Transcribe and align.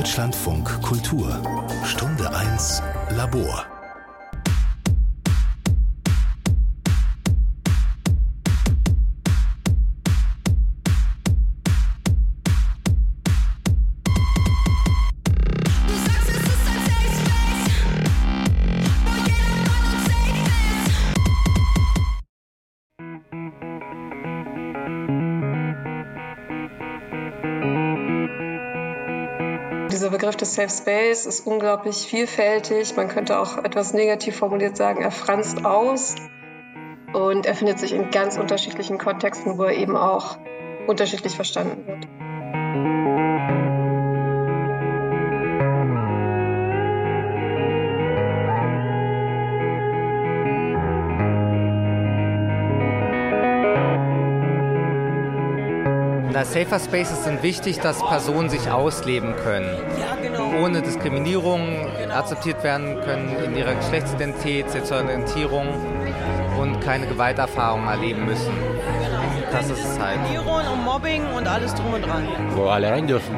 Deutschlandfunk 0.00 0.80
Kultur. 0.80 1.42
Stunde 1.84 2.34
1 2.34 2.82
Labor 3.10 3.79
Safe 30.60 30.82
Space 30.82 31.24
ist 31.24 31.46
unglaublich 31.46 31.96
vielfältig. 32.06 32.94
Man 32.94 33.08
könnte 33.08 33.38
auch 33.38 33.56
etwas 33.64 33.94
negativ 33.94 34.36
formuliert 34.36 34.76
sagen, 34.76 35.02
er 35.02 35.10
franzt 35.10 35.64
aus. 35.64 36.16
Und 37.14 37.46
er 37.46 37.54
findet 37.54 37.78
sich 37.78 37.94
in 37.94 38.10
ganz 38.10 38.36
unterschiedlichen 38.36 38.98
Kontexten, 38.98 39.56
wo 39.56 39.64
er 39.64 39.74
eben 39.74 39.96
auch 39.96 40.36
unterschiedlich 40.86 41.34
verstanden 41.34 41.86
wird. 41.86 42.06
Safer 56.50 56.80
Spaces 56.80 57.22
sind 57.22 57.44
wichtig, 57.44 57.78
dass 57.78 58.00
Personen 58.00 58.50
sich 58.50 58.70
ausleben 58.70 59.36
können. 59.36 59.70
Ohne 60.58 60.82
Diskriminierung 60.82 61.86
akzeptiert 62.10 62.62
werden 62.64 63.00
können 63.00 63.34
in 63.44 63.56
ihrer 63.56 63.74
Geschlechtsidentität, 63.74 64.70
Sexualorientierung 64.70 65.66
und 66.60 66.80
keine 66.80 67.06
Gewalterfahrung 67.06 67.86
erleben 67.86 68.26
müssen. 68.26 68.52
Das 69.52 69.70
ist 69.70 69.78
es 69.78 69.98
halt. 69.98 70.18
Diskriminierung 70.20 70.72
und 70.72 70.84
Mobbing 70.84 71.22
und 71.36 71.46
alles 71.46 71.74
drum 71.74 71.94
und 71.94 72.06
dran. 72.06 72.24
Wo 72.54 72.64
alle 72.64 72.90
rein 72.90 73.06
dürfen. 73.06 73.34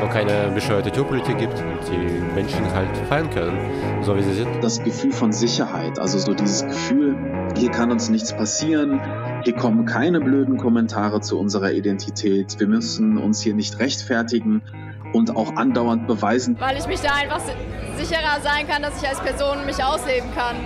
Wo 0.00 0.06
keine 0.08 0.50
bescheuerte 0.54 0.90
Tourpolitik 0.92 1.38
gibt 1.38 1.58
und 1.58 1.80
die 1.90 2.34
Menschen 2.34 2.72
halt 2.74 2.88
feiern 3.08 3.30
können, 3.30 3.58
so 4.02 4.16
wie 4.16 4.22
sie 4.22 4.34
sind. 4.34 4.48
Das 4.62 4.82
Gefühl 4.82 5.12
von 5.12 5.32
Sicherheit, 5.32 5.98
also 5.98 6.18
so 6.18 6.34
dieses 6.34 6.64
Gefühl, 6.64 7.16
hier 7.56 7.70
kann 7.70 7.90
uns 7.90 8.08
nichts 8.08 8.32
passieren, 8.32 9.00
hier 9.44 9.54
kommen 9.54 9.86
keine 9.86 10.20
blöden 10.20 10.56
Kommentare 10.56 11.20
zu 11.20 11.38
unserer 11.38 11.72
Identität. 11.72 12.60
Wir 12.60 12.68
müssen 12.68 13.18
uns 13.18 13.40
hier 13.40 13.54
nicht 13.54 13.78
rechtfertigen 13.78 14.62
und 15.18 15.36
auch 15.36 15.56
andauernd 15.56 16.06
beweisen. 16.06 16.56
Weil 16.58 16.78
ich 16.78 16.86
mich 16.86 17.00
da 17.00 17.14
einfach 17.14 17.40
sicherer 17.96 18.40
sein 18.42 18.66
kann, 18.68 18.82
dass 18.82 19.02
ich 19.02 19.08
als 19.08 19.20
Person 19.20 19.66
mich 19.66 19.82
ausleben 19.82 20.30
kann, 20.34 20.56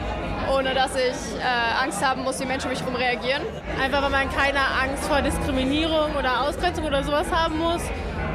ohne 0.54 0.74
dass 0.74 0.94
ich 0.94 1.40
äh, 1.40 1.82
Angst 1.82 2.04
haben 2.04 2.22
muss, 2.22 2.38
wie 2.40 2.44
Menschen 2.44 2.66
um 2.66 2.70
mich 2.70 2.80
herum 2.80 2.94
reagieren. 2.94 3.42
Einfach 3.82 4.02
weil 4.02 4.10
man 4.10 4.30
keine 4.30 4.60
Angst 4.60 5.04
vor 5.08 5.22
Diskriminierung 5.22 6.14
oder 6.18 6.42
Ausgrenzung 6.42 6.84
oder 6.84 7.02
sowas 7.02 7.26
haben 7.32 7.58
muss 7.58 7.82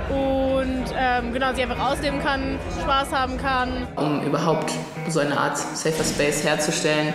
und 0.10 0.86
ähm, 0.98 1.34
genau 1.34 1.54
sie 1.54 1.64
einfach 1.64 1.92
ausleben 1.92 2.20
kann, 2.20 2.58
Spaß 2.82 3.14
haben 3.14 3.38
kann. 3.38 3.88
Um 3.96 4.22
überhaupt 4.24 4.72
so 5.10 5.20
eine 5.20 5.38
Art 5.38 5.58
Safer 5.58 6.04
Space 6.04 6.44
herzustellen, 6.44 7.14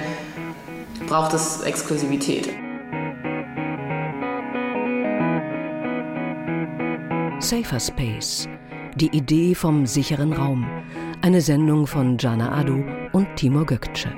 braucht 1.08 1.32
es 1.32 1.62
Exklusivität. 1.62 2.50
Safer 7.40 7.80
Space. 7.80 8.48
Die 8.94 9.16
Idee 9.16 9.54
vom 9.54 9.86
sicheren 9.86 10.34
Raum. 10.34 10.66
Eine 11.22 11.40
Sendung 11.40 11.86
von 11.86 12.18
Jana 12.18 12.52
Adu 12.58 12.84
und 13.12 13.26
Timur 13.36 13.64
Gökçe. 13.64 14.10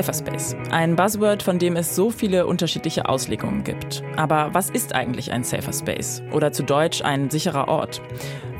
Safer 0.00 0.14
Space. 0.14 0.56
Ein 0.70 0.96
Buzzword, 0.96 1.42
von 1.42 1.58
dem 1.58 1.76
es 1.76 1.94
so 1.94 2.10
viele 2.10 2.46
unterschiedliche 2.46 3.06
Auslegungen 3.06 3.64
gibt. 3.64 4.02
Aber 4.16 4.48
was 4.54 4.70
ist 4.70 4.94
eigentlich 4.94 5.30
ein 5.30 5.44
Safer 5.44 5.74
Space? 5.74 6.22
Oder 6.32 6.52
zu 6.52 6.62
Deutsch 6.62 7.02
ein 7.02 7.28
sicherer 7.28 7.68
Ort? 7.68 8.00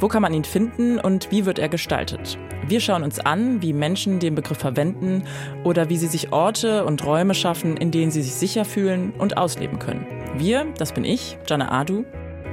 Wo 0.01 0.09
kann 0.09 0.21
man 0.21 0.35
ihn 0.35 0.45
finden 0.45 0.99
und 0.99 1.31
wie 1.31 1.47
wird 1.47 1.59
er 1.59 1.71
gestaltet? 1.71 2.37
Wir 2.69 2.81
schauen 2.81 3.03
uns 3.03 3.21
an, 3.21 3.63
wie 3.63 3.73
Menschen 3.73 4.19
den 4.19 4.35
Begriff 4.35 4.59
verwenden 4.59 5.25
oder 5.65 5.89
wie 5.89 5.97
sie 5.97 6.09
sich 6.09 6.31
Orte 6.31 6.85
und 6.85 7.07
Räume 7.07 7.33
schaffen, 7.33 7.79
in 7.79 7.91
denen 7.91 8.11
sie 8.11 8.21
sich 8.21 8.35
sicher 8.35 8.67
fühlen 8.67 9.15
und 9.17 9.39
ausleben 9.39 9.79
können. 9.79 10.07
Wir, 10.37 10.67
das 10.77 10.93
bin 10.93 11.05
ich, 11.05 11.39
Jana 11.49 11.73
Adu. 11.73 12.05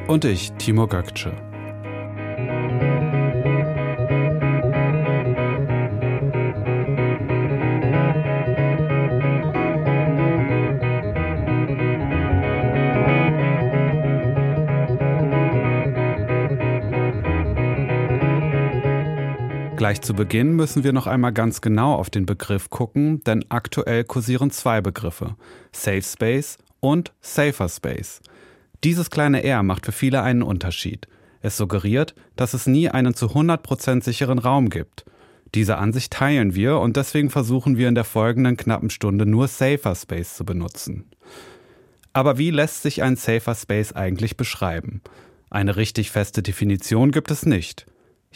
Und 0.08 0.24
ich, 0.24 0.54
Timur 0.54 0.88
Gökçe. 0.88 1.47
Gleich 19.88 20.02
zu 20.02 20.14
Beginn 20.14 20.58
müssen 20.58 20.84
wir 20.84 20.92
noch 20.92 21.08
einmal 21.08 21.32
ganz 21.32 21.62
genau 21.62 21.96
auf 21.96 22.10
den 22.10 22.26
Begriff 22.26 22.70
gucken, 22.70 23.24
denn 23.24 23.46
aktuell 23.48 24.04
kursieren 24.04 24.52
zwei 24.52 24.82
Begriffe: 24.82 25.38
Safe 25.72 26.02
Space 26.02 26.58
und 26.82 27.14
Safer 27.22 27.70
Space. 27.70 28.20
Dieses 28.84 29.10
kleine 29.10 29.46
R 29.46 29.64
macht 29.64 29.86
für 29.86 29.94
viele 29.94 30.24
einen 30.24 30.44
Unterschied. 30.44 31.08
Es 31.42 31.56
suggeriert, 31.56 32.16
dass 32.36 32.54
es 32.54 32.68
nie 32.68 32.90
einen 32.90 33.14
zu 33.14 33.28
100% 33.28 34.04
sicheren 34.04 34.40
Raum 34.40 34.70
gibt. 34.70 35.06
Diese 35.56 35.78
Ansicht 35.78 36.12
teilen 36.12 36.54
wir 36.54 36.80
und 36.80 36.98
deswegen 36.98 37.30
versuchen 37.30 37.78
wir 37.78 37.88
in 37.88 37.96
der 37.96 38.04
folgenden 38.04 38.58
knappen 38.58 38.90
Stunde 38.90 39.26
nur 39.26 39.48
Safer 39.48 39.96
Space 39.96 40.36
zu 40.36 40.44
benutzen. 40.44 41.06
Aber 42.12 42.38
wie 42.38 42.52
lässt 42.52 42.82
sich 42.82 43.04
ein 43.04 43.16
Safer 43.16 43.56
Space 43.56 43.94
eigentlich 43.94 44.36
beschreiben? 44.36 45.00
Eine 45.50 45.78
richtig 45.78 46.12
feste 46.12 46.44
Definition 46.44 47.12
gibt 47.12 47.32
es 47.32 47.46
nicht. 47.46 47.86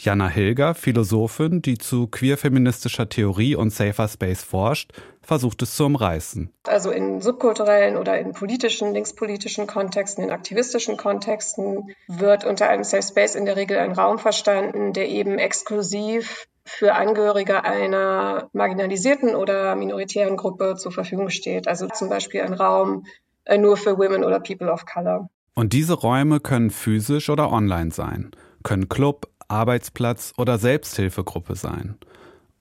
Jana 0.04 0.26
Hilger, 0.26 0.74
Philosophin, 0.74 1.62
die 1.62 1.78
zu 1.78 2.08
queerfeministischer 2.08 3.08
Theorie 3.08 3.54
und 3.54 3.70
Safer 3.70 4.08
Space 4.08 4.42
forscht, 4.42 4.90
versucht 5.22 5.62
es 5.62 5.76
zu 5.76 5.84
umreißen. 5.84 6.50
Also 6.66 6.90
in 6.90 7.20
subkulturellen 7.20 7.96
oder 7.96 8.18
in 8.18 8.32
politischen, 8.32 8.92
linkspolitischen 8.92 9.68
Kontexten, 9.68 10.24
in 10.24 10.32
aktivistischen 10.32 10.96
Kontexten 10.96 11.94
wird 12.08 12.44
unter 12.44 12.68
einem 12.68 12.82
Safe 12.82 13.04
Space 13.04 13.36
in 13.36 13.44
der 13.44 13.54
Regel 13.54 13.78
ein 13.78 13.92
Raum 13.92 14.18
verstanden, 14.18 14.92
der 14.92 15.08
eben 15.08 15.38
exklusiv 15.38 16.48
für 16.64 16.94
Angehörige 16.96 17.62
einer 17.62 18.48
marginalisierten 18.52 19.36
oder 19.36 19.76
minoritären 19.76 20.36
Gruppe 20.36 20.74
zur 20.78 20.90
Verfügung 20.90 21.30
steht. 21.30 21.68
Also 21.68 21.86
zum 21.86 22.08
Beispiel 22.08 22.40
ein 22.40 22.54
Raum 22.54 23.06
äh, 23.44 23.56
nur 23.56 23.76
für 23.76 23.98
Women 23.98 24.24
oder 24.24 24.40
People 24.40 24.72
of 24.72 24.84
Color. 24.84 25.30
Und 25.54 25.72
diese 25.72 25.94
Räume 25.94 26.40
können 26.40 26.70
physisch 26.70 27.30
oder 27.30 27.52
online 27.52 27.92
sein, 27.92 28.32
können 28.64 28.88
Club, 28.88 29.28
Arbeitsplatz 29.52 30.32
oder 30.38 30.58
Selbsthilfegruppe 30.58 31.54
sein. 31.54 31.96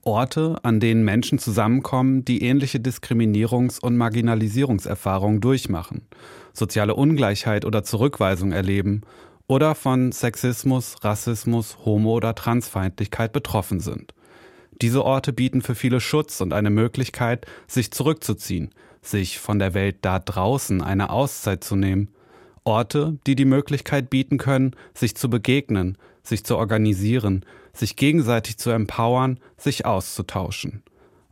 Orte, 0.03 0.57
an 0.63 0.79
denen 0.79 1.03
Menschen 1.03 1.39
zusammenkommen, 1.39 2.25
die 2.25 2.43
ähnliche 2.43 2.79
Diskriminierungs- 2.79 3.79
und 3.79 3.97
Marginalisierungserfahrungen 3.97 5.41
durchmachen, 5.41 6.07
soziale 6.53 6.95
Ungleichheit 6.95 7.65
oder 7.65 7.83
Zurückweisung 7.83 8.51
erleben 8.51 9.01
oder 9.47 9.75
von 9.75 10.11
Sexismus, 10.11 10.95
Rassismus, 11.03 11.77
Homo- 11.85 12.15
oder 12.15 12.35
Transfeindlichkeit 12.35 13.31
betroffen 13.31 13.79
sind. 13.79 14.13
Diese 14.81 15.05
Orte 15.05 15.33
bieten 15.33 15.61
für 15.61 15.75
viele 15.75 16.01
Schutz 16.01 16.41
und 16.41 16.53
eine 16.53 16.71
Möglichkeit, 16.71 17.45
sich 17.67 17.91
zurückzuziehen, 17.91 18.71
sich 19.03 19.39
von 19.39 19.59
der 19.59 19.75
Welt 19.75 19.97
da 20.01 20.17
draußen 20.17 20.81
eine 20.81 21.11
Auszeit 21.11 21.63
zu 21.63 21.75
nehmen. 21.75 22.09
Orte, 22.63 23.17
die 23.27 23.35
die 23.35 23.45
Möglichkeit 23.45 24.09
bieten 24.09 24.39
können, 24.39 24.75
sich 24.95 25.15
zu 25.15 25.29
begegnen, 25.29 25.97
sich 26.23 26.43
zu 26.43 26.57
organisieren, 26.57 27.45
sich 27.73 27.95
gegenseitig 27.95 28.57
zu 28.57 28.69
empowern, 28.69 29.39
sich 29.57 29.85
auszutauschen. 29.85 30.83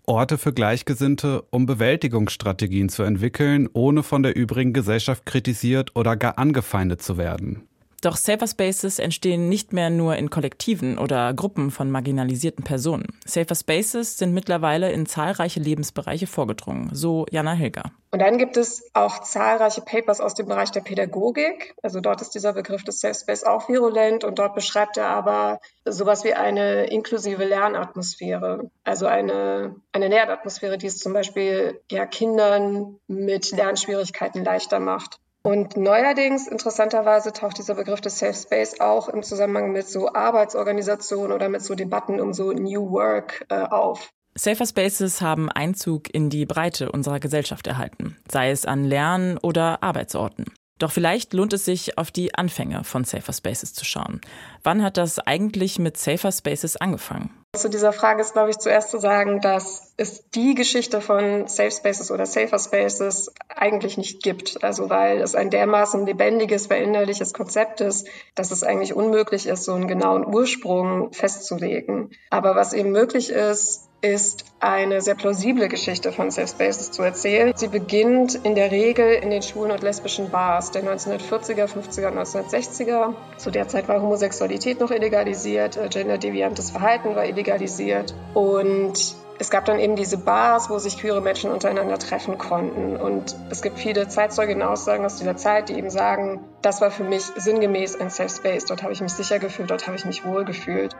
Orte 0.06 0.39
für 0.39 0.53
Gleichgesinnte, 0.53 1.44
um 1.51 1.68
Bewältigungsstrategien 1.68 2.89
zu 2.89 3.03
entwickeln, 3.03 3.69
ohne 3.74 4.01
von 4.01 4.24
der 4.24 4.36
übrigen 4.36 4.74
Gesellschaft 4.74 5.25
kritisiert 5.27 5.95
oder 5.95 6.18
gar 6.18 6.39
angefeindet 6.39 7.01
zu 7.03 7.18
werden. 7.18 7.69
Doch 8.01 8.17
Safer 8.17 8.47
Spaces 8.47 8.99
entstehen 8.99 9.49
nicht 9.49 9.73
mehr 9.73 9.89
nur 9.89 10.15
in 10.15 10.29
Kollektiven 10.29 10.97
oder 10.97 11.33
Gruppen 11.33 11.71
von 11.71 11.91
marginalisierten 11.91 12.63
Personen. 12.63 13.07
Safer 13.25 13.55
Spaces 13.55 14.17
sind 14.17 14.33
mittlerweile 14.33 14.91
in 14.91 15.05
zahlreiche 15.05 15.59
Lebensbereiche 15.59 16.27
vorgedrungen, 16.27 16.89
so 16.93 17.25
Jana 17.31 17.53
Hilger. 17.53 17.91
Und 18.11 18.19
dann 18.19 18.39
gibt 18.39 18.57
es 18.57 18.89
auch 18.93 19.19
zahlreiche 19.19 19.81
Papers 19.81 20.19
aus 20.19 20.33
dem 20.33 20.47
Bereich 20.47 20.71
der 20.71 20.81
Pädagogik. 20.81 21.75
Also 21.83 21.99
dort 21.99 22.21
ist 22.21 22.31
dieser 22.31 22.53
Begriff 22.53 22.83
des 22.83 23.01
Safe 23.01 23.13
Space 23.13 23.43
auch 23.43 23.69
virulent 23.69 24.23
und 24.23 24.39
dort 24.39 24.55
beschreibt 24.55 24.97
er 24.97 25.09
aber 25.09 25.59
sowas 25.85 26.23
wie 26.23 26.33
eine 26.33 26.85
inklusive 26.85 27.45
Lernatmosphäre. 27.45 28.71
Also 28.83 29.05
eine, 29.05 29.75
eine 29.91 30.07
Lernatmosphäre, 30.07 30.79
die 30.79 30.87
es 30.87 30.97
zum 30.97 31.13
Beispiel 31.13 31.79
ja 31.91 32.07
Kindern 32.07 32.99
mit 33.07 33.51
Lernschwierigkeiten 33.51 34.43
leichter 34.43 34.79
macht. 34.79 35.19
Und 35.41 35.77
neuerdings, 35.77 36.47
interessanterweise, 36.47 37.31
taucht 37.31 37.57
dieser 37.57 37.75
Begriff 37.75 38.01
des 38.01 38.19
Safe 38.19 38.33
Space 38.33 38.80
auch 38.81 39.07
im 39.07 39.24
Zusammenhang 39.24 39.71
mit 39.71 39.88
so 39.88 40.13
Arbeitsorganisationen 40.13 41.31
oder 41.31 41.47
mit 41.47 41.63
so 41.63 41.75
Debatten 41.75 42.19
um 42.19 42.33
so 42.33 42.51
New 42.51 42.91
Work 42.91 43.45
äh, 43.50 43.62
auf. 43.62 44.12
Safer 44.36 44.65
Spaces 44.65 45.21
haben 45.21 45.50
Einzug 45.50 46.13
in 46.13 46.30
die 46.30 46.45
Breite 46.45 46.91
unserer 46.91 47.19
Gesellschaft 47.19 47.68
erhalten, 47.68 48.18
sei 48.30 48.51
es 48.51 48.65
an 48.65 48.83
Lern- 48.83 49.38
oder 49.41 49.81
Arbeitsorten. 49.81 50.45
Doch 50.79 50.91
vielleicht 50.91 51.33
lohnt 51.33 51.53
es 51.53 51.65
sich, 51.65 51.97
auf 51.97 52.09
die 52.09 52.33
Anfänge 52.33 52.83
von 52.83 53.03
Safer 53.03 53.33
Spaces 53.33 53.73
zu 53.73 53.85
schauen. 53.85 54.21
Wann 54.63 54.81
hat 54.81 54.97
das 54.97 55.19
eigentlich 55.19 55.77
mit 55.77 55.97
Safer 55.97 56.31
Spaces 56.31 56.77
angefangen? 56.77 57.29
Zu 57.55 57.67
dieser 57.67 57.91
Frage 57.91 58.21
ist, 58.21 58.33
glaube 58.33 58.51
ich, 58.51 58.59
zuerst 58.59 58.91
zu 58.91 58.99
sagen, 58.99 59.41
dass 59.41 59.93
es 59.97 60.29
die 60.29 60.53
Geschichte 60.53 61.01
von 61.01 61.47
Safe 61.47 61.71
Spaces 61.71 62.11
oder 62.11 62.27
Safer 62.27 62.59
Spaces 62.59 63.33
eigentlich 63.49 63.97
nicht 63.97 64.21
gibt. 64.21 64.63
Also 64.63 64.89
weil 64.89 65.19
es 65.19 65.35
ein 65.35 65.49
dermaßen 65.49 66.05
lebendiges, 66.05 66.67
veränderliches 66.67 67.33
Konzept 67.33 67.81
ist, 67.81 68.07
dass 68.35 68.51
es 68.51 68.63
eigentlich 68.63 68.93
unmöglich 68.93 69.47
ist, 69.47 69.63
so 69.63 69.73
einen 69.73 69.87
genauen 69.87 70.27
Ursprung 70.27 71.11
festzulegen. 71.11 72.11
Aber 72.29 72.55
was 72.55 72.73
eben 72.73 72.91
möglich 72.91 73.31
ist, 73.31 73.88
ist 74.01 74.45
eine 74.59 75.01
sehr 75.01 75.15
plausible 75.15 75.67
Geschichte 75.67 76.11
von 76.11 76.31
Safe 76.31 76.47
Spaces 76.47 76.91
zu 76.91 77.03
erzählen. 77.03 77.53
Sie 77.55 77.67
beginnt 77.67 78.35
in 78.35 78.55
der 78.55 78.71
Regel 78.71 79.13
in 79.13 79.29
den 79.29 79.41
schwulen 79.41 79.71
und 79.71 79.81
lesbischen 79.81 80.29
Bars 80.29 80.71
der 80.71 80.83
1940er, 80.83 81.65
50er 81.65 82.07
und 82.07 82.17
1960er. 82.17 83.13
Zu 83.37 83.51
der 83.51 83.67
Zeit 83.67 83.87
war 83.87 84.01
Homosexualität 84.01 84.79
noch 84.79 84.91
illegalisiert, 84.91 85.77
äh, 85.77 85.89
genderdeviantes 85.89 86.71
Verhalten 86.71 87.15
war 87.15 87.25
illegalisiert 87.25 88.13
und 88.33 89.15
es 89.41 89.49
gab 89.49 89.63
dann 89.63 89.79
eben 89.79 89.95
diese 89.95 90.17
Bars, 90.17 90.69
wo 90.69 90.79
sich 90.79 90.97
queere 90.97 91.21
Menschen 91.21 91.49
untereinander 91.49 91.97
treffen 91.97 92.37
konnten. 92.37 92.97
Und 92.97 93.37
es 93.49 93.61
gibt 93.61 93.79
viele 93.79 94.09
Zeitzeugenaussagen 94.09 95.05
aus 95.05 95.15
dieser 95.15 95.37
Zeit, 95.37 95.69
die 95.69 95.75
eben 95.75 95.89
sagen, 95.89 96.41
das 96.61 96.81
war 96.81 96.91
für 96.91 97.05
mich 97.05 97.23
sinngemäß 97.23 98.01
ein 98.01 98.09
Safe 98.09 98.27
Space. 98.27 98.65
Dort 98.65 98.83
habe 98.83 98.91
ich 98.91 98.99
mich 98.99 99.13
sicher 99.13 99.39
gefühlt, 99.39 99.71
dort 99.71 99.87
habe 99.87 99.95
ich 99.95 100.03
mich 100.03 100.25
wohl 100.25 100.43
gefühlt. 100.43 100.93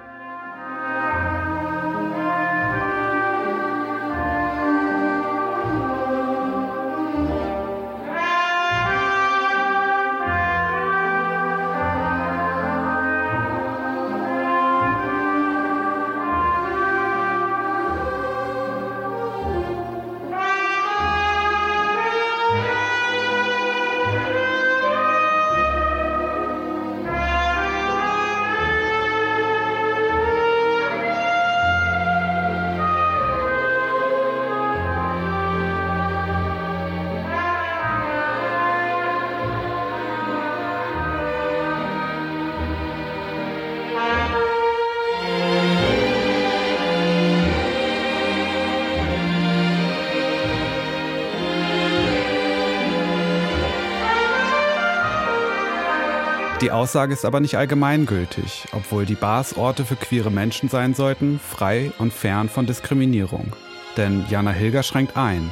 Die 56.62 56.72
Aussage 56.72 57.14
ist 57.14 57.24
aber 57.24 57.40
nicht 57.40 57.58
allgemeingültig, 57.58 58.68
obwohl 58.74 59.06
die 59.06 59.16
Bars 59.16 59.56
Orte 59.56 59.86
für 59.86 59.96
queere 59.96 60.30
Menschen 60.30 60.68
sein 60.68 60.94
sollten, 60.94 61.40
frei 61.40 61.94
und 62.00 62.12
fern 62.12 62.50
von 62.50 62.66
Diskriminierung. 62.66 63.54
Denn 63.96 64.26
Jana 64.30 64.52
Hilger 64.52 64.84
schränkt 64.84 65.16
ein. 65.16 65.50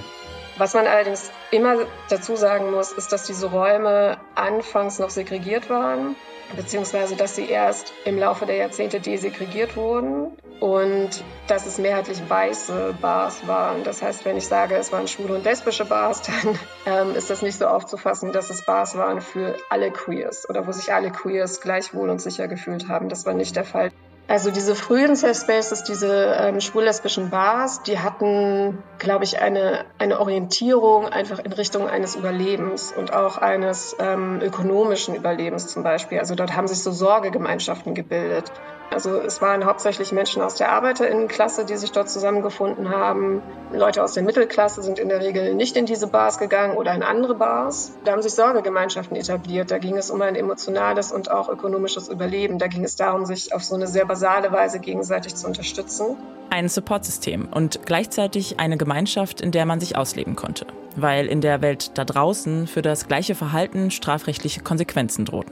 Was 0.57 0.73
man 0.73 0.85
allerdings 0.85 1.31
immer 1.51 1.77
dazu 2.09 2.35
sagen 2.35 2.71
muss, 2.71 2.91
ist, 2.91 3.13
dass 3.13 3.23
diese 3.23 3.47
Räume 3.47 4.17
anfangs 4.35 4.99
noch 4.99 5.09
segregiert 5.09 5.69
waren 5.69 6.15
beziehungsweise 6.55 7.15
dass 7.15 7.35
sie 7.35 7.49
erst 7.49 7.93
im 8.05 8.17
Laufe 8.17 8.45
der 8.45 8.55
Jahrzehnte 8.55 8.99
desegregiert 8.99 9.75
wurden 9.75 10.31
und 10.59 11.23
dass 11.47 11.65
es 11.65 11.77
mehrheitlich 11.77 12.21
weiße 12.27 12.95
Bars 13.01 13.47
waren. 13.47 13.83
Das 13.83 14.01
heißt, 14.01 14.25
wenn 14.25 14.37
ich 14.37 14.47
sage, 14.47 14.75
es 14.75 14.91
waren 14.91 15.07
schwule 15.07 15.35
und 15.35 15.43
lesbische 15.43 15.85
Bars, 15.85 16.21
dann 16.85 17.09
ähm, 17.09 17.15
ist 17.15 17.29
das 17.29 17.41
nicht 17.41 17.57
so 17.57 17.67
aufzufassen, 17.67 18.31
dass 18.31 18.49
es 18.49 18.65
Bars 18.65 18.97
waren 18.97 19.21
für 19.21 19.55
alle 19.69 19.91
Queers 19.91 20.49
oder 20.49 20.65
wo 20.67 20.71
sich 20.71 20.93
alle 20.93 21.11
Queers 21.11 21.61
gleich 21.61 21.93
wohl 21.93 22.09
und 22.09 22.21
sicher 22.21 22.47
gefühlt 22.47 22.87
haben. 22.87 23.09
Das 23.09 23.25
war 23.25 23.33
nicht 23.33 23.55
der 23.55 23.65
Fall. 23.65 23.91
Also 24.29 24.51
diese 24.51 24.75
frühen 24.75 25.15
Safe 25.15 25.33
Spaces, 25.33 25.83
diese 25.83 26.35
ähm, 26.37 26.59
schwul-lesbischen 26.59 27.29
Bars, 27.29 27.83
die 27.83 27.99
hatten, 27.99 28.83
glaube 28.99 29.23
ich, 29.23 29.39
eine, 29.39 29.85
eine 29.99 30.19
Orientierung 30.19 31.05
einfach 31.07 31.39
in 31.39 31.53
Richtung 31.53 31.87
eines 31.87 32.17
Überlebens 32.17 32.91
und 32.91 33.13
auch 33.13 33.37
eines 33.37 33.95
ähm, 33.99 34.41
ökonomischen 34.41 35.15
Überlebens 35.15 35.67
zum 35.67 35.83
Beispiel. 35.83 36.19
Also 36.19 36.35
dort 36.35 36.57
haben 36.57 36.67
sich 36.67 36.83
so 36.83 36.91
Sorgegemeinschaften 36.91 37.95
gebildet. 37.95 38.51
Also 38.89 39.19
es 39.19 39.41
waren 39.41 39.65
hauptsächlich 39.65 40.11
Menschen 40.11 40.41
aus 40.41 40.55
der 40.55 40.71
Arbeiterinnenklasse, 40.71 41.65
die 41.65 41.75
sich 41.75 41.91
dort 41.91 42.09
zusammengefunden 42.09 42.89
haben. 42.89 43.41
Leute 43.73 44.01
aus 44.01 44.13
der 44.13 44.23
Mittelklasse 44.23 44.81
sind 44.81 44.97
in 44.97 45.09
der 45.09 45.19
Regel 45.19 45.53
nicht 45.55 45.75
in 45.75 45.85
diese 45.85 46.07
Bars 46.07 46.39
gegangen 46.39 46.77
oder 46.77 46.93
in 46.93 47.03
andere 47.03 47.35
Bars. 47.35 47.91
Da 48.05 48.13
haben 48.13 48.21
sich 48.21 48.33
Sorgegemeinschaften 48.33 49.17
etabliert. 49.17 49.71
Da 49.71 49.77
ging 49.77 49.97
es 49.97 50.09
um 50.09 50.21
ein 50.21 50.35
emotionales 50.35 51.11
und 51.11 51.29
auch 51.29 51.49
ökonomisches 51.49 52.07
Überleben. 52.07 52.59
Da 52.59 52.67
ging 52.67 52.83
es 52.85 52.95
darum, 52.95 53.25
sich 53.25 53.53
auf 53.53 53.63
so 53.63 53.75
eine 53.75 53.87
sehr 53.87 54.05
basale 54.05 54.51
Weise 54.51 54.79
gegenseitig 54.79 55.35
zu 55.35 55.47
unterstützen. 55.47 56.15
Ein 56.49 56.69
Supportsystem 56.69 57.49
und 57.51 57.85
gleichzeitig 57.85 58.59
eine 58.59 58.77
Gemeinschaft, 58.77 59.41
in 59.41 59.51
der 59.51 59.65
man 59.65 59.81
sich 59.81 59.97
ausleben 59.97 60.37
konnte. 60.37 60.65
Weil 60.95 61.27
in 61.27 61.41
der 61.41 61.61
Welt 61.61 61.91
da 61.97 62.05
draußen 62.05 62.67
für 62.67 62.81
das 62.81 63.07
gleiche 63.07 63.35
Verhalten 63.35 63.91
strafrechtliche 63.91 64.61
Konsequenzen 64.61 65.25
drohten. 65.25 65.51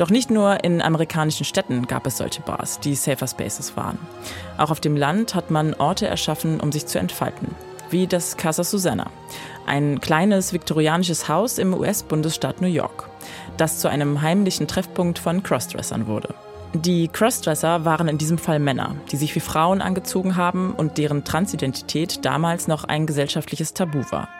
Doch 0.00 0.08
nicht 0.08 0.30
nur 0.30 0.64
in 0.64 0.80
amerikanischen 0.80 1.44
Städten 1.44 1.86
gab 1.86 2.06
es 2.06 2.16
solche 2.16 2.40
Bars, 2.40 2.80
die 2.80 2.94
Safer 2.94 3.26
Spaces 3.26 3.76
waren. 3.76 3.98
Auch 4.56 4.70
auf 4.70 4.80
dem 4.80 4.96
Land 4.96 5.34
hat 5.34 5.50
man 5.50 5.74
Orte 5.74 6.06
erschaffen, 6.06 6.58
um 6.58 6.72
sich 6.72 6.86
zu 6.86 6.98
entfalten. 6.98 7.54
Wie 7.90 8.06
das 8.06 8.38
Casa 8.38 8.64
Susanna, 8.64 9.10
ein 9.66 10.00
kleines 10.00 10.54
viktorianisches 10.54 11.28
Haus 11.28 11.58
im 11.58 11.74
US-Bundesstaat 11.74 12.62
New 12.62 12.66
York, 12.66 13.10
das 13.58 13.78
zu 13.78 13.88
einem 13.88 14.22
heimlichen 14.22 14.66
Treffpunkt 14.66 15.18
von 15.18 15.42
Crossdressern 15.42 16.06
wurde. 16.06 16.34
Die 16.72 17.08
Crossdresser 17.08 17.84
waren 17.84 18.08
in 18.08 18.16
diesem 18.16 18.38
Fall 18.38 18.58
Männer, 18.58 18.96
die 19.12 19.18
sich 19.18 19.34
wie 19.34 19.40
Frauen 19.40 19.82
angezogen 19.82 20.34
haben 20.34 20.72
und 20.72 20.96
deren 20.96 21.24
Transidentität 21.24 22.24
damals 22.24 22.68
noch 22.68 22.84
ein 22.84 23.06
gesellschaftliches 23.06 23.74
Tabu 23.74 24.02
war. 24.10 24.30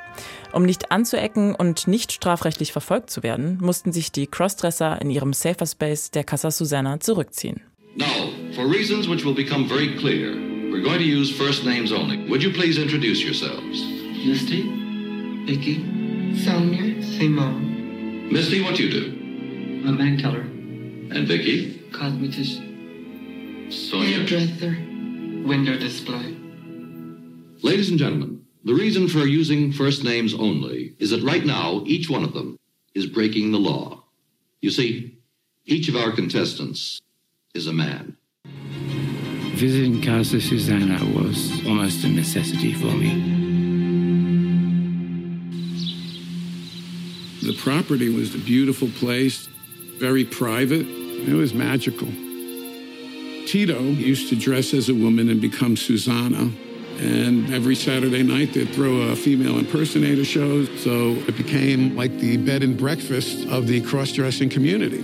Um 0.52 0.64
nicht 0.64 0.90
anzuecken 0.90 1.54
und 1.54 1.86
nicht 1.86 2.12
strafrechtlich 2.12 2.72
verfolgt 2.72 3.10
zu 3.10 3.22
werden, 3.22 3.58
mussten 3.60 3.92
sich 3.92 4.12
die 4.12 4.26
Crossdresser 4.26 5.00
in 5.00 5.10
ihrem 5.10 5.32
Safer 5.32 5.66
Space 5.66 6.10
der 6.10 6.24
Casa 6.24 6.50
Susanna 6.50 7.00
zurückziehen. 7.00 7.60
Now, 7.96 8.06
for 8.54 8.66
reasons 8.66 9.08
which 9.08 9.24
will 9.24 9.34
become 9.34 9.66
very 9.68 9.96
clear, 9.96 10.32
we're 10.70 10.82
going 10.82 10.98
to 10.98 11.04
use 11.04 11.30
first 11.30 11.64
names 11.64 11.92
only. 11.92 12.18
Would 12.28 12.42
you 12.42 12.52
please 12.52 12.80
introduce 12.80 13.22
yourselves? 13.22 13.82
Misty, 14.24 14.62
Vicky, 15.46 16.36
Sonia, 16.36 17.02
Simone. 17.02 18.28
Misty, 18.30 18.62
what 18.62 18.76
do 18.76 18.84
you 18.84 18.90
do? 18.90 19.86
I'm 19.88 19.94
a 19.94 19.98
bank 19.98 20.20
teller. 20.20 20.42
And 20.42 21.26
Vicky? 21.26 21.82
Cosmetician. 21.90 23.72
Sonia? 23.72 24.18
Hairdresser. 24.18 24.76
Window 25.44 25.76
display. 25.78 26.36
Ladies 27.62 27.90
and 27.90 27.98
gentlemen, 27.98 28.39
the 28.64 28.74
reason 28.74 29.08
for 29.08 29.20
using 29.20 29.72
first 29.72 30.04
names 30.04 30.34
only 30.34 30.94
is 30.98 31.10
that 31.10 31.22
right 31.22 31.44
now, 31.44 31.82
each 31.86 32.10
one 32.10 32.24
of 32.24 32.34
them 32.34 32.58
is 32.94 33.06
breaking 33.06 33.52
the 33.52 33.58
law. 33.58 34.04
You 34.60 34.70
see, 34.70 35.18
each 35.64 35.88
of 35.88 35.96
our 35.96 36.12
contestants 36.12 37.00
is 37.54 37.66
a 37.66 37.72
man. 37.72 38.16
Visiting 39.54 40.02
Casa 40.02 40.40
Susanna 40.40 40.98
was 41.14 41.66
almost 41.66 42.04
a 42.04 42.08
necessity 42.08 42.74
for 42.74 42.86
me. 42.86 43.38
The 47.42 47.56
property 47.58 48.08
was 48.08 48.34
a 48.34 48.38
beautiful 48.38 48.88
place. 48.98 49.48
very 49.98 50.24
private. 50.24 50.86
It 50.86 51.34
was 51.34 51.52
magical. 51.52 52.08
Tito 53.46 53.82
used 53.82 54.30
to 54.30 54.36
dress 54.36 54.72
as 54.72 54.88
a 54.88 54.94
woman 54.94 55.28
and 55.28 55.40
become 55.42 55.76
Susanna. 55.76 56.50
And 57.00 57.52
every 57.52 57.74
Saturday 57.74 58.22
night, 58.22 58.52
they'd 58.52 58.68
throw 58.74 59.10
a 59.10 59.16
female 59.16 59.58
impersonator 59.58 60.24
show. 60.24 60.66
So 60.76 61.16
it 61.26 61.36
became 61.36 61.96
like 61.96 62.18
the 62.20 62.36
bed 62.36 62.62
and 62.62 62.76
breakfast 62.76 63.48
of 63.48 63.66
the 63.66 63.80
cross 63.80 64.12
dressing 64.12 64.50
community. 64.50 65.02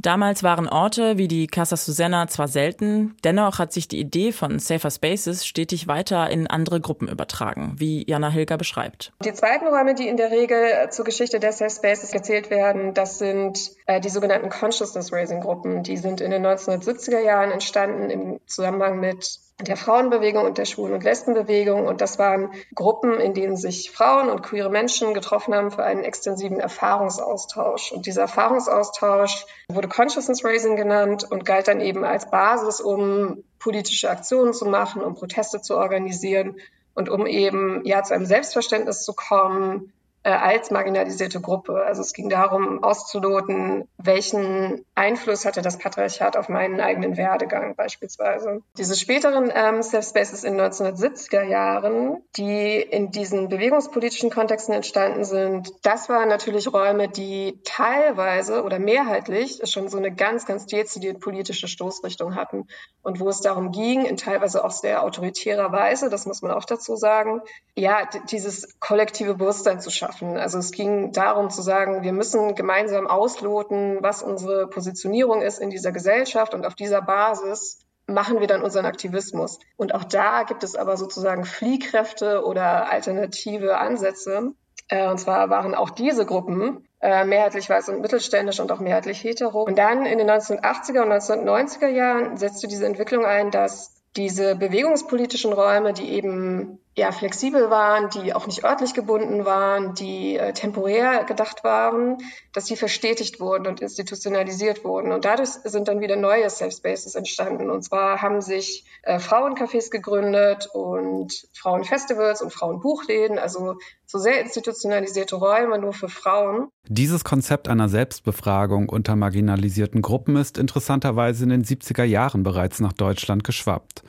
Damals 0.00 0.42
waren 0.42 0.66
Orte 0.66 1.18
wie 1.18 1.28
die 1.28 1.46
Casa 1.46 1.76
Susanna 1.76 2.26
zwar 2.26 2.48
selten, 2.48 3.14
dennoch 3.22 3.58
hat 3.58 3.74
sich 3.74 3.86
die 3.86 4.00
Idee 4.00 4.32
von 4.32 4.58
Safer 4.58 4.90
Spaces 4.90 5.44
stetig 5.44 5.88
weiter 5.88 6.30
in 6.30 6.46
andere 6.46 6.80
Gruppen 6.80 7.06
übertragen, 7.06 7.74
wie 7.76 8.08
Jana 8.08 8.30
Hilger 8.30 8.56
beschreibt. 8.56 9.12
Die 9.22 9.34
zweiten 9.34 9.66
Räume, 9.66 9.94
die 9.94 10.08
in 10.08 10.16
der 10.16 10.30
Regel 10.30 10.88
zur 10.88 11.04
Geschichte 11.04 11.38
der 11.38 11.52
Safe 11.52 11.70
Spaces 11.70 12.12
gezählt 12.12 12.48
werden, 12.48 12.94
das 12.94 13.18
sind 13.18 13.72
äh, 13.84 14.00
die 14.00 14.08
sogenannten 14.08 14.48
Consciousness 14.48 15.12
Raising 15.12 15.40
Gruppen. 15.40 15.82
Die 15.82 15.98
sind 15.98 16.22
in 16.22 16.30
den 16.30 16.46
1970er 16.46 17.20
Jahren 17.20 17.50
entstanden 17.50 18.08
im 18.08 18.40
Zusammenhang 18.46 19.00
mit 19.00 19.38
der 19.66 19.76
Frauenbewegung 19.76 20.44
und 20.44 20.58
der 20.58 20.64
Schwulen- 20.64 20.94
und 20.94 21.04
Lesbenbewegung. 21.04 21.86
Und 21.86 22.00
das 22.00 22.18
waren 22.18 22.52
Gruppen, 22.74 23.20
in 23.20 23.34
denen 23.34 23.56
sich 23.56 23.90
Frauen 23.90 24.28
und 24.28 24.42
queere 24.42 24.70
Menschen 24.70 25.14
getroffen 25.14 25.54
haben 25.54 25.70
für 25.70 25.84
einen 25.84 26.04
extensiven 26.04 26.60
Erfahrungsaustausch. 26.60 27.92
Und 27.92 28.06
dieser 28.06 28.22
Erfahrungsaustausch 28.22 29.46
wurde 29.68 29.88
Consciousness 29.88 30.44
Raising 30.44 30.76
genannt 30.76 31.26
und 31.30 31.44
galt 31.44 31.68
dann 31.68 31.80
eben 31.80 32.04
als 32.04 32.30
Basis, 32.30 32.80
um 32.80 33.44
politische 33.58 34.10
Aktionen 34.10 34.52
zu 34.52 34.66
machen, 34.66 35.02
um 35.02 35.14
Proteste 35.14 35.60
zu 35.60 35.76
organisieren 35.76 36.56
und 36.94 37.08
um 37.08 37.26
eben 37.26 37.84
ja 37.84 38.02
zu 38.02 38.14
einem 38.14 38.26
Selbstverständnis 38.26 39.04
zu 39.04 39.12
kommen, 39.12 39.92
als 40.28 40.70
marginalisierte 40.70 41.40
Gruppe. 41.40 41.82
Also 41.82 42.02
es 42.02 42.12
ging 42.12 42.28
darum, 42.28 42.84
auszuloten, 42.84 43.88
welchen 43.96 44.84
Einfluss 44.94 45.46
hatte 45.46 45.62
das 45.62 45.78
Patriarchat 45.78 46.36
auf 46.36 46.48
meinen 46.48 46.80
eigenen 46.80 47.16
Werdegang 47.16 47.74
beispielsweise. 47.74 48.60
Diese 48.76 48.96
späteren 48.96 49.50
ähm, 49.54 49.82
Safe 49.82 50.02
Spaces 50.02 50.44
in 50.44 50.60
1970er 50.60 51.42
Jahren, 51.42 52.22
die 52.36 52.76
in 52.76 53.10
diesen 53.10 53.48
bewegungspolitischen 53.48 54.30
Kontexten 54.30 54.74
entstanden 54.74 55.24
sind, 55.24 55.72
das 55.82 56.10
waren 56.10 56.28
natürlich 56.28 56.70
Räume, 56.70 57.08
die 57.08 57.58
teilweise 57.64 58.62
oder 58.62 58.78
mehrheitlich 58.78 59.60
schon 59.64 59.88
so 59.88 59.96
eine 59.96 60.14
ganz, 60.14 60.44
ganz 60.44 60.66
dezidiert 60.66 61.20
politische 61.20 61.66
Stoßrichtung 61.66 62.34
hatten 62.34 62.66
und 63.02 63.20
wo 63.20 63.28
es 63.28 63.40
darum 63.40 63.72
ging, 63.72 64.04
in 64.04 64.18
teilweise 64.18 64.64
auch 64.64 64.70
sehr 64.70 65.02
autoritärer 65.02 65.72
Weise, 65.72 66.10
das 66.10 66.26
muss 66.26 66.42
man 66.42 66.50
auch 66.50 66.66
dazu 66.66 66.96
sagen, 66.96 67.40
ja, 67.74 68.06
dieses 68.30 68.78
kollektive 68.80 69.34
Bewusstsein 69.34 69.80
zu 69.80 69.90
schaffen 69.90 70.09
schaffen. 70.10 70.36
Also 70.36 70.58
es 70.58 70.72
ging 70.72 71.12
darum 71.12 71.50
zu 71.50 71.62
sagen, 71.62 72.02
wir 72.02 72.12
müssen 72.12 72.54
gemeinsam 72.54 73.06
ausloten, 73.06 73.98
was 74.00 74.22
unsere 74.22 74.66
Positionierung 74.68 75.42
ist 75.42 75.58
in 75.58 75.70
dieser 75.70 75.92
Gesellschaft 75.92 76.54
und 76.54 76.66
auf 76.66 76.74
dieser 76.74 77.02
Basis 77.02 77.78
machen 78.06 78.40
wir 78.40 78.48
dann 78.48 78.62
unseren 78.62 78.86
Aktivismus. 78.86 79.60
Und 79.76 79.94
auch 79.94 80.04
da 80.04 80.42
gibt 80.42 80.64
es 80.64 80.74
aber 80.74 80.96
sozusagen 80.96 81.44
Fliehkräfte 81.44 82.44
oder 82.44 82.90
alternative 82.90 83.78
Ansätze. 83.78 84.52
Äh, 84.88 85.08
und 85.08 85.18
zwar 85.18 85.48
waren 85.48 85.76
auch 85.76 85.90
diese 85.90 86.26
Gruppen 86.26 86.88
äh, 87.00 87.24
mehrheitlich 87.24 87.70
weiß 87.70 87.88
und 87.90 88.00
mittelständisch 88.00 88.58
und 88.58 88.72
auch 88.72 88.80
mehrheitlich 88.80 89.22
hetero. 89.22 89.62
Und 89.62 89.78
dann 89.78 90.06
in 90.06 90.18
den 90.18 90.28
1980er 90.28 91.02
und 91.02 91.12
1990er 91.12 91.88
Jahren 91.88 92.36
setzte 92.36 92.66
diese 92.66 92.86
Entwicklung 92.86 93.24
ein, 93.24 93.52
dass 93.52 93.94
diese 94.16 94.56
bewegungspolitischen 94.56 95.52
Räume, 95.52 95.92
die 95.92 96.10
eben 96.10 96.80
ja 96.96 97.12
flexibel 97.12 97.70
waren, 97.70 98.10
die 98.10 98.34
auch 98.34 98.46
nicht 98.46 98.64
örtlich 98.64 98.94
gebunden 98.94 99.44
waren, 99.44 99.94
die 99.94 100.36
äh, 100.36 100.52
temporär 100.52 101.24
gedacht 101.24 101.62
waren, 101.62 102.18
dass 102.52 102.66
sie 102.66 102.76
verstetigt 102.76 103.38
wurden 103.38 103.68
und 103.68 103.80
institutionalisiert 103.80 104.84
wurden. 104.84 105.12
Und 105.12 105.24
dadurch 105.24 105.50
sind 105.50 105.86
dann 105.86 106.00
wieder 106.00 106.16
neue 106.16 106.50
Safe 106.50 106.72
Spaces 106.72 107.14
entstanden. 107.14 107.70
Und 107.70 107.82
zwar 107.82 108.22
haben 108.22 108.40
sich 108.40 108.84
äh, 109.02 109.18
Frauencafés 109.18 109.90
gegründet 109.90 110.68
und 110.72 111.46
Frauenfestivals 111.54 112.42
und 112.42 112.52
Frauenbuchläden, 112.52 113.38
also 113.38 113.76
so 114.06 114.18
sehr 114.18 114.40
institutionalisierte 114.40 115.36
Räume 115.36 115.78
nur 115.78 115.92
für 115.92 116.08
Frauen. 116.08 116.68
Dieses 116.88 117.22
Konzept 117.22 117.68
einer 117.68 117.88
Selbstbefragung 117.88 118.88
unter 118.88 119.14
marginalisierten 119.14 120.02
Gruppen 120.02 120.34
ist 120.34 120.58
interessanterweise 120.58 121.44
in 121.44 121.50
den 121.50 121.64
70er 121.64 122.02
Jahren 122.02 122.42
bereits 122.42 122.80
nach 122.80 122.92
Deutschland 122.92 123.44
geschwappt. 123.44 124.02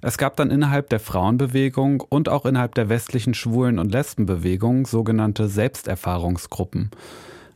Es 0.00 0.16
gab 0.16 0.36
dann 0.36 0.50
innerhalb 0.50 0.88
der 0.90 1.00
Frauenbewegung 1.00 2.00
und 2.00 2.28
auch 2.28 2.46
innerhalb 2.46 2.74
der 2.74 2.88
westlichen 2.88 3.34
Schwulen- 3.34 3.80
und 3.80 3.90
Lesbenbewegung 3.90 4.86
sogenannte 4.86 5.48
Selbsterfahrungsgruppen. 5.48 6.90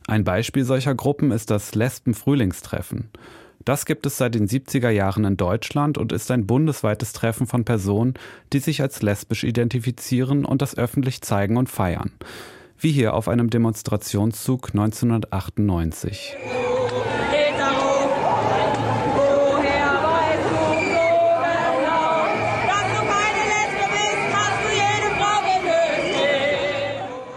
Ein 0.07 0.25
Beispiel 0.25 0.65
solcher 0.65 0.93
Gruppen 0.93 1.31
ist 1.31 1.49
das 1.49 1.73
Lesben-Frühlingstreffen. 1.75 3.09
Das 3.63 3.85
gibt 3.85 4.05
es 4.05 4.17
seit 4.17 4.35
den 4.35 4.47
70er 4.47 4.89
Jahren 4.89 5.23
in 5.23 5.37
Deutschland 5.37 5.97
und 5.97 6.11
ist 6.11 6.29
ein 6.31 6.45
bundesweites 6.45 7.13
Treffen 7.13 7.47
von 7.47 7.63
Personen, 7.63 8.15
die 8.51 8.59
sich 8.59 8.81
als 8.81 9.01
lesbisch 9.01 9.45
identifizieren 9.45 10.43
und 10.43 10.61
das 10.61 10.77
öffentlich 10.77 11.21
zeigen 11.21 11.55
und 11.55 11.69
feiern. 11.69 12.11
Wie 12.77 12.91
hier 12.91 13.13
auf 13.13 13.29
einem 13.29 13.49
Demonstrationszug 13.49 14.71
1998. 14.71 16.35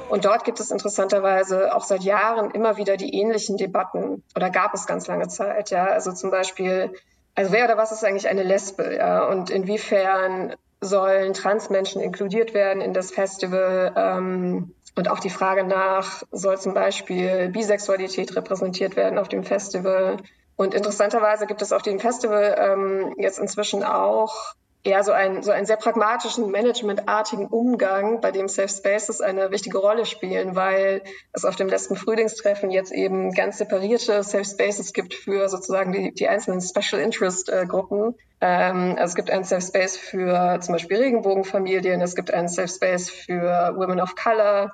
Und 0.09 0.25
dort 0.25 0.45
gibt 0.45 0.61
es 0.61 0.71
interessanterweise 0.71 1.75
auch 1.75 1.85
seit 1.85 2.03
Jahren 2.03 2.51
immer 2.53 2.77
wieder 2.77 2.97
die 2.97 3.15
ähnlichen 3.15 3.57
Debatten 3.57 4.23
oder 4.37 4.51
gab 4.51 4.73
es 4.75 4.87
ganz 4.87 5.07
lange 5.07 5.29
Zeit. 5.29 5.71
Ja, 5.71 5.87
also 5.87 6.13
zum 6.13 6.31
Beispiel, 6.31 6.93
also 7.35 7.53
wer 7.53 7.65
oder 7.65 7.77
was 7.77 7.93
ist 7.93 8.05
eigentlich 8.05 8.29
eine 8.29 8.45
Lesbe? 8.45 8.95
Ja, 8.97 9.27
und 9.27 9.51
inwiefern 9.51 10.55
sollen 10.81 11.33
Transmenschen 11.35 12.01
inkludiert 12.01 12.55
werden 12.55 12.81
in 12.81 12.93
das 12.93 13.11
Festival? 13.11 13.93
Ähm, 13.97 14.75
und 14.95 15.11
auch 15.11 15.19
die 15.19 15.31
Frage 15.31 15.65
nach, 15.65 16.23
soll 16.31 16.59
zum 16.59 16.73
Beispiel 16.73 17.51
Bisexualität 17.51 18.35
repräsentiert 18.35 18.97
werden 18.97 19.19
auf 19.19 19.29
dem 19.29 19.45
Festival? 19.45 20.17
Und 20.57 20.73
interessanterweise 20.73 21.47
gibt 21.47 21.61
es 21.61 21.73
auf 21.73 21.83
dem 21.83 22.01
Festival 22.01 22.57
ähm, 22.59 23.15
jetzt 23.19 23.39
inzwischen 23.39 23.85
auch 23.85 24.55
eher 24.87 25.03
so 25.03 25.13
einen, 25.13 25.43
so 25.43 25.51
einen 25.51 25.67
sehr 25.67 25.77
pragmatischen, 25.77 26.51
managementartigen 26.51 27.47
Umgang, 27.49 28.21
bei 28.21 28.31
dem 28.31 28.49
Safe 28.49 28.69
Spaces 28.69 29.21
eine 29.21 29.51
wichtige 29.51 29.79
Rolle 29.79 30.07
spielen, 30.07 30.55
weil 30.55 31.03
es 31.33 31.45
auf 31.45 31.57
dem 31.57 31.69
letzten 31.69 31.97
Frühlingstreffen 31.97 32.71
jetzt 32.71 32.93
eben 32.93 33.33
ganz 33.33 33.59
separierte 33.59 34.23
Safe 34.23 34.45
Spaces 34.45 34.93
gibt 34.93 35.15
für 35.15 35.49
sozusagen 35.49 35.93
die, 35.93 36.15
die 36.15 36.29
einzelnen 36.29 36.61
Special 36.61 37.03
Interest 37.03 37.49
äh, 37.49 37.67
Gruppen. 37.67 38.15
Ähm, 38.41 38.97
also 38.97 39.13
es 39.13 39.15
gibt 39.17 39.31
einen 39.31 39.45
Safe 39.45 39.63
Space 39.63 39.97
für 39.97 40.59
zum 40.61 40.75
Beispiel 40.75 40.99
Regenbogenfamilien, 40.99 42.01
es 42.01 42.15
gibt 42.15 42.33
einen 42.33 42.49
Safe 42.49 42.69
Space 42.69 43.11
für 43.11 43.75
Women 43.77 44.01
of 44.01 44.15
Color, 44.15 44.73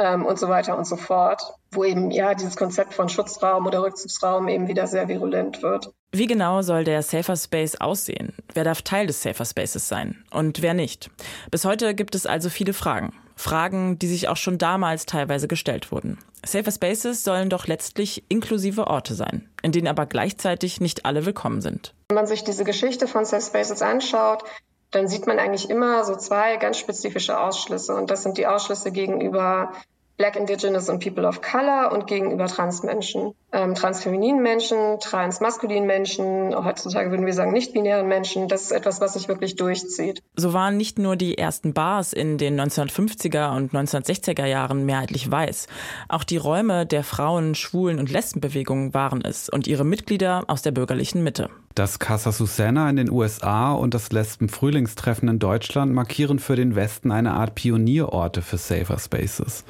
ähm, 0.00 0.24
und 0.24 0.38
so 0.38 0.48
weiter 0.48 0.78
und 0.78 0.86
so 0.86 0.96
fort, 0.96 1.42
wo 1.72 1.84
eben 1.84 2.10
ja 2.10 2.34
dieses 2.34 2.56
Konzept 2.56 2.94
von 2.94 3.08
Schutzraum 3.08 3.66
oder 3.66 3.82
Rückzugsraum 3.82 4.48
eben 4.48 4.66
wieder 4.66 4.86
sehr 4.86 5.08
virulent 5.08 5.62
wird. 5.62 5.92
Wie 6.12 6.26
genau 6.26 6.60
soll 6.62 6.82
der 6.82 7.02
Safer 7.02 7.36
Space 7.36 7.76
aussehen? 7.76 8.34
Wer 8.52 8.64
darf 8.64 8.82
Teil 8.82 9.06
des 9.06 9.22
Safer 9.22 9.44
Spaces 9.44 9.86
sein 9.86 10.24
und 10.32 10.60
wer 10.60 10.74
nicht? 10.74 11.08
Bis 11.52 11.64
heute 11.64 11.94
gibt 11.94 12.16
es 12.16 12.26
also 12.26 12.48
viele 12.48 12.72
Fragen. 12.72 13.12
Fragen, 13.36 13.96
die 13.96 14.08
sich 14.08 14.26
auch 14.26 14.36
schon 14.36 14.58
damals 14.58 15.06
teilweise 15.06 15.46
gestellt 15.46 15.92
wurden. 15.92 16.18
Safer 16.44 16.72
Spaces 16.72 17.22
sollen 17.22 17.48
doch 17.48 17.68
letztlich 17.68 18.24
inklusive 18.28 18.88
Orte 18.88 19.14
sein, 19.14 19.48
in 19.62 19.70
denen 19.70 19.86
aber 19.86 20.04
gleichzeitig 20.06 20.80
nicht 20.80 21.06
alle 21.06 21.26
willkommen 21.26 21.60
sind. 21.60 21.94
Wenn 22.08 22.16
man 22.16 22.26
sich 22.26 22.42
diese 22.42 22.64
Geschichte 22.64 23.06
von 23.06 23.24
Safe 23.24 23.42
Spaces 23.42 23.80
anschaut, 23.80 24.42
dann 24.90 25.06
sieht 25.06 25.28
man 25.28 25.38
eigentlich 25.38 25.70
immer 25.70 26.02
so 26.02 26.16
zwei 26.16 26.56
ganz 26.56 26.78
spezifische 26.78 27.38
Ausschlüsse. 27.38 27.94
Und 27.94 28.10
das 28.10 28.24
sind 28.24 28.36
die 28.36 28.48
Ausschlüsse 28.48 28.90
gegenüber 28.90 29.72
Black, 30.20 30.36
Indigenous 30.36 30.90
und 30.90 31.02
People 31.02 31.26
of 31.26 31.40
Color 31.40 31.92
und 31.92 32.06
gegenüber 32.06 32.46
Transmenschen, 32.46 33.32
ähm, 33.52 33.74
transfemininen 33.74 34.42
Menschen, 34.42 35.00
transmaskulinen 35.00 35.86
Menschen, 35.86 36.54
heutzutage 36.54 37.10
würden 37.10 37.26
wir 37.26 37.32
sagen 37.32 37.52
nicht-binären 37.52 38.06
Menschen. 38.06 38.48
Das 38.48 38.62
ist 38.62 38.72
etwas, 38.72 39.00
was 39.00 39.14
sich 39.14 39.28
wirklich 39.28 39.56
durchzieht. 39.56 40.22
So 40.36 40.52
waren 40.52 40.76
nicht 40.76 40.98
nur 40.98 41.16
die 41.16 41.38
ersten 41.38 41.72
Bars 41.72 42.12
in 42.12 42.38
den 42.38 42.60
1950er 42.60 43.56
und 43.56 43.72
1960er 43.72 44.46
Jahren 44.46 44.86
mehrheitlich 44.86 45.30
weiß. 45.30 45.66
Auch 46.08 46.24
die 46.24 46.36
Räume 46.36 46.86
der 46.86 47.02
Frauen-, 47.02 47.54
Schwulen- 47.54 47.98
und 47.98 48.10
Lesbenbewegung 48.10 48.94
waren 48.94 49.22
es 49.24 49.48
und 49.48 49.66
ihre 49.66 49.84
Mitglieder 49.84 50.44
aus 50.46 50.62
der 50.62 50.70
bürgerlichen 50.70 51.22
Mitte. 51.22 51.50
Das 51.74 51.98
Casa 51.98 52.32
Susana 52.32 52.90
in 52.90 52.96
den 52.96 53.10
USA 53.10 53.72
und 53.72 53.94
das 53.94 54.10
Lesben-Frühlingstreffen 54.10 55.28
in 55.28 55.38
Deutschland 55.38 55.92
markieren 55.92 56.38
für 56.38 56.56
den 56.56 56.74
Westen 56.74 57.12
eine 57.12 57.32
Art 57.34 57.54
Pionierorte 57.54 58.42
für 58.42 58.58
Safer 58.58 58.98
Spaces. 58.98 59.64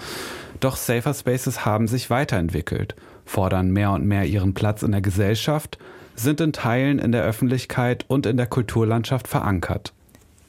Doch 0.61 0.77
Safer 0.77 1.15
Spaces 1.15 1.65
haben 1.65 1.89
sich 1.89 2.11
weiterentwickelt, 2.11 2.95
fordern 3.31 3.71
mehr 3.71 3.93
und 3.93 4.05
mehr 4.05 4.25
ihren 4.25 4.55
Platz 4.55 4.83
in 4.83 4.91
der 4.91 5.01
Gesellschaft, 5.01 5.79
sind 6.17 6.41
in 6.41 6.53
Teilen 6.53 6.99
in 6.99 7.13
der 7.13 7.23
Öffentlichkeit 7.23 8.05
und 8.09 8.27
in 8.27 8.37
der 8.37 8.47
Kulturlandschaft 8.47 9.29
verankert. 9.29 9.93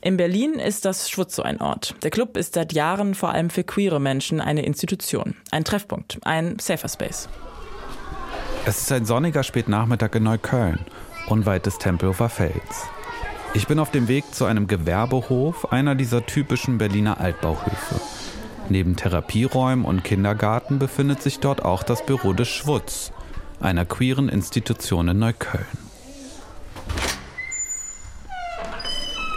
In 0.01 0.17
Berlin 0.17 0.55
ist 0.55 0.83
das 0.83 1.09
Schwutz 1.09 1.35
so 1.35 1.43
ein 1.43 1.61
Ort. 1.61 1.93
Der 2.01 2.09
Club 2.09 2.35
ist 2.35 2.55
seit 2.55 2.73
Jahren 2.73 3.13
vor 3.13 3.29
allem 3.29 3.51
für 3.51 3.63
queere 3.63 4.01
Menschen 4.01 4.41
eine 4.41 4.65
Institution, 4.65 5.35
ein 5.51 5.63
Treffpunkt, 5.63 6.19
ein 6.23 6.57
Safer 6.59 6.89
Space. 6.89 7.29
Es 8.65 8.81
ist 8.81 8.91
ein 8.91 9.05
sonniger 9.05 9.43
Spätnachmittag 9.43 10.15
in 10.15 10.23
Neukölln, 10.23 10.79
unweit 11.27 11.67
des 11.67 11.77
Tempelhofer 11.77 12.29
Felds. 12.29 12.87
Ich 13.53 13.67
bin 13.67 13.77
auf 13.77 13.91
dem 13.91 14.07
Weg 14.07 14.33
zu 14.33 14.45
einem 14.45 14.65
Gewerbehof, 14.65 15.71
einer 15.71 15.93
dieser 15.93 16.25
typischen 16.25 16.79
Berliner 16.79 17.19
Altbauhöfe. 17.19 18.20
Neben 18.71 18.95
Therapieräumen 18.95 19.83
und 19.83 20.05
Kindergarten 20.05 20.79
befindet 20.79 21.21
sich 21.21 21.41
dort 21.41 21.61
auch 21.61 21.83
das 21.83 22.05
Büro 22.05 22.31
des 22.31 22.47
Schwutz, 22.47 23.11
einer 23.59 23.83
queeren 23.83 24.29
Institution 24.29 25.09
in 25.09 25.19
Neukölln. 25.19 25.65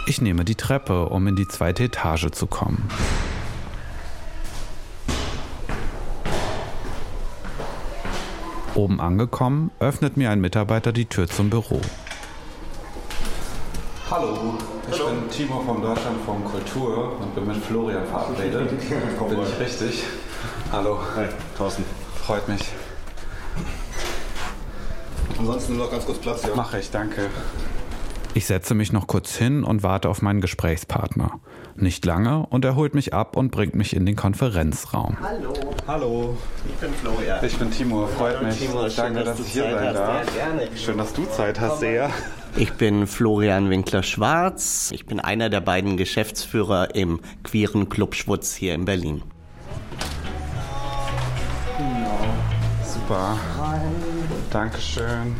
Ich 0.07 0.21
nehme 0.21 0.45
die 0.45 0.55
Treppe, 0.55 1.07
um 1.09 1.27
in 1.27 1.35
die 1.35 1.49
zweite 1.49 1.83
Etage 1.83 2.31
zu 2.31 2.47
kommen. 2.47 2.87
Oben 8.73 9.01
angekommen, 9.01 9.69
öffnet 9.81 10.15
mir 10.15 10.29
ein 10.29 10.39
Mitarbeiter 10.39 10.93
die 10.93 11.07
Tür 11.07 11.27
zum 11.27 11.49
Büro. 11.49 11.81
Hallo, 14.09 14.57
ich 14.87 14.99
Hallo. 14.99 15.09
bin 15.09 15.29
Timo 15.29 15.61
vom 15.61 15.81
Deutschlandfonds 15.81 16.51
Kultur 16.51 17.19
und 17.19 17.35
bin 17.35 17.47
mit 17.47 17.57
Florian 17.57 18.05
verabredet. 18.05 18.69
bin 18.69 18.79
ich 18.79 19.59
richtig? 19.59 20.03
Hallo. 20.71 20.99
Hi, 21.15 21.27
Thorsten. 21.57 21.83
Freut 22.23 22.47
mich. 22.47 22.61
Ansonsten 25.37 25.75
nur 25.75 25.85
noch 25.85 25.91
ganz 25.91 26.05
kurz 26.05 26.17
Platz 26.19 26.43
hier. 26.43 26.55
Mache 26.55 26.79
ich, 26.79 26.91
danke. 26.91 27.29
Ich 28.33 28.47
setze 28.47 28.73
mich 28.75 28.91
noch 28.91 29.07
kurz 29.07 29.35
hin 29.35 29.63
und 29.63 29.83
warte 29.83 30.09
auf 30.09 30.21
meinen 30.21 30.41
Gesprächspartner. 30.41 31.39
Nicht 31.75 32.05
lange 32.05 32.45
und 32.49 32.65
er 32.65 32.75
holt 32.75 32.95
mich 32.95 33.13
ab 33.13 33.35
und 33.37 33.51
bringt 33.51 33.75
mich 33.75 33.95
in 33.95 34.05
den 34.05 34.15
Konferenzraum. 34.15 35.17
Hallo. 35.21 35.53
Hallo. 35.87 36.37
Ich 36.67 36.75
bin 36.75 36.93
Florian. 36.93 37.45
Ich 37.45 37.57
bin 37.57 37.71
Timo, 37.71 38.07
freut 38.07 38.37
Hallo, 38.37 38.47
mich. 38.47 38.57
Timo, 38.57 38.81
Danke, 38.81 38.91
schön, 38.91 39.13
dass, 39.13 39.25
dass, 39.25 39.37
du 39.37 39.43
ich 39.43 39.51
hier 39.51 39.63
Zeit 39.63 39.79
sein 39.79 39.93
darf. 39.93 40.25
Ja, 40.35 40.45
gerne. 40.45 40.77
Schön, 40.77 40.97
dass 40.97 41.13
du 41.13 41.25
Zeit 41.25 41.59
hast, 41.59 41.79
sehr. 41.79 42.09
Ich 42.57 42.71
bin 42.71 43.05
Florian 43.05 43.69
Winkler-Schwarz. 43.69 44.91
Ich 44.93 45.05
bin 45.05 45.19
einer 45.19 45.49
der 45.49 45.59
beiden 45.59 45.97
Geschäftsführer 45.97 46.95
im 46.95 47.19
queeren 47.43 47.89
Club 47.89 48.15
Schwutz 48.15 48.55
hier 48.55 48.73
in 48.73 48.85
Berlin. 48.85 49.21
Super. 52.81 53.37
Dankeschön. 54.51 55.35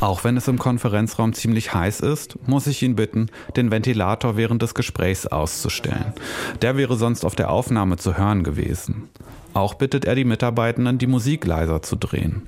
Auch 0.00 0.24
wenn 0.24 0.36
es 0.36 0.48
im 0.48 0.58
Konferenzraum 0.58 1.32
ziemlich 1.34 1.72
heiß 1.72 2.00
ist, 2.00 2.36
muss 2.48 2.66
ich 2.66 2.82
ihn 2.82 2.96
bitten, 2.96 3.30
den 3.56 3.70
Ventilator 3.70 4.36
während 4.36 4.62
des 4.62 4.74
Gesprächs 4.74 5.28
auszustellen. 5.28 6.14
Der 6.62 6.76
wäre 6.76 6.96
sonst 6.96 7.24
auf 7.24 7.36
der 7.36 7.50
Aufnahme 7.50 7.96
zu 7.96 8.18
hören 8.18 8.42
gewesen. 8.42 9.08
Auch 9.54 9.74
bittet 9.74 10.04
er 10.04 10.16
die 10.16 10.24
Mitarbeitenden, 10.24 10.98
die 10.98 11.06
Musik 11.06 11.46
leiser 11.46 11.80
zu 11.80 11.94
drehen. 11.94 12.42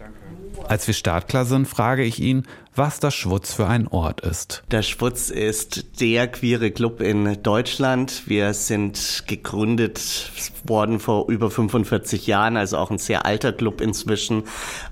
Als 0.68 0.87
wir 0.87 0.92
startklar 0.92 1.47
sind, 1.47 1.66
frage 1.66 2.02
ich 2.02 2.21
ihn, 2.21 2.47
was 2.78 3.00
das 3.00 3.14
Schwutz 3.14 3.52
für 3.52 3.66
ein 3.66 3.88
Ort 3.88 4.20
ist. 4.20 4.62
Der 4.70 4.82
Schwutz 4.82 5.30
ist 5.30 6.00
der 6.00 6.28
queere 6.28 6.70
Club 6.70 7.00
in 7.00 7.42
Deutschland. 7.42 8.23
Wir 8.26 8.54
sind 8.54 9.25
gegründet 9.26 10.00
worden 10.64 11.00
vor 11.00 11.28
über 11.28 11.50
45 11.50 12.28
Jahren, 12.28 12.56
also 12.56 12.78
auch 12.78 12.92
ein 12.92 12.99
sehr 12.99 13.26
alter 13.26 13.52
Club 13.52 13.80
inzwischen. 13.80 14.44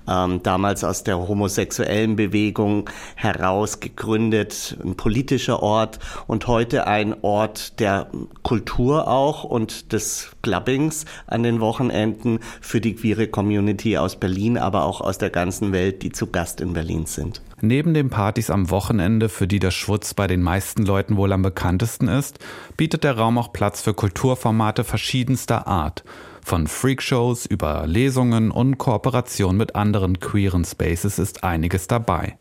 Ähm, 0.07 0.43
damals 0.43 0.83
aus 0.83 1.03
der 1.05 1.17
homosexuellen 1.17 2.17
Bewegung 2.17 2.89
heraus 3.15 3.79
gegründet, 3.79 4.77
ein 4.83 4.95
politischer 4.95 5.63
Ort 5.63 5.99
und 6.27 6.47
heute 6.47 6.87
ein 6.87 7.15
Ort 7.23 7.79
der 7.79 8.11
Kultur 8.43 9.07
auch 9.07 9.45
und 9.45 9.93
des 9.93 10.31
Clubbings 10.41 11.05
an 11.25 11.43
den 11.43 11.61
Wochenenden 11.61 12.39
für 12.59 12.81
die 12.81 12.95
queere 12.95 13.27
Community 13.27 13.97
aus 13.97 14.17
Berlin, 14.17 14.57
aber 14.57 14.83
auch 14.83 14.99
aus 14.99 15.17
der 15.17 15.29
ganzen 15.29 15.71
Welt, 15.71 16.03
die 16.03 16.11
zu 16.11 16.27
Gast 16.27 16.59
in 16.59 16.73
Berlin 16.73 17.05
sind. 17.05 17.41
Neben 17.61 17.95
den 17.95 18.11
Partys 18.11 18.51
am 18.51 18.69
Wochenende, 18.69 19.29
für 19.29 19.47
die 19.47 19.57
der 19.57 19.71
Schwutz 19.71 20.13
bei 20.13 20.27
den 20.27 20.43
meisten 20.43 20.85
Leuten 20.85 21.17
wohl 21.17 21.33
am 21.33 21.41
bekanntesten 21.41 22.07
ist, 22.07 22.37
bietet 22.77 23.03
der 23.03 23.17
Raum 23.17 23.39
auch 23.39 23.51
Platz 23.51 23.81
für 23.81 23.95
Kulturformate 23.95 24.83
verschiedenster 24.83 25.65
Art. 25.65 26.03
Von 26.45 26.67
Freakshows 26.67 27.47
über 27.47 27.87
Lesungen 27.87 28.51
und 28.51 28.77
Kooperation 28.77 29.57
mit 29.57 29.75
anderen 29.75 30.19
queeren 30.19 30.65
Spaces 30.65 31.17
ist 31.17 31.43
einiges 31.43 31.87
dabei. 31.87 32.37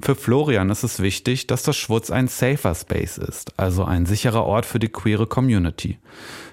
Für 0.00 0.14
Florian 0.14 0.70
ist 0.70 0.84
es 0.84 1.00
wichtig, 1.00 1.48
dass 1.48 1.64
das 1.64 1.76
Schwutz 1.76 2.10
ein 2.10 2.28
safer 2.28 2.74
Space 2.74 3.18
ist, 3.18 3.52
also 3.58 3.84
ein 3.84 4.06
sicherer 4.06 4.44
Ort 4.44 4.66
für 4.66 4.78
die 4.78 4.90
queere 4.90 5.26
Community. 5.26 5.98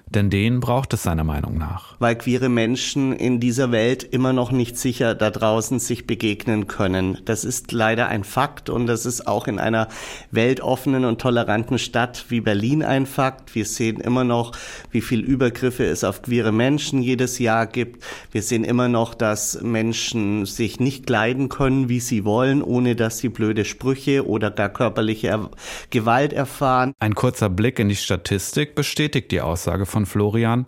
Denn 0.07 0.29
den 0.29 0.59
braucht 0.59 0.93
es 0.93 1.03
seiner 1.03 1.23
Meinung 1.23 1.57
nach. 1.57 1.95
Weil 1.99 2.15
queere 2.15 2.49
Menschen 2.49 3.13
in 3.13 3.39
dieser 3.39 3.71
Welt 3.71 4.03
immer 4.03 4.31
noch 4.31 4.51
nicht 4.51 4.77
sicher 4.77 5.15
da 5.15 5.31
draußen 5.31 5.79
sich 5.79 6.05
begegnen 6.05 6.67
können. 6.67 7.17
Das 7.25 7.43
ist 7.43 7.71
leider 7.71 8.07
ein 8.09 8.23
Fakt 8.23 8.69
und 8.69 8.85
das 8.85 9.05
ist 9.05 9.27
auch 9.27 9.47
in 9.47 9.59
einer 9.59 9.87
weltoffenen 10.29 11.05
und 11.05 11.19
toleranten 11.19 11.79
Stadt 11.79 12.25
wie 12.29 12.41
Berlin 12.41 12.83
ein 12.83 13.05
Fakt. 13.05 13.55
Wir 13.55 13.65
sehen 13.65 13.99
immer 13.99 14.23
noch, 14.23 14.51
wie 14.91 15.01
viel 15.01 15.21
Übergriffe 15.21 15.85
es 15.85 16.03
auf 16.03 16.21
queere 16.21 16.51
Menschen 16.51 17.01
jedes 17.01 17.39
Jahr 17.39 17.65
gibt. 17.65 18.03
Wir 18.31 18.43
sehen 18.43 18.63
immer 18.63 18.89
noch, 18.89 19.15
dass 19.15 19.61
Menschen 19.61 20.45
sich 20.45 20.79
nicht 20.79 21.07
kleiden 21.07 21.49
können, 21.49 21.89
wie 21.89 21.99
sie 21.99 22.23
wollen, 22.23 22.61
ohne 22.61 22.95
dass 22.95 23.17
sie 23.17 23.29
blöde 23.29 23.65
Sprüche 23.65 24.27
oder 24.27 24.51
gar 24.51 24.69
körperliche 24.69 25.49
Gewalt 25.89 26.33
erfahren. 26.33 26.93
Ein 26.99 27.15
kurzer 27.15 27.49
Blick 27.49 27.79
in 27.79 27.89
die 27.89 27.95
Statistik 27.95 28.75
bestätigt 28.75 29.31
die 29.31 29.41
Aussage 29.41 29.85
von 29.93 30.05
Florian. 30.05 30.65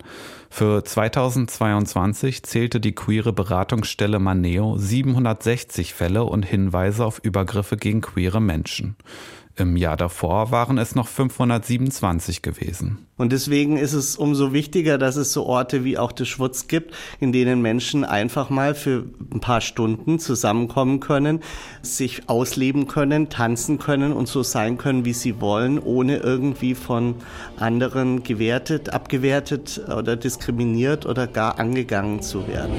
Für 0.48 0.82
2022 0.82 2.44
zählte 2.44 2.80
die 2.80 2.94
queere 2.94 3.32
Beratungsstelle 3.32 4.18
Maneo 4.20 4.78
760 4.78 5.92
Fälle 5.92 6.24
und 6.24 6.44
Hinweise 6.44 7.04
auf 7.04 7.18
Übergriffe 7.22 7.76
gegen 7.76 8.00
queere 8.00 8.40
Menschen. 8.40 8.96
Im 9.58 9.74
Jahr 9.78 9.96
davor 9.96 10.50
waren 10.50 10.76
es 10.76 10.94
noch 10.94 11.08
527 11.08 12.42
gewesen. 12.42 13.06
Und 13.16 13.32
deswegen 13.32 13.78
ist 13.78 13.94
es 13.94 14.14
umso 14.16 14.52
wichtiger, 14.52 14.98
dass 14.98 15.16
es 15.16 15.32
so 15.32 15.46
Orte 15.46 15.82
wie 15.82 15.96
auch 15.96 16.12
der 16.12 16.26
Schwutz 16.26 16.68
gibt, 16.68 16.94
in 17.20 17.32
denen 17.32 17.62
Menschen 17.62 18.04
einfach 18.04 18.50
mal 18.50 18.74
für 18.74 19.06
ein 19.32 19.40
paar 19.40 19.62
Stunden 19.62 20.18
zusammenkommen 20.18 21.00
können, 21.00 21.40
sich 21.80 22.28
ausleben 22.28 22.86
können, 22.86 23.30
tanzen 23.30 23.78
können 23.78 24.12
und 24.12 24.28
so 24.28 24.42
sein 24.42 24.76
können, 24.76 25.06
wie 25.06 25.14
sie 25.14 25.40
wollen, 25.40 25.78
ohne 25.78 26.18
irgendwie 26.18 26.74
von 26.74 27.14
anderen 27.58 28.22
gewertet, 28.22 28.92
abgewertet 28.92 29.80
oder 29.88 30.16
diskriminiert 30.16 31.06
oder 31.06 31.26
gar 31.26 31.58
angegangen 31.58 32.20
zu 32.20 32.46
werden. 32.46 32.74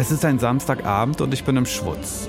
Es 0.00 0.12
ist 0.12 0.24
ein 0.24 0.38
Samstagabend 0.38 1.20
und 1.20 1.34
ich 1.34 1.42
bin 1.42 1.56
im 1.56 1.66
Schwutz. 1.66 2.28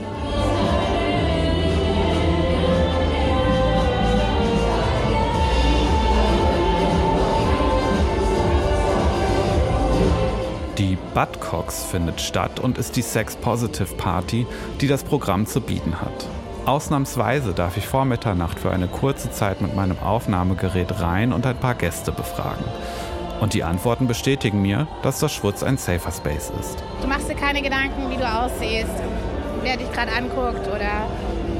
Die 10.79 10.97
Budcox 11.13 11.83
findet 11.83 12.19
statt 12.21 12.59
und 12.59 12.79
ist 12.79 12.95
die 12.95 13.03
Sex 13.03 13.35
Positive 13.35 13.93
Party, 13.97 14.47
die 14.81 14.87
das 14.87 15.03
Programm 15.03 15.45
zu 15.45 15.61
bieten 15.61 16.01
hat. 16.01 16.27
Ausnahmsweise 16.65 17.53
darf 17.53 17.77
ich 17.77 17.87
vor 17.87 18.05
Mitternacht 18.05 18.57
für 18.57 18.71
eine 18.71 18.87
kurze 18.87 19.29
Zeit 19.29 19.61
mit 19.61 19.75
meinem 19.75 19.99
Aufnahmegerät 19.99 21.01
rein 21.01 21.31
und 21.31 21.45
ein 21.45 21.59
paar 21.59 21.75
Gäste 21.75 22.11
befragen. 22.11 22.65
Und 23.39 23.53
die 23.53 23.63
Antworten 23.63 24.07
bestätigen 24.07 24.61
mir, 24.61 24.87
dass 25.01 25.19
das 25.19 25.31
Schwutz 25.33 25.63
ein 25.63 25.77
Safer 25.77 26.11
Space 26.11 26.51
ist. 26.59 26.83
Du 27.01 27.07
machst 27.07 27.29
dir 27.29 27.35
keine 27.35 27.61
Gedanken, 27.61 28.09
wie 28.09 28.17
du 28.17 28.23
aussiehst, 28.23 28.91
wer 29.63 29.77
dich 29.77 29.91
gerade 29.93 30.11
anguckt 30.11 30.67
oder 30.67 31.07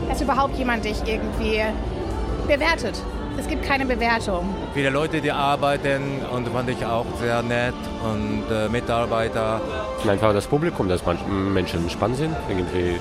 dass 0.10 0.22
überhaupt 0.22 0.58
jemand 0.58 0.84
dich 0.84 0.98
irgendwie 1.06 1.62
bewertet. 2.48 3.02
Es 3.38 3.48
gibt 3.48 3.64
keine 3.64 3.86
Bewertung. 3.86 4.54
Viele 4.74 4.90
Leute, 4.90 5.22
die 5.22 5.32
arbeiten 5.32 6.02
und 6.34 6.48
fand 6.50 6.70
ich 6.70 6.86
auch 6.86 7.06
sehr 7.22 7.42
nett 7.42 7.74
und 8.04 8.44
äh, 8.54 8.68
Mitarbeiter. 8.68 9.62
Einfach 10.06 10.34
das 10.34 10.48
Publikum, 10.48 10.90
dass 10.90 11.06
manche 11.06 11.24
Menschen 11.26 11.82
entspannt 11.84 12.18
sind, 12.18 12.36
irgendwie 12.50 12.98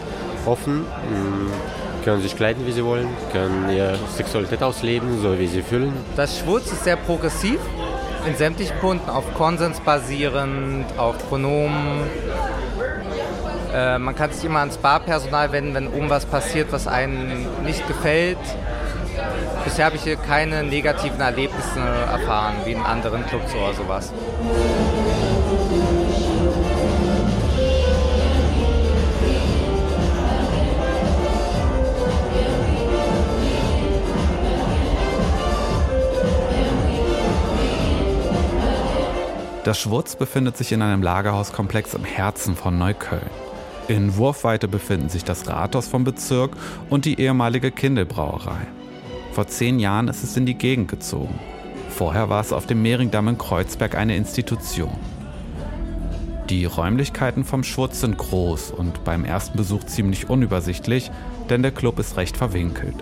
offen, 0.47 0.83
mh, 0.83 2.05
können 2.05 2.23
sich 2.23 2.37
kleiden, 2.37 2.65
wie 2.67 2.73
sie 2.73 2.85
wollen, 2.85 3.09
können 3.33 3.69
ihre 3.75 3.99
Sexualität 4.15 4.63
ausleben, 4.63 5.21
so 5.21 5.37
wie 5.39 5.49
sie 5.49 5.63
fühlen. 5.63 5.93
Das 6.15 6.39
Schwutz 6.39 6.71
ist 6.71 6.85
sehr 6.85 6.97
progressiv, 6.97 7.59
in 8.27 8.37
sämtlichen 8.37 8.77
Punkten 8.79 9.11
auf 9.11 9.35
Konsens 9.35 9.81
basierend, 9.81 10.87
auf 10.97 11.19
Pronomen. 11.29 12.05
Äh, 13.73 13.99
man 13.99 14.15
kann 14.15 14.33
sich 14.33 14.45
immer 14.45 14.61
ans 14.61 14.79
Barpersonal 14.79 15.53
wenden, 15.53 15.75
wenn 15.75 15.89
oben 15.89 16.11
was 16.11 16.27
passiert, 16.27 16.73
was 16.73 16.87
einem 16.87 17.47
nicht 17.65 17.87
gefällt. 17.87 18.39
bisher 19.65 19.87
habe 19.87 19.97
ich 19.97 20.03
hier 20.03 20.17
keine 20.17 20.63
negativen 20.65 21.21
Erlebnisse 21.21 21.81
erfahren, 21.81 22.55
wie 22.65 22.73
in 22.73 22.83
anderen 22.83 23.27
Clubs 23.27 23.55
oder 23.55 23.75
sowas. 23.75 24.13
Das 39.69 39.79
Schwurz 39.79 40.17
befindet 40.17 40.57
sich 40.57 40.73
in 40.73 40.81
einem 40.81 41.03
Lagerhauskomplex 41.03 41.93
im 41.93 42.03
Herzen 42.03 42.57
von 42.57 42.79
Neukölln. 42.79 43.29
In 43.87 44.17
Wurfweite 44.17 44.67
befinden 44.67 45.11
sich 45.11 45.25
das 45.25 45.47
Rathaus 45.47 45.89
vom 45.89 46.05
Bezirk 46.05 46.53
und 46.89 47.05
die 47.05 47.21
ehemalige 47.21 47.71
Kindelbrauerei. 47.71 48.67
Vor 49.33 49.47
zehn 49.47 49.79
Jahren 49.79 50.09
ist 50.09 50.25
es 50.25 50.39
in 50.39 50.47
die 50.47 50.55
Gegend 50.55 50.89
gezogen. 50.89 51.39
Vorher 51.91 52.31
war 52.31 52.41
es 52.41 52.55
auf 52.55 52.65
dem 52.65 52.81
Mehringdamm 52.81 53.29
in 53.29 53.37
Kreuzberg 53.37 53.95
eine 53.95 54.17
Institution. 54.17 54.97
Die 56.49 56.65
Räumlichkeiten 56.65 57.45
vom 57.45 57.63
Schwurz 57.63 58.01
sind 58.01 58.17
groß 58.17 58.71
und 58.71 59.05
beim 59.05 59.27
ersten 59.27 59.59
Besuch 59.59 59.85
ziemlich 59.85 60.31
unübersichtlich, 60.31 61.11
denn 61.51 61.61
der 61.61 61.73
Club 61.73 61.99
ist 61.99 62.17
recht 62.17 62.39
verwinkelt. 62.39 62.97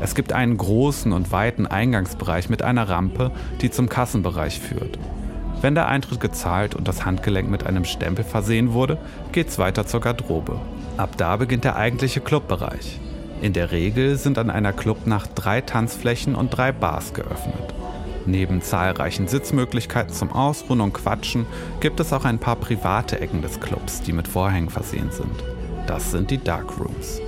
Es 0.00 0.16
gibt 0.16 0.32
einen 0.32 0.56
großen 0.56 1.12
und 1.12 1.30
weiten 1.30 1.68
Eingangsbereich 1.68 2.48
mit 2.48 2.60
einer 2.60 2.88
Rampe, 2.88 3.30
die 3.60 3.70
zum 3.70 3.88
Kassenbereich 3.88 4.58
führt. 4.58 4.98
Wenn 5.62 5.76
der 5.76 5.86
Eintritt 5.86 6.18
gezahlt 6.18 6.74
und 6.74 6.88
das 6.88 7.04
Handgelenk 7.04 7.48
mit 7.48 7.64
einem 7.64 7.84
Stempel 7.84 8.24
versehen 8.24 8.72
wurde, 8.72 8.98
geht's 9.30 9.58
weiter 9.58 9.86
zur 9.86 10.00
Garderobe. 10.00 10.60
Ab 10.96 11.16
da 11.16 11.36
beginnt 11.36 11.62
der 11.62 11.76
eigentliche 11.76 12.20
Clubbereich. 12.20 12.98
In 13.40 13.52
der 13.52 13.70
Regel 13.70 14.16
sind 14.16 14.38
an 14.38 14.50
einer 14.50 14.72
Clubnacht 14.72 15.30
drei 15.36 15.60
Tanzflächen 15.60 16.34
und 16.34 16.50
drei 16.50 16.72
Bars 16.72 17.14
geöffnet. 17.14 17.74
Neben 18.26 18.60
zahlreichen 18.60 19.28
Sitzmöglichkeiten 19.28 20.12
zum 20.12 20.32
Ausruhen 20.32 20.80
und 20.80 20.94
Quatschen 20.94 21.46
gibt 21.78 22.00
es 22.00 22.12
auch 22.12 22.24
ein 22.24 22.38
paar 22.38 22.56
private 22.56 23.20
Ecken 23.20 23.40
des 23.42 23.60
Clubs, 23.60 24.02
die 24.02 24.12
mit 24.12 24.26
Vorhängen 24.26 24.68
versehen 24.68 25.10
sind. 25.12 25.44
Das 25.86 26.10
sind 26.10 26.30
die 26.32 26.42
Dark 26.42 26.78
Rooms. 26.78 27.20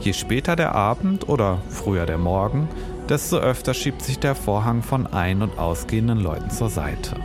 Je 0.00 0.12
später 0.12 0.56
der 0.56 0.74
Abend 0.74 1.28
oder 1.28 1.58
früher 1.70 2.04
der 2.04 2.18
Morgen, 2.18 2.68
desto 3.08 3.38
öfter 3.38 3.72
schiebt 3.72 4.02
sich 4.02 4.18
der 4.18 4.34
Vorhang 4.34 4.82
von 4.82 5.06
ein- 5.06 5.42
und 5.42 5.58
ausgehenden 5.58 6.18
Leuten 6.18 6.50
zur 6.50 6.68
Seite. 6.68 7.16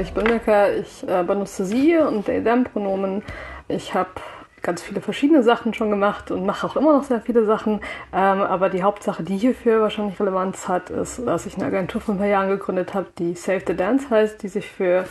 Ich 0.00 0.12
bin 0.12 0.24
Mika, 0.24 0.70
ich 0.70 1.06
äh, 1.08 1.24
benutze 1.24 1.64
sie 1.64 1.96
und 1.96 2.26
they 2.26 2.42
them 2.42 2.64
Pronomen. 2.64 3.22
Ich 3.66 3.94
habe 3.94 4.10
ganz 4.62 4.82
viele 4.82 5.00
verschiedene 5.00 5.42
Sachen 5.42 5.74
schon 5.74 5.90
gemacht 5.90 6.30
und 6.30 6.46
mache 6.46 6.66
auch 6.66 6.76
immer 6.76 6.92
noch 6.92 7.04
sehr 7.04 7.20
viele 7.20 7.44
Sachen. 7.44 7.80
Ähm, 8.12 8.40
aber 8.42 8.68
die 8.68 8.82
Hauptsache, 8.82 9.22
die 9.24 9.36
hierfür 9.36 9.80
wahrscheinlich 9.80 10.20
Relevanz 10.20 10.68
hat, 10.68 10.90
ist, 10.90 11.26
dass 11.26 11.46
ich 11.46 11.56
eine 11.56 11.66
Agentur 11.66 12.00
vor 12.00 12.14
ein 12.14 12.18
paar 12.18 12.28
Jahren 12.28 12.48
gegründet 12.48 12.94
habe, 12.94 13.06
die 13.18 13.34
Save 13.34 13.62
the 13.66 13.74
Dance 13.74 14.08
heißt, 14.10 14.42
die 14.42 14.48
sich 14.48 14.66
für 14.66 15.04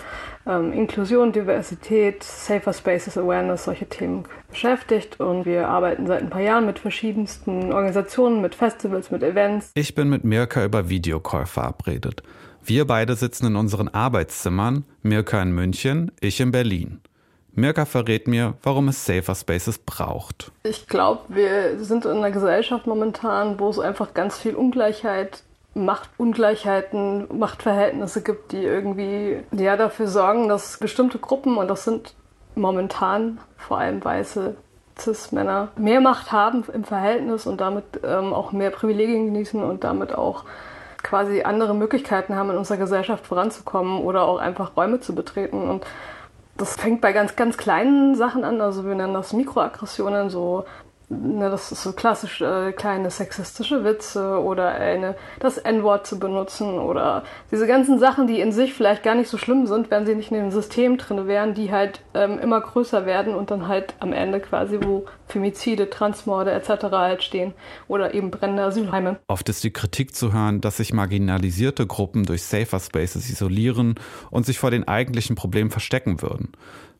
ähm, 0.46 0.72
Inklusion, 0.72 1.32
Diversität, 1.34 2.24
Safer 2.24 2.72
Spaces, 2.72 3.18
Awareness, 3.18 3.66
solche 3.66 3.88
Themen 3.88 4.24
beschäftigt. 4.50 5.20
Und 5.20 5.46
wir 5.46 5.68
arbeiten 5.68 6.08
seit 6.08 6.22
ein 6.22 6.30
paar 6.30 6.42
Jahren 6.42 6.66
mit 6.66 6.80
verschiedensten 6.80 7.74
Organisationen, 7.74 8.42
mit 8.42 8.56
Festivals, 8.56 9.12
mit 9.12 9.24
Events. 9.24 9.72
Ich 9.74 9.96
bin 9.96 10.10
mit 10.10 10.24
Mirka 10.24 10.64
über 10.64 10.88
Videocall 10.90 11.46
verabredet. 11.46 12.24
Wir 12.68 12.86
beide 12.86 13.16
sitzen 13.16 13.46
in 13.46 13.56
unseren 13.56 13.88
Arbeitszimmern, 13.88 14.84
Mirka 15.02 15.42
in 15.42 15.52
München, 15.52 16.12
ich 16.20 16.42
in 16.42 16.52
Berlin. 16.52 17.00
Mirka 17.54 17.86
verrät 17.86 18.28
mir, 18.28 18.56
warum 18.62 18.90
es 18.90 19.06
Safer 19.06 19.36
Spaces 19.36 19.78
braucht. 19.78 20.52
Ich 20.64 20.86
glaube, 20.90 21.22
wir 21.30 21.82
sind 21.82 22.04
in 22.04 22.18
einer 22.18 22.30
Gesellschaft 22.30 22.86
momentan, 22.86 23.58
wo 23.58 23.70
es 23.70 23.80
einfach 23.80 24.14
ganz 24.14 24.38
viel 24.38 24.54
Ungleichheit, 24.54 25.44
Machtungleichheiten, 25.76 27.40
Machtverhältnisse 27.40 28.22
gibt, 28.22 28.52
die 28.52 28.64
irgendwie 28.64 29.38
ja, 29.54 29.78
dafür 29.78 30.10
sorgen, 30.10 30.50
dass 30.50 30.78
bestimmte 30.78 31.20
Gruppen, 31.20 31.56
und 31.56 31.70
das 31.70 31.86
sind 31.86 32.16
momentan 32.56 33.38
vor 33.56 33.78
allem 33.78 34.04
weiße 34.04 34.58
Cis-Männer, 35.00 35.70
mehr 35.78 36.02
Macht 36.02 36.34
haben 36.34 36.66
im 36.74 36.84
Verhältnis 36.84 37.48
und 37.48 37.62
damit 37.62 37.86
ähm, 38.04 38.34
auch 38.34 38.52
mehr 38.52 38.72
Privilegien 38.72 39.28
genießen 39.28 39.64
und 39.64 39.86
damit 39.86 40.14
auch 40.14 40.44
quasi 41.08 41.44
andere 41.44 41.74
Möglichkeiten 41.74 42.36
haben, 42.36 42.50
in 42.50 42.58
unserer 42.58 42.78
Gesellschaft 42.78 43.26
voranzukommen 43.26 44.02
oder 44.02 44.24
auch 44.24 44.40
einfach 44.40 44.76
Räume 44.76 45.00
zu 45.00 45.16
betreten. 45.16 45.70
Und 45.70 45.86
das 46.58 46.76
fängt 46.76 47.00
bei 47.00 47.14
ganz, 47.14 47.38
ganz 47.38 47.58
kleinen 47.58 48.16
Sachen 48.16 48.44
an. 48.44 48.60
Also 48.60 48.86
wir 48.86 48.94
nennen 48.94 49.14
das 49.14 49.32
Mikroaggressionen, 49.32 50.30
so 50.30 50.66
Ne, 51.10 51.50
das 51.50 51.72
ist 51.72 51.84
so 51.84 51.94
klassisch 51.94 52.42
äh, 52.42 52.74
kleine 52.74 53.10
sexistische 53.10 53.86
Witze 53.86 54.42
oder 54.42 54.72
eine, 54.72 55.16
das 55.40 55.58
N-Wort 55.58 56.06
zu 56.06 56.20
benutzen 56.20 56.80
oder 56.80 57.24
diese 57.50 57.66
ganzen 57.66 57.98
Sachen, 57.98 58.28
die 58.28 58.42
in 58.42 58.52
sich 58.52 58.74
vielleicht 58.74 59.04
gar 59.04 59.16
nicht 59.16 59.30
so 59.30 59.38
schlimm 59.38 59.68
sind, 59.68 59.90
wenn 59.90 60.06
sie 60.06 60.16
nicht 60.16 60.32
in 60.32 60.38
dem 60.38 60.52
System 60.52 60.98
drin 60.98 61.26
wären, 61.26 61.54
die 61.54 61.72
halt 61.72 62.02
ähm, 62.14 62.38
immer 62.40 62.60
größer 62.60 63.06
werden 63.06 63.36
und 63.36 63.52
dann 63.52 63.70
halt 63.70 63.96
am 64.02 64.12
Ende 64.12 64.42
quasi, 64.42 64.80
wo 64.84 65.06
Femizide, 65.28 65.90
Transmorde 65.90 66.52
etc. 66.52 66.92
halt 66.92 67.24
stehen 67.24 67.54
oder 67.88 68.14
eben 68.14 68.30
brennende 68.30 68.64
Asylheime. 68.64 69.18
Oft 69.30 69.48
ist 69.48 69.64
die 69.64 69.72
Kritik 69.72 70.14
zu 70.14 70.34
hören, 70.34 70.60
dass 70.60 70.76
sich 70.76 70.92
marginalisierte 70.92 71.88
Gruppen 71.88 72.26
durch 72.26 72.44
Safer 72.44 72.82
Spaces 72.82 73.30
isolieren 73.30 73.96
und 74.30 74.46
sich 74.46 74.60
vor 74.60 74.72
den 74.72 74.86
eigentlichen 74.86 75.38
Problemen 75.38 75.72
verstecken 75.72 76.22
würden. 76.22 76.52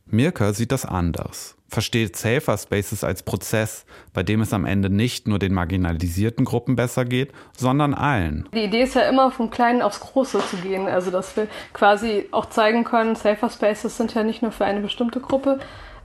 Mirka 0.06 0.54
sieht 0.54 0.72
das 0.72 0.86
anders 0.86 1.57
versteht 1.70 2.16
Safer 2.16 2.58
Spaces 2.58 3.04
als 3.04 3.24
Prozess, 3.24 3.86
bei 4.14 4.24
dem 4.24 4.42
es 4.42 4.54
am 4.54 4.66
Ende 4.66 4.90
nicht 4.90 5.28
nur 5.28 5.40
den 5.40 5.54
marginalisierten 5.54 6.46
Gruppen 6.46 6.76
besser 6.76 7.06
geht, 7.06 7.32
sondern 7.56 7.94
allen. 7.94 8.48
Die 8.54 8.64
Idee 8.64 8.84
ist 8.84 8.96
ja 8.96 9.02
immer 9.10 9.32
vom 9.32 9.50
Kleinen 9.50 9.82
aufs 9.82 10.00
Große 10.00 10.40
zu 10.50 10.58
gehen, 10.58 10.88
also 10.88 11.12
dass 11.12 11.36
wir 11.36 11.48
quasi 11.74 12.28
auch 12.32 12.46
zeigen 12.46 12.84
können, 12.84 13.16
Safer 13.16 13.50
Spaces 13.50 13.98
sind 13.98 14.14
ja 14.14 14.24
nicht 14.24 14.42
nur 14.42 14.52
für 14.52 14.66
eine 14.66 14.80
bestimmte 14.80 15.20
Gruppe, 15.20 15.60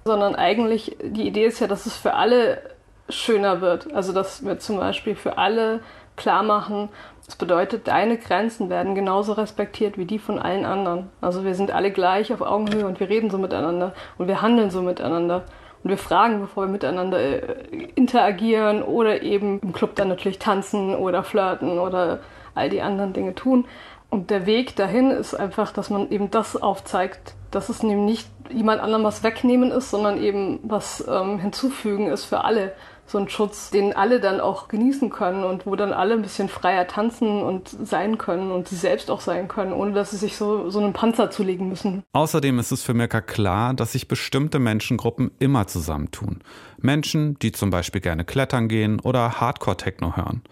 sondern 0.05 0.35
eigentlich 0.35 0.97
die 1.03 1.27
Idee 1.27 1.47
ist 1.47 1.61
ja, 1.61 1.69
dass 1.69 1.87
es 1.87 1.97
für 1.97 2.15
alle 2.15 2.63
schöner 3.09 3.61
wird. 3.61 3.93
Also 3.93 4.13
dass 4.13 4.45
wir 4.45 4.59
zum 4.59 4.79
Beispiel 4.79 5.15
für 5.15 5.39
alle 5.39 5.81
klar 6.17 6.43
machen, 6.43 6.89
das 7.33 7.39
bedeutet, 7.39 7.89
deine 7.89 8.19
Grenzen 8.19 8.69
werden 8.69 8.95
genauso 8.95 9.33
respektiert 9.33 9.97
wie 9.97 10.05
die 10.05 10.19
von 10.19 10.39
allen 10.39 10.67
anderen. 10.67 11.09
Also 11.23 11.45
wir 11.45 11.55
sind 11.55 11.71
alle 11.71 11.91
gleich 11.91 12.31
auf 12.31 12.43
Augenhöhe 12.43 12.87
und 12.87 13.01
wir 13.01 13.09
reden 13.09 13.31
so 13.31 13.39
miteinander 13.39 13.95
und 14.19 14.29
wir 14.29 14.43
handeln 14.43 14.69
so 14.69 14.83
miteinander. 14.83 15.45
Und 15.83 15.89
wir 15.89 15.97
fragen, 15.97 16.43
bevor 16.43 16.65
wir 16.65 16.71
miteinander 16.71 17.19
äh, 17.19 17.55
interagieren 17.95 18.83
oder 18.83 19.23
eben 19.23 19.61
im 19.61 19.73
Club 19.73 19.95
dann 19.95 20.09
natürlich 20.09 20.41
tanzen 20.41 20.95
oder 20.95 21.23
flirten 21.23 21.79
oder 21.79 22.21
all 22.55 22.69
die 22.69 22.83
anderen 22.83 23.15
Dinge 23.15 23.35
tun. 23.35 23.65
Und 24.11 24.29
der 24.29 24.45
Weg 24.45 24.77
dahin 24.77 25.11
ist 25.11 25.33
einfach, 25.33 25.73
dass 25.73 25.89
man 25.89 26.11
eben 26.11 26.31
das 26.31 26.61
aufzeigt, 26.61 27.33
dass 27.51 27.71
es 27.71 27.83
nämlich 27.83 28.19
nicht 28.21 28.53
jemand 28.55 28.83
anderem 28.83 29.05
was 29.05 29.23
wegnehmen 29.23 29.71
ist, 29.71 29.91
sondern 29.91 30.23
eben 30.23 30.61
was 30.65 31.03
ähm, 31.09 31.39
hinzufügen 31.39 32.09
ist 32.09 32.27
für 32.27 32.45
alle 32.45 32.73
so 33.13 33.19
ein 33.19 33.29
Schutz, 33.29 33.71
den 33.71 33.93
alle 33.93 34.21
dann 34.21 34.41
auch 34.41 34.69
genießen 34.69 35.11
können 35.11 35.45
und 35.45 35.67
wo 35.67 35.77
dann 35.77 35.93
alle 35.93 36.15
ein 36.15 36.23
bisschen 36.23 36.49
freier 36.49 36.87
tanzen 36.87 37.43
und 37.43 37.69
sein 37.69 38.17
können 38.19 38.51
und 38.51 38.69
sie 38.69 38.77
selbst 38.77 39.11
auch 39.11 39.21
sein 39.21 39.49
können, 39.49 39.73
ohne 39.73 39.93
dass 39.93 40.11
sie 40.11 40.17
sich 40.17 40.37
so, 40.37 40.71
so 40.71 40.81
einen 40.81 40.95
Panzer 40.95 41.31
zulegen 41.31 41.69
müssen. 41.69 42.03
Außerdem 42.13 42.59
ist 42.59 42.73
es 42.73 42.83
für 42.83 42.95
Mirka 42.95 43.21
klar, 43.21 43.75
dass 43.75 43.93
sich 43.93 44.09
bestimmte 44.09 44.59
Menschengruppen 44.59 45.31
immer 45.39 45.67
zusammentun. 45.67 46.41
Menschen, 46.79 47.39
die 47.41 47.53
zum 47.53 47.69
Beispiel 47.71 48.01
gerne 48.01 48.25
klettern 48.25 48.69
gehen 48.69 48.99
oder 48.99 49.41
Hardcore-Techno 49.41 50.17
hören. 50.17 50.43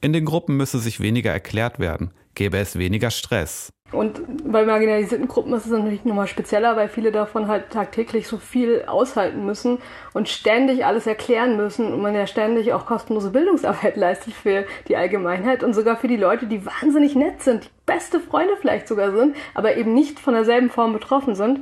In 0.00 0.12
den 0.12 0.24
Gruppen 0.24 0.56
müsse 0.56 0.78
sich 0.78 1.00
weniger 1.00 1.32
erklärt 1.32 1.80
werden, 1.80 2.12
gäbe 2.34 2.58
es 2.58 2.78
weniger 2.78 3.10
Stress. 3.10 3.73
Und 3.92 4.50
bei 4.50 4.64
marginalisierten 4.64 5.28
Gruppen 5.28 5.54
ist 5.54 5.66
es 5.66 5.70
natürlich 5.70 6.04
nochmal 6.04 6.26
spezieller, 6.26 6.76
weil 6.76 6.88
viele 6.88 7.12
davon 7.12 7.48
halt 7.48 7.70
tagtäglich 7.70 8.26
so 8.26 8.38
viel 8.38 8.84
aushalten 8.86 9.46
müssen 9.46 9.78
und 10.12 10.28
ständig 10.28 10.84
alles 10.84 11.06
erklären 11.06 11.56
müssen 11.56 11.92
und 11.92 12.02
man 12.02 12.14
ja 12.14 12.26
ständig 12.26 12.72
auch 12.72 12.86
kostenlose 12.86 13.30
Bildungsarbeit 13.30 13.96
leistet 13.98 14.34
für 14.34 14.64
die 14.88 14.96
Allgemeinheit 14.96 15.62
und 15.62 15.74
sogar 15.74 15.96
für 15.96 16.08
die 16.08 16.16
Leute, 16.16 16.46
die 16.46 16.66
wahnsinnig 16.66 17.14
nett 17.14 17.42
sind, 17.42 17.64
die 17.64 17.68
beste 17.86 18.20
Freunde 18.20 18.56
vielleicht 18.60 18.88
sogar 18.88 19.12
sind, 19.12 19.36
aber 19.54 19.76
eben 19.76 19.94
nicht 19.94 20.18
von 20.18 20.34
derselben 20.34 20.70
Form 20.70 20.92
betroffen 20.92 21.34
sind 21.36 21.60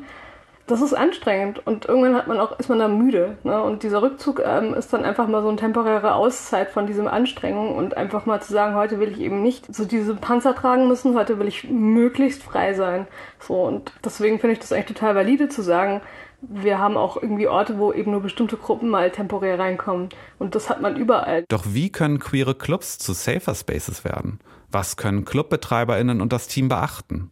das 0.66 0.80
ist 0.80 0.94
anstrengend 0.94 1.66
und 1.66 1.86
irgendwann 1.86 2.14
hat 2.14 2.28
man 2.28 2.38
auch, 2.38 2.58
ist 2.58 2.68
man 2.68 2.78
dann 2.78 2.96
müde. 2.98 3.36
Ne? 3.42 3.60
Und 3.62 3.82
dieser 3.82 4.00
Rückzug 4.00 4.40
ähm, 4.44 4.74
ist 4.74 4.92
dann 4.92 5.04
einfach 5.04 5.26
mal 5.26 5.42
so 5.42 5.48
eine 5.48 5.56
temporäre 5.56 6.14
Auszeit 6.14 6.70
von 6.70 6.86
diesem 6.86 7.08
Anstrengung 7.08 7.74
und 7.74 7.96
einfach 7.96 8.26
mal 8.26 8.40
zu 8.40 8.52
sagen, 8.52 8.74
heute 8.74 9.00
will 9.00 9.10
ich 9.10 9.20
eben 9.20 9.42
nicht 9.42 9.74
so 9.74 9.84
diese 9.84 10.14
Panzer 10.14 10.54
tragen 10.54 10.88
müssen, 10.88 11.16
heute 11.16 11.38
will 11.38 11.48
ich 11.48 11.68
möglichst 11.68 12.42
frei 12.42 12.74
sein. 12.74 13.06
So 13.40 13.62
und 13.62 13.92
deswegen 14.04 14.38
finde 14.38 14.54
ich 14.54 14.60
das 14.60 14.72
eigentlich 14.72 14.96
total 14.96 15.14
valide 15.14 15.48
zu 15.48 15.62
sagen, 15.62 16.00
wir 16.42 16.78
haben 16.78 16.96
auch 16.96 17.16
irgendwie 17.16 17.46
Orte, 17.46 17.78
wo 17.78 17.92
eben 17.92 18.10
nur 18.10 18.20
bestimmte 18.20 18.56
Gruppen 18.56 18.88
mal 18.88 19.10
temporär 19.10 19.58
reinkommen. 19.58 20.08
Und 20.38 20.54
das 20.54 20.68
hat 20.68 20.80
man 20.80 20.96
überall. 20.96 21.44
Doch 21.48 21.64
wie 21.68 21.90
können 21.90 22.18
queere 22.18 22.54
Clubs 22.54 22.98
zu 22.98 23.12
Safer 23.12 23.54
Spaces 23.54 24.04
werden? 24.04 24.40
Was 24.70 24.96
können 24.96 25.24
Clubbetreiberinnen 25.24 26.20
und 26.20 26.32
das 26.32 26.48
Team 26.48 26.68
beachten? 26.68 27.30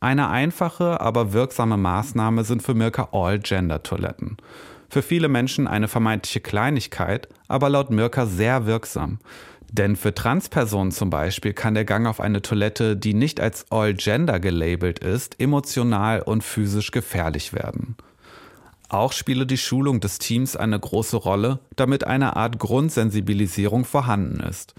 Eine 0.00 0.28
einfache, 0.28 1.00
aber 1.00 1.32
wirksame 1.32 1.76
Maßnahme 1.76 2.44
sind 2.44 2.62
für 2.62 2.74
Mirka 2.74 3.08
All-Gender-Toiletten. 3.12 4.36
Für 4.88 5.02
viele 5.02 5.28
Menschen 5.28 5.66
eine 5.66 5.88
vermeintliche 5.88 6.40
Kleinigkeit, 6.40 7.28
aber 7.48 7.68
laut 7.68 7.90
Mirka 7.90 8.26
sehr 8.26 8.66
wirksam. 8.66 9.18
Denn 9.70 9.96
für 9.96 10.14
Transpersonen 10.14 10.92
zum 10.92 11.10
Beispiel 11.10 11.52
kann 11.52 11.74
der 11.74 11.84
Gang 11.84 12.06
auf 12.06 12.20
eine 12.20 12.40
Toilette, 12.40 12.96
die 12.96 13.12
nicht 13.12 13.40
als 13.40 13.70
All-Gender 13.70 14.40
gelabelt 14.40 15.00
ist, 15.00 15.38
emotional 15.40 16.22
und 16.22 16.42
physisch 16.42 16.90
gefährlich 16.90 17.52
werden. 17.52 17.96
Auch 18.88 19.12
spiele 19.12 19.44
die 19.44 19.58
Schulung 19.58 20.00
des 20.00 20.18
Teams 20.18 20.56
eine 20.56 20.80
große 20.80 21.18
Rolle, 21.18 21.58
damit 21.76 22.04
eine 22.04 22.36
Art 22.36 22.58
Grundsensibilisierung 22.58 23.84
vorhanden 23.84 24.40
ist. 24.40 24.74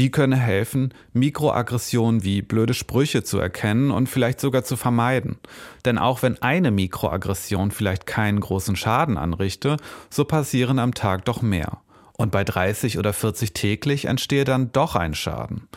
Die 0.00 0.10
könne 0.10 0.36
helfen, 0.36 0.94
Mikroaggressionen 1.12 2.24
wie 2.24 2.40
blöde 2.40 2.72
Sprüche 2.72 3.22
zu 3.22 3.38
erkennen 3.38 3.90
und 3.90 4.08
vielleicht 4.08 4.40
sogar 4.40 4.64
zu 4.64 4.78
vermeiden. 4.78 5.36
Denn 5.84 5.98
auch 5.98 6.22
wenn 6.22 6.40
eine 6.40 6.70
Mikroaggression 6.70 7.70
vielleicht 7.70 8.06
keinen 8.06 8.40
großen 8.40 8.76
Schaden 8.76 9.18
anrichte, 9.18 9.76
so 10.08 10.24
passieren 10.24 10.78
am 10.78 10.94
Tag 10.94 11.26
doch 11.26 11.42
mehr. 11.42 11.82
Und 12.14 12.32
bei 12.32 12.44
30 12.44 12.98
oder 12.98 13.12
40 13.12 13.52
täglich 13.52 14.06
entstehe 14.06 14.44
dann 14.44 14.72
doch 14.72 14.96
ein 14.96 15.12
Schaden. 15.12 15.68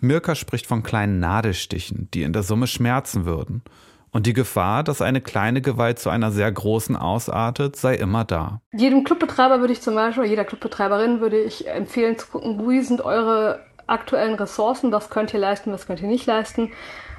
Mirka 0.00 0.36
spricht 0.36 0.66
von 0.66 0.82
kleinen 0.82 1.20
Nadelstichen, 1.20 2.08
die 2.14 2.22
in 2.22 2.32
der 2.32 2.44
Summe 2.44 2.68
schmerzen 2.68 3.26
würden. 3.26 3.60
Und 4.12 4.26
die 4.26 4.32
Gefahr, 4.32 4.82
dass 4.82 5.02
eine 5.02 5.20
kleine 5.20 5.60
Gewalt 5.60 5.98
zu 5.98 6.10
einer 6.10 6.30
sehr 6.30 6.50
großen 6.50 6.96
ausartet, 6.96 7.76
sei 7.76 7.94
immer 7.94 8.24
da. 8.24 8.60
Jedem 8.72 9.04
Clubbetreiber 9.04 9.60
würde 9.60 9.72
ich 9.72 9.82
zum 9.82 9.94
Beispiel, 9.94 10.24
jeder 10.24 10.44
Clubbetreiberin 10.44 11.20
würde 11.20 11.38
ich 11.38 11.68
empfehlen 11.68 12.18
zu 12.18 12.28
gucken, 12.28 12.68
wie 12.68 12.80
sind 12.80 13.02
eure 13.02 13.60
aktuellen 13.86 14.34
Ressourcen, 14.34 14.92
was 14.92 15.10
könnt 15.10 15.32
ihr 15.34 15.40
leisten, 15.40 15.72
was 15.72 15.86
könnt 15.86 16.00
ihr 16.00 16.08
nicht 16.08 16.26
leisten. 16.26 16.72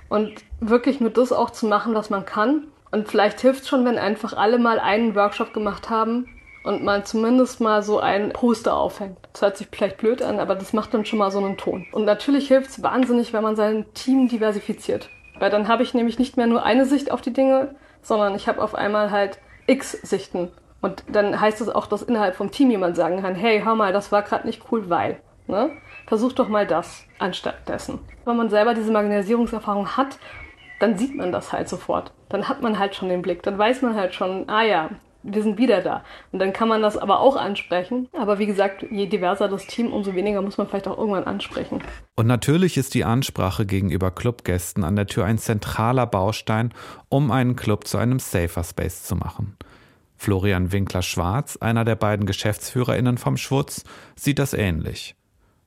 Und 0.10 0.32
wirklich 0.60 1.00
nur 1.00 1.10
das 1.10 1.32
auch 1.32 1.50
zu 1.50 1.68
machen, 1.68 1.94
was 1.94 2.10
man 2.10 2.26
kann. 2.26 2.68
Und 2.92 3.08
vielleicht 3.08 3.42
hilft 3.42 3.64
es 3.64 3.68
schon, 3.68 3.86
wenn 3.86 3.98
einfach 3.98 4.34
alle 4.36 4.58
mal 4.58 4.80
einen 4.80 5.16
Workshop 5.16 5.54
gemacht 5.54 5.90
haben 5.90 6.28
und 6.64 6.84
man 6.84 7.06
zumindest 7.06 7.60
mal 7.62 7.84
so 7.84 8.00
ein 8.00 8.32
Poster 8.32 8.76
aufhängt. 8.76 9.18
Das 9.34 9.42
hört 9.42 9.58
sich 9.58 9.68
vielleicht 9.72 9.98
blöd 9.98 10.22
an, 10.22 10.40
aber 10.40 10.56
das 10.56 10.74
macht 10.74 10.94
dann 10.94 11.06
schon 11.06 11.20
mal 11.20 11.32
so 11.32 11.40
einen 11.40 11.58
Ton. 11.58 11.86
Und 11.92 12.06
natürlich 12.06 12.48
hilft 12.48 12.70
es 12.70 12.84
wahnsinnig, 12.84 13.34
wenn 13.34 13.44
man 13.44 13.56
sein 13.56 13.86
Team 13.94 14.28
diversifiziert. 14.28 15.10
Weil 15.40 15.50
dann 15.50 15.68
habe 15.68 15.84
ich 15.84 15.94
nämlich 15.94 16.20
nicht 16.20 16.38
mehr 16.38 16.48
nur 16.48 16.64
eine 16.64 16.86
Sicht 16.86 17.12
auf 17.12 17.22
die 17.22 17.34
Dinge, 17.34 17.76
sondern 18.02 18.36
ich 18.36 18.48
habe 18.48 18.62
auf 18.62 18.76
einmal 18.76 19.12
halt 19.12 19.40
x 19.66 19.92
Sichten. 19.92 20.52
Und 20.82 21.04
dann 21.08 21.40
heißt 21.40 21.62
es 21.62 21.70
auch, 21.70 21.88
dass 21.88 22.04
innerhalb 22.04 22.36
vom 22.36 22.52
Team 22.52 22.72
jemand 22.72 22.96
sagen 22.96 23.22
kann, 23.22 23.36
hey, 23.36 23.62
hör 23.64 23.76
mal, 23.76 23.94
das 23.94 24.12
war 24.12 24.22
gerade 24.22 24.46
nicht 24.46 24.64
cool, 24.72 24.90
weil. 24.90 25.20
Ne? 25.48 25.72
Versuch 26.08 26.34
doch 26.34 26.50
mal 26.50 26.68
das 26.68 27.06
anstatt 27.20 27.68
dessen. 27.68 28.00
Wenn 28.26 28.38
man 28.38 28.50
selber 28.50 28.74
diese 28.74 28.92
Marginalisierungserfahrung 28.92 29.98
hat, 29.98 30.20
dann 30.80 30.98
sieht 30.98 31.16
man 31.16 31.32
das 31.32 31.52
halt 31.52 31.68
sofort. 31.68 32.12
Dann 32.30 32.48
hat 32.48 32.62
man 32.62 32.78
halt 32.78 32.96
schon 32.96 33.10
den 33.10 33.22
Blick. 33.22 33.44
Dann 33.44 33.58
weiß 33.58 33.82
man 33.82 33.96
halt 33.96 34.14
schon, 34.14 34.48
ah 34.50 34.64
ja, 34.64 34.90
wir 35.34 35.44
sind 35.44 35.58
wieder 35.58 35.82
da. 35.82 36.04
Und 36.32 36.40
dann 36.40 36.54
kann 36.54 36.68
man 36.68 36.82
das 36.82 36.98
aber 36.98 37.20
auch 37.20 37.36
ansprechen. 37.36 38.08
Aber 38.18 38.40
wie 38.40 38.46
gesagt, 38.46 38.86
je 38.90 39.08
diverser 39.08 39.48
das 39.48 39.68
Team, 39.68 39.92
umso 39.92 40.16
weniger 40.16 40.42
muss 40.42 40.58
man 40.58 40.68
vielleicht 40.68 40.88
auch 40.88 40.98
irgendwann 40.98 41.26
ansprechen. 41.26 41.82
Und 42.16 42.28
natürlich 42.28 42.78
ist 42.78 42.94
die 42.94 43.04
Ansprache 43.04 43.66
gegenüber 43.66 44.10
Clubgästen 44.12 44.84
an 44.84 44.96
der 44.96 45.08
Tür 45.08 45.26
ein 45.26 45.38
zentraler 45.38 46.08
Baustein, 46.08 46.74
um 47.10 47.32
einen 47.32 47.56
Club 47.56 47.88
zu 47.88 47.98
einem 47.98 48.20
Safer 48.20 48.64
Space 48.64 49.04
zu 49.04 49.16
machen. 49.16 49.58
Florian 50.16 50.72
Winkler-Schwarz, 50.72 51.58
einer 51.58 51.86
der 51.86 51.96
beiden 51.96 52.26
GeschäftsführerInnen 52.26 53.18
vom 53.18 53.38
Schwutz, 53.38 53.84
sieht 54.16 54.40
das 54.40 54.54
ähnlich. 54.54 55.16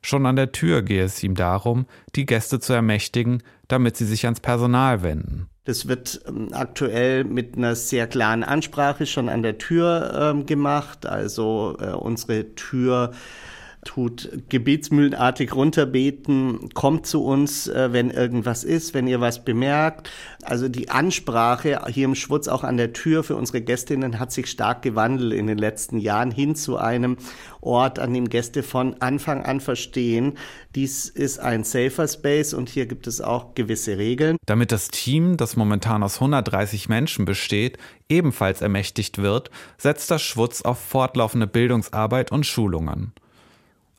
Schon 0.02 0.24
an 0.24 0.36
der 0.36 0.50
Tür 0.50 0.82
gehe 0.82 1.04
es 1.04 1.22
ihm 1.22 1.34
darum, 1.34 1.86
die 2.16 2.24
Gäste 2.24 2.58
zu 2.58 2.72
ermächtigen, 2.72 3.42
damit 3.68 3.96
sie 3.96 4.06
sich 4.06 4.24
ans 4.24 4.40
Personal 4.40 5.02
wenden. 5.02 5.49
Das 5.64 5.88
wird 5.88 6.22
ähm, 6.26 6.48
aktuell 6.52 7.24
mit 7.24 7.56
einer 7.56 7.74
sehr 7.74 8.06
klaren 8.06 8.42
Ansprache 8.42 9.06
schon 9.06 9.28
an 9.28 9.42
der 9.42 9.58
Tür 9.58 10.32
ähm, 10.32 10.46
gemacht. 10.46 11.06
Also 11.06 11.76
äh, 11.80 11.92
unsere 11.92 12.54
Tür 12.54 13.12
tut 13.84 14.30
gebetsmühlenartig 14.48 15.54
runterbeten, 15.54 16.68
kommt 16.74 17.06
zu 17.06 17.24
uns, 17.24 17.66
äh, 17.66 17.92
wenn 17.92 18.10
irgendwas 18.10 18.62
ist, 18.62 18.92
wenn 18.92 19.06
ihr 19.06 19.20
was 19.20 19.44
bemerkt. 19.44 20.10
Also 20.42 20.68
die 20.68 20.90
Ansprache 20.90 21.80
hier 21.88 22.04
im 22.04 22.14
Schwutz 22.14 22.48
auch 22.48 22.62
an 22.62 22.76
der 22.76 22.92
Tür 22.92 23.24
für 23.24 23.36
unsere 23.36 23.62
Gästinnen 23.62 24.18
hat 24.18 24.32
sich 24.32 24.48
stark 24.48 24.82
gewandelt 24.82 25.32
in 25.32 25.46
den 25.46 25.58
letzten 25.58 25.98
Jahren 25.98 26.30
hin 26.30 26.54
zu 26.54 26.76
einem 26.76 27.16
Ort, 27.62 27.98
an 27.98 28.14
dem 28.14 28.28
Gäste 28.28 28.62
von 28.62 28.96
Anfang 29.00 29.44
an 29.44 29.60
verstehen, 29.60 30.38
dies 30.74 31.08
ist 31.08 31.38
ein 31.38 31.64
safer 31.64 32.08
Space 32.08 32.54
und 32.54 32.68
hier 32.68 32.86
gibt 32.86 33.06
es 33.06 33.20
auch 33.20 33.54
gewisse 33.54 33.98
Regeln. 33.98 34.36
Damit 34.46 34.72
das 34.72 34.88
Team, 34.88 35.36
das 35.36 35.56
momentan 35.56 36.02
aus 36.02 36.16
130 36.16 36.88
Menschen 36.88 37.24
besteht, 37.24 37.76
ebenfalls 38.08 38.60
ermächtigt 38.60 39.18
wird, 39.18 39.50
setzt 39.78 40.10
das 40.10 40.22
Schwutz 40.22 40.62
auf 40.62 40.78
fortlaufende 40.78 41.46
Bildungsarbeit 41.46 42.32
und 42.32 42.46
Schulungen. 42.46 43.12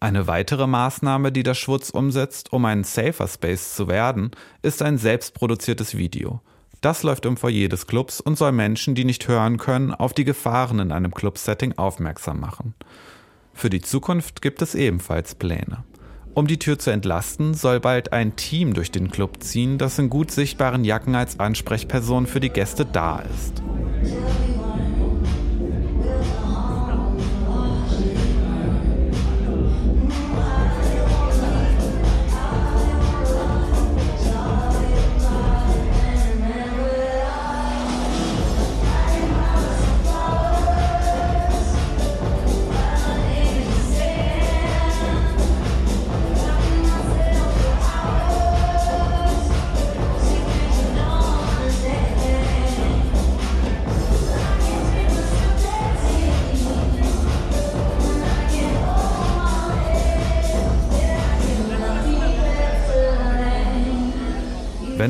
Eine 0.02 0.26
weitere 0.26 0.66
Maßnahme, 0.66 1.32
die 1.32 1.44
der 1.44 1.54
Schwutz 1.54 1.92
umsetzt, 1.92 2.52
um 2.52 2.66
ein 2.66 2.84
Safer 2.84 3.28
Space 3.28 3.76
zu 3.76 3.88
werden, 3.88 4.32
ist 4.64 4.82
ein 4.82 4.98
selbstproduziertes 4.98 5.96
Video. 5.96 6.42
Das 6.82 7.04
läuft 7.04 7.28
im 7.28 7.38
Foyer 7.38 7.70
des 7.70 7.86
Clubs 7.86 8.20
und 8.20 8.36
soll 8.36 8.52
Menschen, 8.52 8.96
die 8.96 9.06
nicht 9.06 9.28
hören 9.28 9.58
können, 9.58 9.94
auf 9.94 10.14
die 10.14 10.24
Gefahren 10.24 10.80
in 10.80 10.92
einem 10.92 11.14
Club-Setting 11.14 11.78
aufmerksam 11.78 12.40
machen. 12.40 12.74
Für 13.54 13.70
die 13.70 13.82
Zukunft 13.82 14.42
gibt 14.42 14.64
es 14.64 14.74
ebenfalls 14.74 15.36
Pläne. 15.36 15.84
Um 16.34 16.48
die 16.48 16.58
Tür 16.58 16.80
zu 16.80 16.90
entlasten, 16.90 17.54
soll 17.54 17.80
bald 17.80 18.12
ein 18.12 18.36
Team 18.36 18.74
durch 18.74 18.90
den 18.90 19.12
Club 19.12 19.44
ziehen, 19.44 19.78
das 19.78 20.00
in 20.00 20.10
gut 20.10 20.32
sichtbaren 20.32 20.84
Jacken 20.84 21.14
als 21.14 21.40
Ansprechperson 21.40 22.26
für 22.26 22.40
die 22.40 22.50
Gäste 22.50 22.86
da 22.86 23.20
ist. 23.20 23.62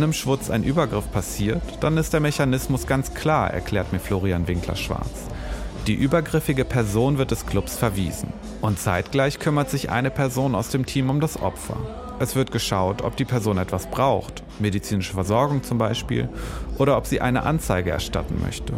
Wenn 0.01 0.07
im 0.07 0.13
Schwutz 0.13 0.49
ein 0.49 0.63
Übergriff 0.63 1.11
passiert, 1.11 1.61
dann 1.81 1.95
ist 1.95 2.11
der 2.11 2.21
Mechanismus 2.21 2.87
ganz 2.87 3.13
klar, 3.13 3.51
erklärt 3.51 3.93
mir 3.93 3.99
Florian 3.99 4.47
Winkler-Schwarz. 4.47 5.27
Die 5.85 5.93
übergriffige 5.93 6.65
Person 6.65 7.19
wird 7.19 7.29
des 7.29 7.45
Clubs 7.45 7.77
verwiesen. 7.77 8.33
Und 8.61 8.79
zeitgleich 8.79 9.37
kümmert 9.37 9.69
sich 9.69 9.91
eine 9.91 10.09
Person 10.09 10.55
aus 10.55 10.69
dem 10.69 10.87
Team 10.87 11.11
um 11.11 11.19
das 11.19 11.39
Opfer. 11.39 11.77
Es 12.17 12.35
wird 12.35 12.51
geschaut, 12.51 13.03
ob 13.03 13.15
die 13.15 13.25
Person 13.25 13.59
etwas 13.59 13.91
braucht, 13.91 14.41
medizinische 14.57 15.13
Versorgung 15.13 15.61
zum 15.61 15.77
Beispiel, 15.77 16.29
oder 16.79 16.97
ob 16.97 17.05
sie 17.05 17.21
eine 17.21 17.43
Anzeige 17.43 17.91
erstatten 17.91 18.41
möchte. 18.41 18.73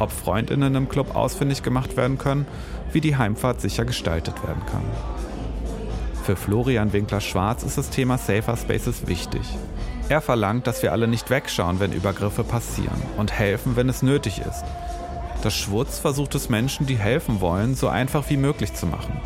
Ob 0.00 0.10
Freundinnen 0.10 0.74
im 0.74 0.88
Club 0.88 1.14
ausfindig 1.14 1.62
gemacht 1.62 1.96
werden 1.96 2.18
können, 2.18 2.48
wie 2.92 3.00
die 3.00 3.16
Heimfahrt 3.16 3.60
sicher 3.60 3.84
gestaltet 3.84 4.42
werden 4.42 4.62
kann. 4.66 4.82
Für 6.24 6.34
Florian 6.34 6.92
Winkler-Schwarz 6.92 7.62
ist 7.62 7.78
das 7.78 7.90
Thema 7.90 8.18
Safer 8.18 8.56
Spaces 8.56 9.06
wichtig. 9.06 9.42
Er 10.08 10.20
verlangt, 10.20 10.66
dass 10.66 10.82
wir 10.82 10.92
alle 10.92 11.08
nicht 11.08 11.30
wegschauen, 11.30 11.80
wenn 11.80 11.92
Übergriffe 11.92 12.44
passieren 12.44 13.02
und 13.16 13.32
helfen, 13.32 13.76
wenn 13.76 13.88
es 13.88 14.02
nötig 14.02 14.40
ist. 14.40 14.64
Das 15.42 15.54
Schwurz 15.54 15.98
versucht 15.98 16.34
es 16.34 16.48
Menschen, 16.48 16.86
die 16.86 16.96
helfen 16.96 17.40
wollen, 17.40 17.74
so 17.74 17.88
einfach 17.88 18.28
wie 18.28 18.36
möglich 18.36 18.74
zu 18.74 18.86
machen. 18.86 19.20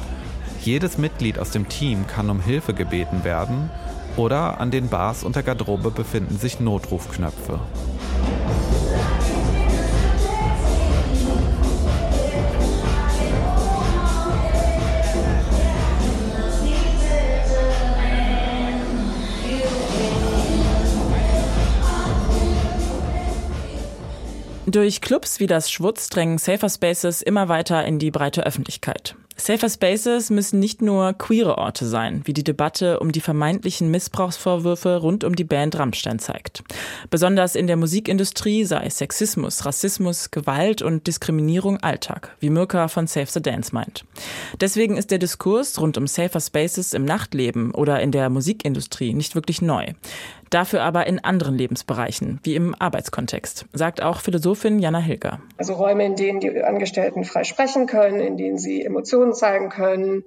Jedes 0.63 0.99
Mitglied 0.99 1.39
aus 1.39 1.51
dem 1.51 1.69
Team 1.69 2.07
kann 2.07 2.31
um 2.31 2.41
Hilfe 2.41 2.75
gebeten 2.75 3.25
werden 3.25 3.71
oder 4.17 4.61
an 4.61 4.71
den 4.71 4.89
Bars 4.89 5.25
und 5.25 5.37
der 5.37 5.43
Garderobe 5.43 5.91
befinden 5.91 6.39
sich 6.39 6.61
Notrufknöpfe. 6.61 7.61
Durch 24.71 25.01
Clubs 25.01 25.41
wie 25.41 25.47
das 25.47 25.71
Schwutz 25.71 26.11
drängen 26.11 26.37
Safer 26.37 26.69
Spaces 26.69 27.23
immer 27.23 27.49
weiter 27.49 27.87
in 27.87 27.99
die 27.99 28.11
breite 28.11 28.45
Öffentlichkeit. 28.45 29.17
Safer 29.41 29.71
Spaces 29.71 30.31
müssen 30.31 30.59
nicht 30.59 30.83
nur 30.83 31.13
queere 31.13 31.59
Orte 31.59 31.87
sein, 31.87 32.23
wie 32.25 32.33
die 32.33 32.43
Debatte 32.43 32.99
um 32.99 33.13
die 33.13 33.21
vermeintlichen 33.21 33.89
Missbrauchsvorwürfe 33.91 34.97
rund 34.97 35.23
um 35.23 35.37
die 35.37 35.45
Band 35.45 35.79
Rammstein 35.79 36.19
zeigt. 36.19 36.65
Besonders 37.09 37.55
in 37.55 37.69
der 37.69 37.77
Musikindustrie 37.77 38.65
sei 38.65 38.91
Sexismus, 38.91 39.65
Rassismus, 39.65 40.33
Gewalt 40.33 40.83
und 40.83 41.07
Diskriminierung 41.07 41.79
Alltag, 41.79 42.37
wie 42.41 42.51
Mirka 42.51 42.89
von 42.89 43.07
Save 43.07 43.29
the 43.29 43.41
Dance 43.41 43.73
meint. 43.73 44.05
Deswegen 44.61 44.97
ist 44.97 45.13
der 45.13 45.19
Diskurs 45.19 45.81
rund 45.81 45.97
um 45.97 46.09
Safer 46.09 46.41
Spaces 46.41 46.93
im 46.93 47.05
Nachtleben 47.05 47.71
oder 47.71 48.01
in 48.01 48.11
der 48.11 48.29
Musikindustrie 48.31 49.15
nicht 49.15 49.37
wirklich 49.37 49.63
neu. 49.63 49.93
Dafür 50.51 50.83
aber 50.83 51.07
in 51.07 51.23
anderen 51.23 51.57
Lebensbereichen, 51.57 52.41
wie 52.43 52.55
im 52.55 52.75
Arbeitskontext, 52.79 53.67
sagt 53.73 54.03
auch 54.03 54.21
Philosophin 54.21 54.79
Jana 54.79 54.99
Hilger. 54.99 55.41
Also 55.57 55.75
Räume, 55.75 56.07
in 56.07 56.17
denen 56.17 56.41
die 56.41 56.63
Angestellten 56.63 57.25
frei 57.25 57.45
sprechen 57.45 57.87
können, 57.87 58.21
in 58.21 58.37
denen 58.37 58.59
sie 58.59 58.83
Emotionen 58.83 59.35
zeigen 59.35 59.69
können, 59.69 60.25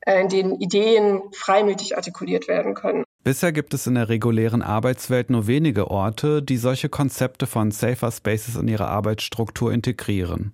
äh, 0.00 0.20
in 0.20 0.28
denen 0.28 0.60
Ideen 0.60 1.22
freimütig 1.32 1.96
artikuliert 1.96 2.46
werden 2.48 2.74
können. 2.74 3.04
Bisher 3.24 3.52
gibt 3.52 3.72
es 3.72 3.86
in 3.86 3.94
der 3.94 4.10
regulären 4.10 4.60
Arbeitswelt 4.60 5.30
nur 5.30 5.46
wenige 5.46 5.90
Orte, 5.90 6.42
die 6.42 6.58
solche 6.58 6.90
Konzepte 6.90 7.46
von 7.46 7.70
Safer 7.70 8.12
Spaces 8.12 8.56
in 8.56 8.68
ihre 8.68 8.86
Arbeitsstruktur 8.88 9.72
integrieren. 9.72 10.52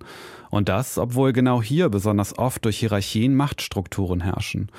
Und 0.51 0.69
das, 0.69 0.97
obwohl 0.97 1.33
genau 1.33 1.61
hier 1.61 1.89
besonders 1.89 2.39
oft 2.39 2.65
durch 2.65 2.79
Hierarchien 2.79 3.35
Machtstrukturen 3.35 4.21
herrschen. 4.21 4.71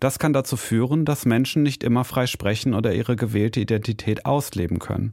Das 0.00 0.18
kann 0.18 0.32
dazu 0.32 0.56
führen, 0.56 1.04
dass 1.04 1.26
Menschen 1.26 1.62
nicht 1.62 1.84
immer 1.84 2.04
frei 2.04 2.26
sprechen 2.26 2.74
oder 2.74 2.94
ihre 2.94 3.16
gewählte 3.16 3.60
Identität 3.60 4.26
ausleben 4.26 4.78
können. 4.78 5.12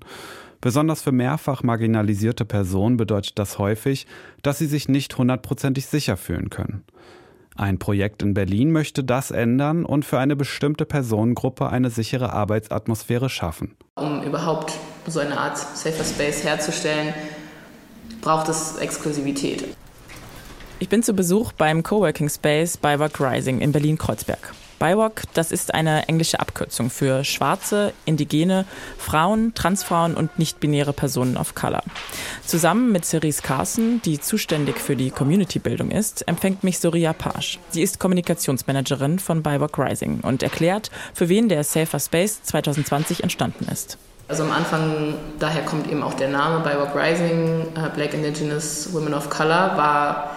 Besonders 0.59 1.01
für 1.01 1.11
mehrfach 1.11 1.63
marginalisierte 1.63 2.45
Personen 2.45 2.97
bedeutet 2.97 3.39
das 3.39 3.57
häufig, 3.57 4.05
dass 4.43 4.59
sie 4.59 4.67
sich 4.67 4.87
nicht 4.87 5.17
hundertprozentig 5.17 5.87
sicher 5.87 6.17
fühlen 6.17 6.49
können. 6.51 6.83
Ein 7.57 7.79
Projekt 7.79 8.21
in 8.21 8.33
Berlin 8.33 8.71
möchte 8.71 9.03
das 9.03 9.31
ändern 9.31 9.85
und 9.85 10.05
für 10.05 10.19
eine 10.19 10.35
bestimmte 10.35 10.85
Personengruppe 10.85 11.69
eine 11.69 11.89
sichere 11.89 12.31
Arbeitsatmosphäre 12.31 13.29
schaffen. 13.29 13.75
Um 13.95 14.23
überhaupt 14.23 14.73
so 15.07 15.19
eine 15.19 15.37
Art 15.37 15.57
Safer 15.57 16.03
Space 16.03 16.43
herzustellen, 16.43 17.13
braucht 18.21 18.47
es 18.47 18.77
Exklusivität. 18.77 19.65
Ich 20.79 20.89
bin 20.89 21.03
zu 21.03 21.13
Besuch 21.13 21.51
beim 21.51 21.83
Coworking 21.83 22.29
Space 22.29 22.77
bei 22.77 22.97
Work 22.99 23.19
Rising 23.19 23.59
in 23.59 23.71
Berlin-Kreuzberg. 23.71 24.53
BIWOC, 24.81 25.21
das 25.35 25.51
ist 25.51 25.75
eine 25.75 26.07
englische 26.07 26.39
Abkürzung 26.39 26.89
für 26.89 27.23
schwarze, 27.23 27.93
indigene, 28.05 28.65
Frauen, 28.97 29.53
Transfrauen 29.53 30.15
und 30.15 30.39
nicht-binäre 30.39 30.91
Personen 30.91 31.37
of 31.37 31.53
Color. 31.53 31.83
Zusammen 32.43 32.91
mit 32.91 33.05
Cerise 33.05 33.43
Carson, 33.43 34.01
die 34.03 34.19
zuständig 34.19 34.79
für 34.79 34.95
die 34.95 35.11
Community-Bildung 35.11 35.91
ist, 35.91 36.27
empfängt 36.27 36.63
mich 36.63 36.79
Soria 36.79 37.13
Page. 37.13 37.59
Sie 37.69 37.83
ist 37.83 37.99
Kommunikationsmanagerin 37.99 39.19
von 39.19 39.43
BIWOC 39.43 39.77
Rising 39.77 40.21
und 40.21 40.41
erklärt, 40.41 40.89
für 41.13 41.29
wen 41.29 41.47
der 41.47 41.63
Safer 41.63 41.99
Space 41.99 42.41
2020 42.41 43.21
entstanden 43.21 43.67
ist. 43.71 43.99
Also 44.29 44.41
am 44.41 44.51
Anfang, 44.51 45.13
daher 45.37 45.63
kommt 45.63 45.91
eben 45.91 46.01
auch 46.01 46.15
der 46.15 46.29
Name 46.29 46.63
BIWOC 46.63 46.95
Rising, 46.95 47.67
äh, 47.75 47.89
Black 47.93 48.15
Indigenous 48.15 48.91
Women 48.91 49.13
of 49.13 49.29
Color, 49.29 49.77
war 49.77 50.31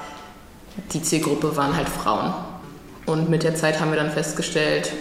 die 0.92 1.00
Zielgruppe 1.00 1.57
waren 1.57 1.74
halt 1.74 1.88
Frauen. 1.88 2.35
Und 3.07 3.29
mit 3.29 3.43
der 3.43 3.55
Zeit 3.55 3.81
haben 3.81 3.90
wir 3.90 3.99
dann 3.99 4.11
festgestellt, 4.11 4.93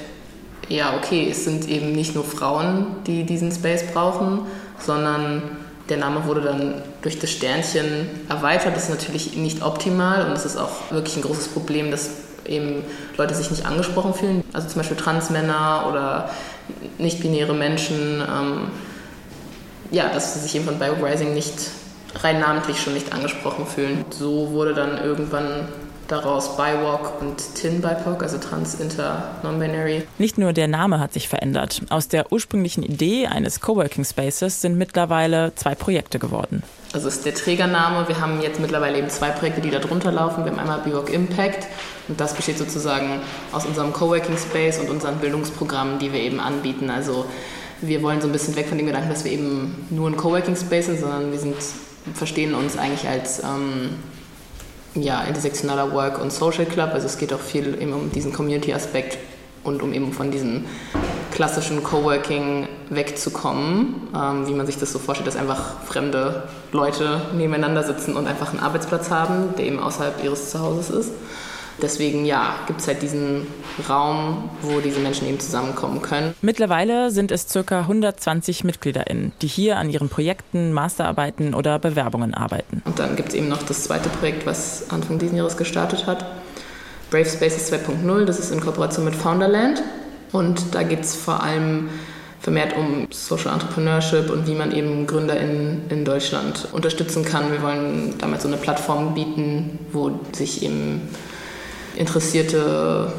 ja, 0.69 0.95
okay, 0.95 1.29
es 1.29 1.43
sind 1.45 1.67
eben 1.67 1.91
nicht 1.91 2.15
nur 2.15 2.23
Frauen, 2.23 2.87
die 3.05 3.23
diesen 3.23 3.51
Space 3.51 3.83
brauchen, 3.93 4.41
sondern 4.79 5.43
der 5.89 5.97
Name 5.97 6.25
wurde 6.25 6.41
dann 6.41 6.81
durch 7.01 7.19
das 7.19 7.31
Sternchen 7.31 8.09
erweitert. 8.29 8.75
Das 8.75 8.83
ist 8.83 8.89
natürlich 8.89 9.35
nicht 9.35 9.61
optimal 9.61 10.25
und 10.25 10.31
es 10.31 10.45
ist 10.45 10.57
auch 10.57 10.91
wirklich 10.91 11.17
ein 11.17 11.21
großes 11.21 11.49
Problem, 11.49 11.91
dass 11.91 12.09
eben 12.45 12.83
Leute 13.17 13.35
sich 13.35 13.51
nicht 13.51 13.65
angesprochen 13.65 14.13
fühlen. 14.13 14.43
Also 14.53 14.67
zum 14.67 14.79
Beispiel 14.79 14.97
Transmänner 14.97 15.85
oder 15.89 16.29
nicht-binäre 16.97 17.53
Menschen. 17.53 18.21
Ähm, 18.21 18.67
ja, 19.91 20.09
dass 20.09 20.33
sie 20.33 20.39
sich 20.39 20.55
eben 20.55 20.65
von 20.65 20.79
Biorising 20.79 21.33
nicht 21.33 21.53
rein 22.21 22.39
namentlich 22.39 22.81
schon 22.81 22.93
nicht 22.93 23.13
angesprochen 23.13 23.65
fühlen. 23.65 24.05
So 24.09 24.51
wurde 24.51 24.73
dann 24.73 24.97
irgendwann 24.97 25.67
daraus 26.13 26.55
BIWOC 26.55 27.21
und 27.21 27.55
TIN 27.55 27.81
BIPOC, 27.81 28.21
also 28.21 28.37
Trans, 28.37 28.75
Inter, 28.75 29.35
Non-Binary. 29.41 30.03
Nicht 30.19 30.37
nur 30.37 30.53
der 30.53 30.67
Name 30.67 30.99
hat 30.99 31.11
sich 31.11 31.27
verändert. 31.27 31.81
Aus 31.89 32.07
der 32.07 32.31
ursprünglichen 32.31 32.83
Idee 32.83 33.25
eines 33.25 33.61
Coworking 33.61 34.05
Spaces 34.05 34.61
sind 34.61 34.77
mittlerweile 34.77 35.53
zwei 35.55 35.73
Projekte 35.73 36.19
geworden. 36.19 36.61
Also 36.93 37.07
ist 37.07 37.25
der 37.25 37.33
Trägername. 37.33 38.07
Wir 38.07 38.21
haben 38.21 38.41
jetzt 38.41 38.59
mittlerweile 38.59 38.99
eben 38.99 39.09
zwei 39.09 39.31
Projekte, 39.31 39.61
die 39.61 39.71
da 39.71 39.79
drunter 39.79 40.11
laufen. 40.11 40.45
Wir 40.45 40.51
haben 40.51 40.59
einmal 40.59 40.81
BIWOC 40.81 41.11
Impact 41.11 41.65
und 42.07 42.19
das 42.21 42.35
besteht 42.35 42.59
sozusagen 42.59 43.21
aus 43.51 43.65
unserem 43.65 43.91
Coworking 43.91 44.37
Space 44.37 44.79
und 44.79 44.91
unseren 44.91 45.17
Bildungsprogrammen, 45.17 45.97
die 45.97 46.13
wir 46.13 46.19
eben 46.19 46.39
anbieten. 46.39 46.91
Also 46.91 47.25
wir 47.81 48.03
wollen 48.03 48.21
so 48.21 48.27
ein 48.27 48.31
bisschen 48.31 48.55
weg 48.55 48.67
von 48.67 48.77
dem 48.77 48.85
Gedanken, 48.85 49.09
dass 49.09 49.25
wir 49.25 49.31
eben 49.31 49.87
nur 49.89 50.07
ein 50.07 50.15
Coworking 50.15 50.55
Space 50.55 50.85
sind, 50.85 50.99
sondern 50.99 51.31
wir 51.31 51.39
sind, 51.39 51.55
verstehen 52.13 52.53
uns 52.53 52.77
eigentlich 52.77 53.07
als 53.09 53.39
ähm, 53.39 53.95
ja, 54.95 55.23
intersektionaler 55.23 55.91
Work 55.93 56.21
und 56.21 56.31
Social 56.31 56.65
Club. 56.65 56.91
Also 56.93 57.07
es 57.07 57.17
geht 57.17 57.33
auch 57.33 57.39
viel 57.39 57.81
eben 57.81 57.93
um 57.93 58.11
diesen 58.11 58.33
Community-Aspekt 58.33 59.17
und 59.63 59.81
um 59.81 59.93
eben 59.93 60.11
von 60.11 60.31
diesem 60.31 60.65
klassischen 61.31 61.83
Coworking 61.83 62.67
wegzukommen, 62.89 64.07
ähm, 64.15 64.47
wie 64.47 64.53
man 64.53 64.65
sich 64.65 64.77
das 64.77 64.91
so 64.91 64.99
vorstellt, 64.99 65.27
dass 65.27 65.35
einfach 65.35 65.81
fremde 65.85 66.43
Leute 66.71 67.21
nebeneinander 67.33 67.83
sitzen 67.83 68.15
und 68.15 68.27
einfach 68.27 68.51
einen 68.51 68.59
Arbeitsplatz 68.59 69.09
haben, 69.09 69.55
der 69.57 69.65
eben 69.65 69.79
außerhalb 69.79 70.23
ihres 70.23 70.51
Zuhauses 70.51 70.89
ist. 70.89 71.11
Deswegen 71.81 72.25
ja, 72.25 72.55
gibt 72.67 72.81
es 72.81 72.87
halt 72.87 73.01
diesen 73.01 73.47
Raum, 73.89 74.49
wo 74.61 74.79
diese 74.79 74.99
Menschen 74.99 75.27
eben 75.27 75.39
zusammenkommen 75.39 76.01
können. 76.01 76.33
Mittlerweile 76.41 77.11
sind 77.11 77.31
es 77.31 77.47
ca. 77.47 77.79
120 77.79 78.63
MitgliederInnen, 78.63 79.31
die 79.41 79.47
hier 79.47 79.77
an 79.77 79.89
ihren 79.89 80.09
Projekten, 80.09 80.71
Masterarbeiten 80.71 81.53
oder 81.53 81.79
Bewerbungen 81.79 82.33
arbeiten. 82.33 82.81
Und 82.85 82.99
dann 82.99 83.15
gibt 83.15 83.29
es 83.29 83.35
eben 83.35 83.49
noch 83.49 83.63
das 83.63 83.83
zweite 83.83 84.09
Projekt, 84.09 84.45
was 84.45 84.89
Anfang 84.89 85.19
dieses 85.19 85.35
Jahres 85.35 85.57
gestartet 85.57 86.05
hat. 86.05 86.25
Brave 87.09 87.25
Spaces 87.25 87.71
2.0, 87.71 88.25
das 88.25 88.39
ist 88.39 88.51
in 88.51 88.59
Kooperation 88.59 89.05
mit 89.05 89.15
Founderland. 89.15 89.81
Und 90.31 90.73
da 90.73 90.83
geht 90.83 91.01
es 91.01 91.15
vor 91.15 91.43
allem 91.43 91.89
vermehrt 92.39 92.75
um 92.75 93.07
Social 93.09 93.53
Entrepreneurship 93.53 94.29
und 94.29 94.47
wie 94.47 94.53
man 94.53 94.73
eben 94.73 95.07
Gründer 95.07 95.39
in, 95.39 95.83
in 95.89 96.03
Deutschland 96.03 96.67
unterstützen 96.73 97.23
kann. 97.23 97.51
Wir 97.51 97.61
wollen 97.61 98.15
damit 98.17 98.41
so 98.41 98.49
eine 98.49 98.57
Plattform 98.57 99.13
bieten, 99.13 99.79
wo 99.93 100.19
sich 100.33 100.61
eben 100.61 101.07
Interessierte 101.95 103.13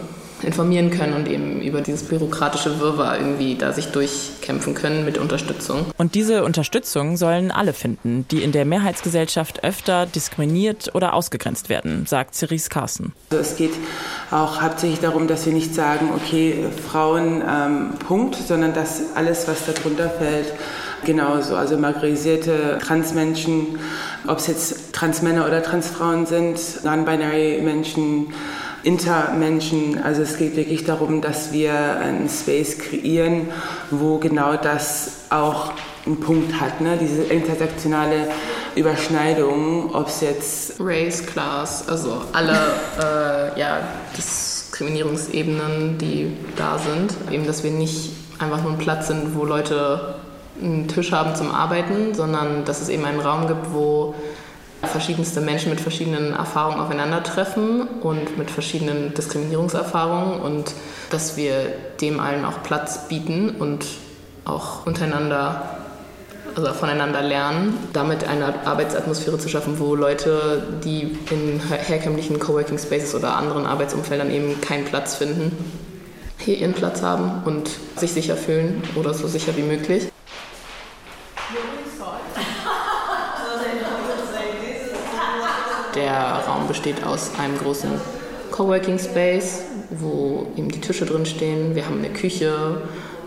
informieren 0.44 0.90
können 0.90 1.14
und 1.14 1.28
eben 1.28 1.60
über 1.60 1.80
dieses 1.80 2.02
bürokratische 2.04 2.78
Wirrwarr 2.80 3.18
irgendwie 3.18 3.56
da 3.56 3.72
sich 3.72 3.86
durchkämpfen 3.86 4.74
können 4.74 5.04
mit 5.04 5.18
Unterstützung. 5.18 5.86
Und 5.96 6.14
diese 6.14 6.44
Unterstützung 6.44 7.16
sollen 7.16 7.50
alle 7.50 7.72
finden, 7.72 8.26
die 8.30 8.42
in 8.42 8.52
der 8.52 8.64
Mehrheitsgesellschaft 8.64 9.64
öfter 9.64 10.06
diskriminiert 10.06 10.94
oder 10.94 11.14
ausgegrenzt 11.14 11.68
werden, 11.68 12.06
sagt 12.06 12.34
Cerise 12.34 12.68
Carson. 12.68 13.12
Also 13.30 13.42
es 13.42 13.56
geht 13.56 13.72
auch 14.30 14.60
hauptsächlich 14.60 15.00
darum, 15.00 15.28
dass 15.28 15.46
wir 15.46 15.52
nicht 15.52 15.74
sagen, 15.74 16.10
okay, 16.14 16.66
Frauen, 16.90 17.42
ähm, 17.48 17.90
Punkt, 18.06 18.36
sondern 18.36 18.74
dass 18.74 19.14
alles, 19.14 19.48
was 19.48 19.64
darunter 19.66 20.10
fällt, 20.10 20.52
genauso, 21.04 21.56
also 21.56 21.76
marginalisierte 21.76 22.78
Transmenschen, 22.82 23.78
ob 24.26 24.38
es 24.38 24.46
jetzt 24.46 24.92
Transmänner 24.92 25.46
oder 25.46 25.62
Transfrauen 25.62 26.26
sind, 26.26 26.58
non-binary 26.82 27.60
Menschen, 27.62 28.28
Intermenschen. 28.84 30.02
Also 30.02 30.22
es 30.22 30.36
geht 30.36 30.56
wirklich 30.56 30.84
darum, 30.84 31.20
dass 31.20 31.52
wir 31.52 31.72
einen 31.98 32.28
Space 32.28 32.78
kreieren, 32.78 33.48
wo 33.90 34.18
genau 34.18 34.56
das 34.56 35.12
auch 35.30 35.72
einen 36.06 36.20
Punkt 36.20 36.60
hat, 36.60 36.80
ne? 36.80 36.98
diese 37.00 37.22
intersektionale 37.22 38.28
Überschneidung, 38.76 39.94
ob 39.94 40.08
es 40.08 40.20
jetzt 40.20 40.74
Race, 40.78 41.24
Class, 41.24 41.88
also 41.88 42.22
alle 42.32 42.52
äh, 43.56 43.58
ja, 43.58 43.80
Diskriminierungsebenen, 44.16 45.96
die 45.98 46.36
da 46.56 46.78
sind. 46.78 47.14
Eben, 47.32 47.46
dass 47.46 47.64
wir 47.64 47.70
nicht 47.70 48.12
einfach 48.38 48.62
nur 48.62 48.72
ein 48.72 48.78
Platz 48.78 49.06
sind, 49.06 49.34
wo 49.34 49.44
Leute 49.44 50.16
einen 50.62 50.88
Tisch 50.88 51.12
haben 51.12 51.34
zum 51.34 51.50
Arbeiten, 51.50 52.14
sondern 52.14 52.64
dass 52.64 52.80
es 52.82 52.88
eben 52.88 53.04
einen 53.04 53.20
Raum 53.20 53.46
gibt, 53.46 53.72
wo 53.72 54.14
verschiedenste 54.86 55.40
Menschen 55.40 55.70
mit 55.70 55.80
verschiedenen 55.80 56.32
Erfahrungen 56.32 56.80
aufeinandertreffen 56.80 57.82
und 58.00 58.38
mit 58.38 58.50
verschiedenen 58.50 59.14
Diskriminierungserfahrungen 59.14 60.40
und 60.40 60.72
dass 61.10 61.36
wir 61.36 61.54
dem 62.00 62.20
allen 62.20 62.44
auch 62.44 62.62
Platz 62.62 63.08
bieten 63.08 63.50
und 63.58 63.84
auch 64.44 64.86
untereinander, 64.86 65.78
also 66.54 66.72
voneinander 66.72 67.22
lernen, 67.22 67.78
damit 67.92 68.28
eine 68.28 68.66
Arbeitsatmosphäre 68.66 69.38
zu 69.38 69.48
schaffen, 69.48 69.78
wo 69.78 69.94
Leute, 69.94 70.62
die 70.84 71.16
in 71.30 71.60
herkömmlichen 71.60 72.38
Coworking 72.38 72.78
Spaces 72.78 73.14
oder 73.14 73.36
anderen 73.36 73.66
Arbeitsumfeldern 73.66 74.30
eben 74.30 74.60
keinen 74.60 74.84
Platz 74.84 75.16
finden, 75.16 75.52
hier 76.38 76.58
ihren 76.58 76.74
Platz 76.74 77.02
haben 77.02 77.42
und 77.44 77.70
sich 77.96 78.12
sicher 78.12 78.36
fühlen 78.36 78.82
oder 78.96 79.14
so 79.14 79.26
sicher 79.28 79.56
wie 79.56 79.62
möglich. 79.62 80.13
Der 85.94 86.42
Raum 86.46 86.66
besteht 86.66 87.04
aus 87.06 87.30
einem 87.38 87.56
großen 87.56 87.90
Coworking 88.50 88.98
Space, 88.98 89.62
wo 89.90 90.48
eben 90.56 90.68
die 90.70 90.80
Tische 90.80 91.06
drin 91.06 91.24
stehen. 91.24 91.76
Wir 91.76 91.86
haben 91.86 91.98
eine 91.98 92.10
Küche, 92.10 92.82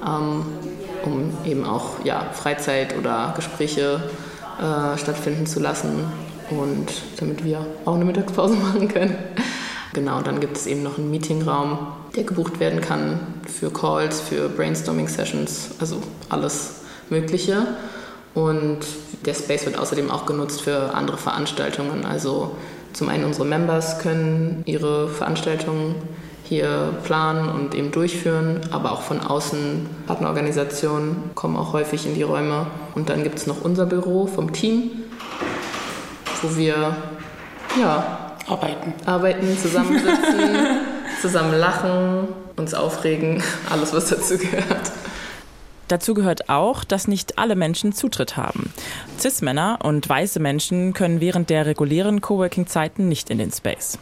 ähm, 0.06 0.46
um 1.06 1.32
eben 1.46 1.66
auch 1.66 2.04
ja, 2.04 2.28
Freizeit 2.34 2.98
oder 2.98 3.34
Gespräche 3.36 4.02
äh, 4.60 4.98
stattfinden 4.98 5.46
zu 5.46 5.62
lassen 5.62 6.12
und 6.50 6.92
damit 7.20 7.46
wir 7.46 7.66
auch 7.86 7.96
eine 7.96 8.04
Mittagspause 8.06 8.56
machen 8.62 8.90
können. 8.90 9.16
Genau, 9.94 10.22
dann 10.22 10.42
gibt 10.42 10.58
es 10.58 10.68
eben 10.68 10.84
noch 10.84 10.98
einen 10.98 11.10
Meetingraum, 11.10 11.88
der 12.16 12.24
gebucht 12.24 12.60
werden 12.60 12.82
kann 12.82 13.20
für 13.48 13.72
Calls, 13.72 14.20
für 14.20 14.50
Brainstorming-Sessions, 14.50 15.72
also 15.80 16.02
alles 16.30 16.82
Mögliche. 17.10 17.66
Und 18.38 18.82
der 19.26 19.34
Space 19.34 19.66
wird 19.66 19.80
außerdem 19.80 20.12
auch 20.12 20.28
genutzt 20.28 20.62
für 20.62 20.94
andere 20.94 21.18
Veranstaltungen. 21.18 22.06
Also 22.06 22.52
zum 22.94 23.10
einen 23.10 23.26
unsere 23.26 23.46
Members 23.46 23.98
können 23.98 24.62
ihre 24.68 25.08
Veranstaltungen 25.10 25.96
hier 26.44 26.94
planen 27.04 27.50
und 27.50 27.74
eben 27.74 27.92
durchführen, 27.92 28.62
aber 28.70 28.92
auch 28.92 29.02
von 29.02 29.22
außen 29.22 29.90
Partnerorganisationen 30.06 31.32
kommen 31.34 31.58
auch 31.58 31.74
häufig 31.74 32.06
in 32.06 32.14
die 32.14 32.22
Räume. 32.22 32.68
Und 32.94 33.10
dann 33.10 33.24
gibt 33.24 33.40
es 33.40 33.48
noch 33.48 33.62
unser 33.62 33.88
Büro 33.88 34.28
vom 34.28 34.54
Team, 34.54 34.92
wo 36.44 36.56
wir 36.56 36.96
ja, 37.82 38.36
arbeiten, 38.48 38.94
arbeiten 39.08 39.58
zusammensitzen, 39.58 40.40
zusammen 41.22 41.58
lachen, 41.58 42.28
uns 42.56 42.76
aufregen, 42.76 43.42
alles, 43.72 43.94
was 43.94 44.10
dazu 44.10 44.38
gehört. 44.38 44.92
Dazu 45.88 46.14
gehört 46.14 46.50
auch, 46.50 46.84
dass 46.84 47.08
nicht 47.08 47.38
alle 47.38 47.56
Menschen 47.56 47.94
Zutritt 47.94 48.36
haben. 48.36 48.74
Cis-Männer 49.20 49.80
und 49.84 50.08
weiße 50.08 50.40
Menschen 50.40 50.94
können 50.94 51.22
während 51.22 51.50
der 51.50 51.66
regulären 51.66 52.22
Coworking-Zeiten 52.22 53.08
nicht 53.08 53.30
in 53.30 53.38
den 53.38 53.52
Space. 53.52 53.98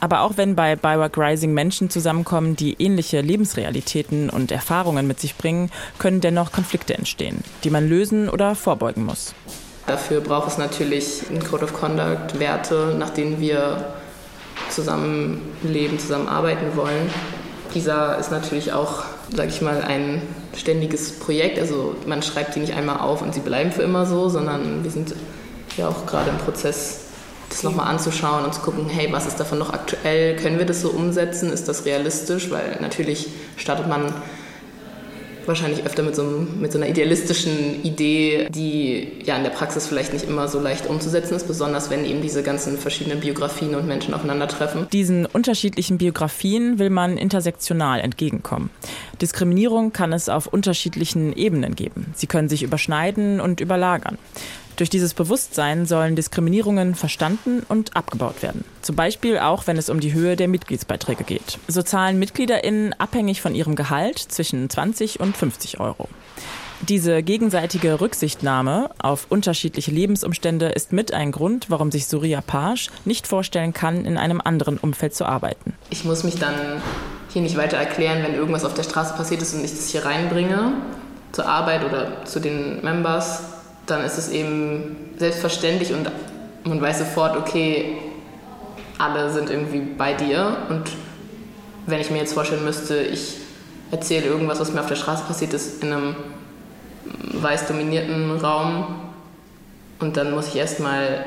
Aber 0.00 0.22
auch 0.22 0.36
wenn 0.36 0.56
bei 0.56 0.74
Bywork 0.74 1.16
Rising 1.16 1.54
Menschen 1.54 1.88
zusammenkommen, 1.88 2.56
die 2.56 2.74
ähnliche 2.80 3.20
Lebensrealitäten 3.20 4.30
und 4.30 4.50
Erfahrungen 4.50 5.06
mit 5.06 5.20
sich 5.20 5.36
bringen, 5.36 5.70
können 5.98 6.20
dennoch 6.20 6.50
Konflikte 6.50 6.94
entstehen, 6.94 7.44
die 7.62 7.70
man 7.70 7.88
lösen 7.88 8.28
oder 8.28 8.56
vorbeugen 8.56 9.04
muss. 9.04 9.34
Dafür 9.86 10.20
braucht 10.20 10.48
es 10.48 10.58
natürlich 10.58 11.22
einen 11.28 11.44
Code 11.44 11.64
of 11.64 11.72
Conduct, 11.72 12.38
Werte, 12.40 12.96
nach 12.98 13.10
denen 13.10 13.40
wir 13.40 13.94
zusammenleben, 14.70 15.98
zusammenarbeiten 15.98 16.76
wollen. 16.76 17.10
Dieser 17.74 18.18
ist 18.18 18.30
natürlich 18.30 18.72
auch, 18.72 19.04
sage 19.34 19.48
ich 19.48 19.60
mal, 19.62 19.82
ein 19.82 20.22
ständiges 20.56 21.18
Projekt. 21.18 21.58
Also 21.58 21.94
man 22.06 22.22
schreibt 22.22 22.54
die 22.54 22.60
nicht 22.60 22.74
einmal 22.74 23.00
auf 23.00 23.22
und 23.22 23.34
sie 23.34 23.40
bleiben 23.40 23.72
für 23.72 23.82
immer 23.82 24.06
so, 24.06 24.28
sondern 24.28 24.84
wir 24.84 24.90
sind 24.90 25.14
ja 25.76 25.88
auch 25.88 26.06
gerade 26.06 26.30
im 26.30 26.38
Prozess, 26.38 27.00
das 27.48 27.62
nochmal 27.62 27.88
anzuschauen 27.88 28.44
und 28.44 28.54
zu 28.54 28.60
gucken, 28.60 28.88
hey, 28.88 29.08
was 29.10 29.26
ist 29.26 29.38
davon 29.38 29.58
noch 29.58 29.72
aktuell? 29.72 30.36
Können 30.36 30.58
wir 30.58 30.66
das 30.66 30.80
so 30.80 30.90
umsetzen? 30.90 31.52
Ist 31.52 31.68
das 31.68 31.84
realistisch? 31.84 32.50
Weil 32.50 32.78
natürlich 32.80 33.28
startet 33.56 33.88
man 33.88 34.12
wahrscheinlich 35.46 35.84
öfter 35.84 36.02
mit 36.02 36.16
so, 36.16 36.22
mit 36.58 36.72
so, 36.72 36.78
einer 36.78 36.88
idealistischen 36.88 37.82
Idee, 37.84 38.48
die 38.50 39.08
ja 39.24 39.36
in 39.36 39.42
der 39.42 39.50
Praxis 39.50 39.86
vielleicht 39.86 40.12
nicht 40.12 40.28
immer 40.28 40.48
so 40.48 40.60
leicht 40.60 40.86
umzusetzen 40.86 41.34
ist, 41.34 41.46
besonders 41.46 41.90
wenn 41.90 42.04
eben 42.04 42.22
diese 42.22 42.42
ganzen 42.42 42.78
verschiedenen 42.78 43.20
Biografien 43.20 43.74
und 43.74 43.86
Menschen 43.86 44.14
aufeinandertreffen. 44.14 44.88
Diesen 44.92 45.26
unterschiedlichen 45.26 45.98
Biografien 45.98 46.78
will 46.78 46.90
man 46.90 47.16
intersektional 47.16 48.00
entgegenkommen. 48.00 48.70
Diskriminierung 49.20 49.92
kann 49.92 50.12
es 50.12 50.28
auf 50.28 50.46
unterschiedlichen 50.46 51.32
Ebenen 51.32 51.74
geben. 51.74 52.06
Sie 52.14 52.26
können 52.26 52.48
sich 52.48 52.62
überschneiden 52.62 53.40
und 53.40 53.60
überlagern. 53.60 54.18
Durch 54.76 54.90
dieses 54.90 55.14
Bewusstsein 55.14 55.86
sollen 55.86 56.16
Diskriminierungen 56.16 56.94
verstanden 56.94 57.62
und 57.68 57.96
abgebaut 57.96 58.42
werden. 58.42 58.64
Zum 58.80 58.96
Beispiel 58.96 59.38
auch, 59.38 59.66
wenn 59.66 59.76
es 59.76 59.90
um 59.90 60.00
die 60.00 60.12
Höhe 60.12 60.36
der 60.36 60.48
Mitgliedsbeiträge 60.48 61.24
geht. 61.24 61.58
So 61.68 61.82
zahlen 61.82 62.18
MitgliederInnen 62.18 62.94
abhängig 62.94 63.42
von 63.42 63.54
ihrem 63.54 63.76
Gehalt 63.76 64.18
zwischen 64.18 64.68
20 64.70 65.20
und 65.20 65.36
50 65.36 65.80
Euro. 65.80 66.08
Diese 66.88 67.22
gegenseitige 67.22 68.00
Rücksichtnahme 68.00 68.90
auf 68.98 69.26
unterschiedliche 69.28 69.92
Lebensumstände 69.92 70.66
ist 70.66 70.92
mit 70.92 71.14
ein 71.14 71.30
Grund, 71.30 71.66
warum 71.70 71.92
sich 71.92 72.08
Surya 72.08 72.40
Page 72.40 72.90
nicht 73.04 73.28
vorstellen 73.28 73.72
kann, 73.72 74.04
in 74.04 74.18
einem 74.18 74.40
anderen 74.40 74.78
Umfeld 74.78 75.14
zu 75.14 75.24
arbeiten. 75.24 75.74
Ich 75.90 76.04
muss 76.04 76.24
mich 76.24 76.36
dann 76.36 76.82
hier 77.32 77.42
nicht 77.42 77.56
weiter 77.56 77.76
erklären, 77.76 78.24
wenn 78.24 78.34
irgendwas 78.34 78.64
auf 78.64 78.74
der 78.74 78.82
Straße 78.82 79.14
passiert 79.14 79.42
ist 79.42 79.54
und 79.54 79.64
ich 79.64 79.70
das 79.70 79.90
hier 79.90 80.04
reinbringe 80.04 80.72
zur 81.30 81.46
Arbeit 81.46 81.84
oder 81.84 82.24
zu 82.24 82.40
den 82.40 82.82
Members 82.82 83.42
dann 83.92 84.04
ist 84.04 84.18
es 84.18 84.30
eben 84.30 84.96
selbstverständlich 85.18 85.92
und 85.92 86.10
man 86.64 86.80
weiß 86.80 87.00
sofort, 87.00 87.36
okay, 87.36 87.98
alle 88.98 89.30
sind 89.30 89.50
irgendwie 89.50 89.80
bei 89.80 90.14
dir. 90.14 90.56
Und 90.68 90.84
wenn 91.86 92.00
ich 92.00 92.10
mir 92.10 92.18
jetzt 92.18 92.32
vorstellen 92.32 92.64
müsste, 92.64 92.98
ich 92.98 93.36
erzähle 93.90 94.26
irgendwas, 94.26 94.60
was 94.60 94.72
mir 94.72 94.80
auf 94.80 94.86
der 94.86 94.96
Straße 94.96 95.24
passiert 95.24 95.52
ist, 95.52 95.82
in 95.82 95.92
einem 95.92 96.16
weiß 97.34 97.66
dominierten 97.66 98.38
Raum 98.40 98.86
und 100.00 100.16
dann 100.16 100.32
muss 100.32 100.48
ich 100.48 100.56
erstmal 100.56 101.24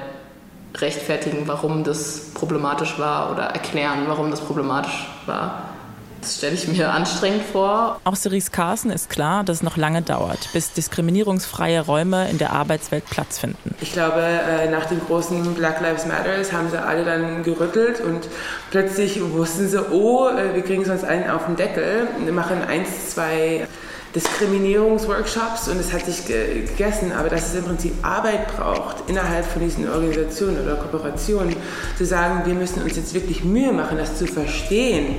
rechtfertigen, 0.76 1.48
warum 1.48 1.84
das 1.84 2.32
problematisch 2.34 2.98
war 2.98 3.32
oder 3.32 3.44
erklären, 3.44 4.06
warum 4.08 4.32
das 4.32 4.42
problematisch 4.42 5.08
war 5.26 5.75
das 6.26 6.38
stelle 6.38 6.56
ich 6.56 6.68
mir 6.68 6.92
anstrengend 6.92 7.44
vor. 7.44 8.00
Auch 8.04 8.16
Cerise 8.16 8.50
Carson 8.50 8.90
ist 8.90 9.12
klar, 9.12 9.44
dass 9.44 9.58
es 9.58 9.64
noch 9.64 9.78
lange 9.78 10.02
dauert, 10.02 10.50
bis 10.54 10.72
diskriminierungsfreie 10.74 11.82
Räume 11.82 12.28
in 12.30 12.40
der 12.40 12.52
Arbeitswelt 12.52 13.06
Platz 13.06 13.38
finden. 13.38 13.76
Ich 13.80 13.94
glaube, 13.94 14.22
äh, 14.22 14.70
nach 14.72 14.86
den 14.86 15.00
großen 15.00 15.54
Black 15.54 15.82
Lives 15.82 16.08
Matters 16.08 16.52
haben 16.52 16.70
sie 16.72 16.82
alle 16.82 17.06
dann 17.06 17.44
gerüttelt 17.44 18.02
und 18.02 18.28
plötzlich 18.72 19.22
wussten 19.22 19.68
sie, 19.68 19.80
oh, 19.92 20.30
äh, 20.30 20.56
wir 20.56 20.64
kriegen 20.64 20.84
sonst 20.84 21.04
einen 21.04 21.30
auf 21.30 21.46
den 21.46 21.56
Deckel, 21.58 22.08
wir 22.24 22.34
machen 22.34 22.64
eins, 22.64 23.12
zwei 23.12 23.68
Diskriminierungsworkshops 24.16 25.68
und 25.68 25.80
es 25.80 25.94
hat 25.94 26.06
sich 26.06 26.26
gegessen, 26.26 27.12
aber 27.12 27.30
dass 27.30 27.50
es 27.50 27.56
im 27.56 27.66
Prinzip 27.66 27.94
Arbeit 28.02 28.48
braucht 28.56 29.10
innerhalb 29.10 29.46
von 29.46 29.62
diesen 29.62 29.88
Organisationen 29.90 30.64
oder 30.64 30.76
Kooperationen, 30.76 31.56
zu 31.98 32.06
sagen, 32.06 32.44
wir 32.46 32.56
müssen 32.56 32.82
uns 32.82 32.96
jetzt 32.96 33.14
wirklich 33.14 33.44
Mühe 33.44 33.74
machen, 33.74 33.98
das 33.98 34.18
zu 34.18 34.26
verstehen 34.26 35.18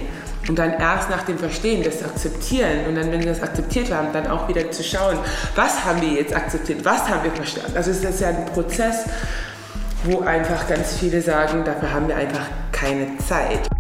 und 0.49 0.59
dann 0.59 0.73
erst 0.73 1.11
nach 1.11 1.23
dem 1.23 1.39
Verstehen 1.39 1.83
das 1.83 2.03
akzeptieren 2.03 2.87
und 2.89 2.95
dann, 2.95 3.11
wenn 3.11 3.21
wir 3.21 3.29
das 3.29 3.43
akzeptiert 3.43 3.93
haben, 3.93 4.09
dann 4.13 4.27
auch 4.29 4.49
wieder 4.49 4.71
zu 4.71 4.83
schauen, 4.83 5.19
was 5.55 5.85
haben 5.85 6.01
wir 6.01 6.11
jetzt 6.11 6.35
akzeptiert, 6.35 6.85
was 6.85 7.09
haben 7.09 7.25
wir 7.25 7.33
verstanden. 7.33 7.77
Also 7.77 7.91
es 7.91 8.03
ist 8.03 8.21
ja 8.21 8.29
ein 8.29 8.47
Prozess, 8.47 9.05
wo 10.05 10.21
einfach 10.21 10.69
ganz 10.69 10.95
viele 10.99 11.21
sagen, 11.21 11.65
dafür 11.65 11.93
haben 11.93 12.09
wir 12.09 12.17
einfach 12.17 12.47
keine 12.73 13.17
Zeit. 13.19 13.76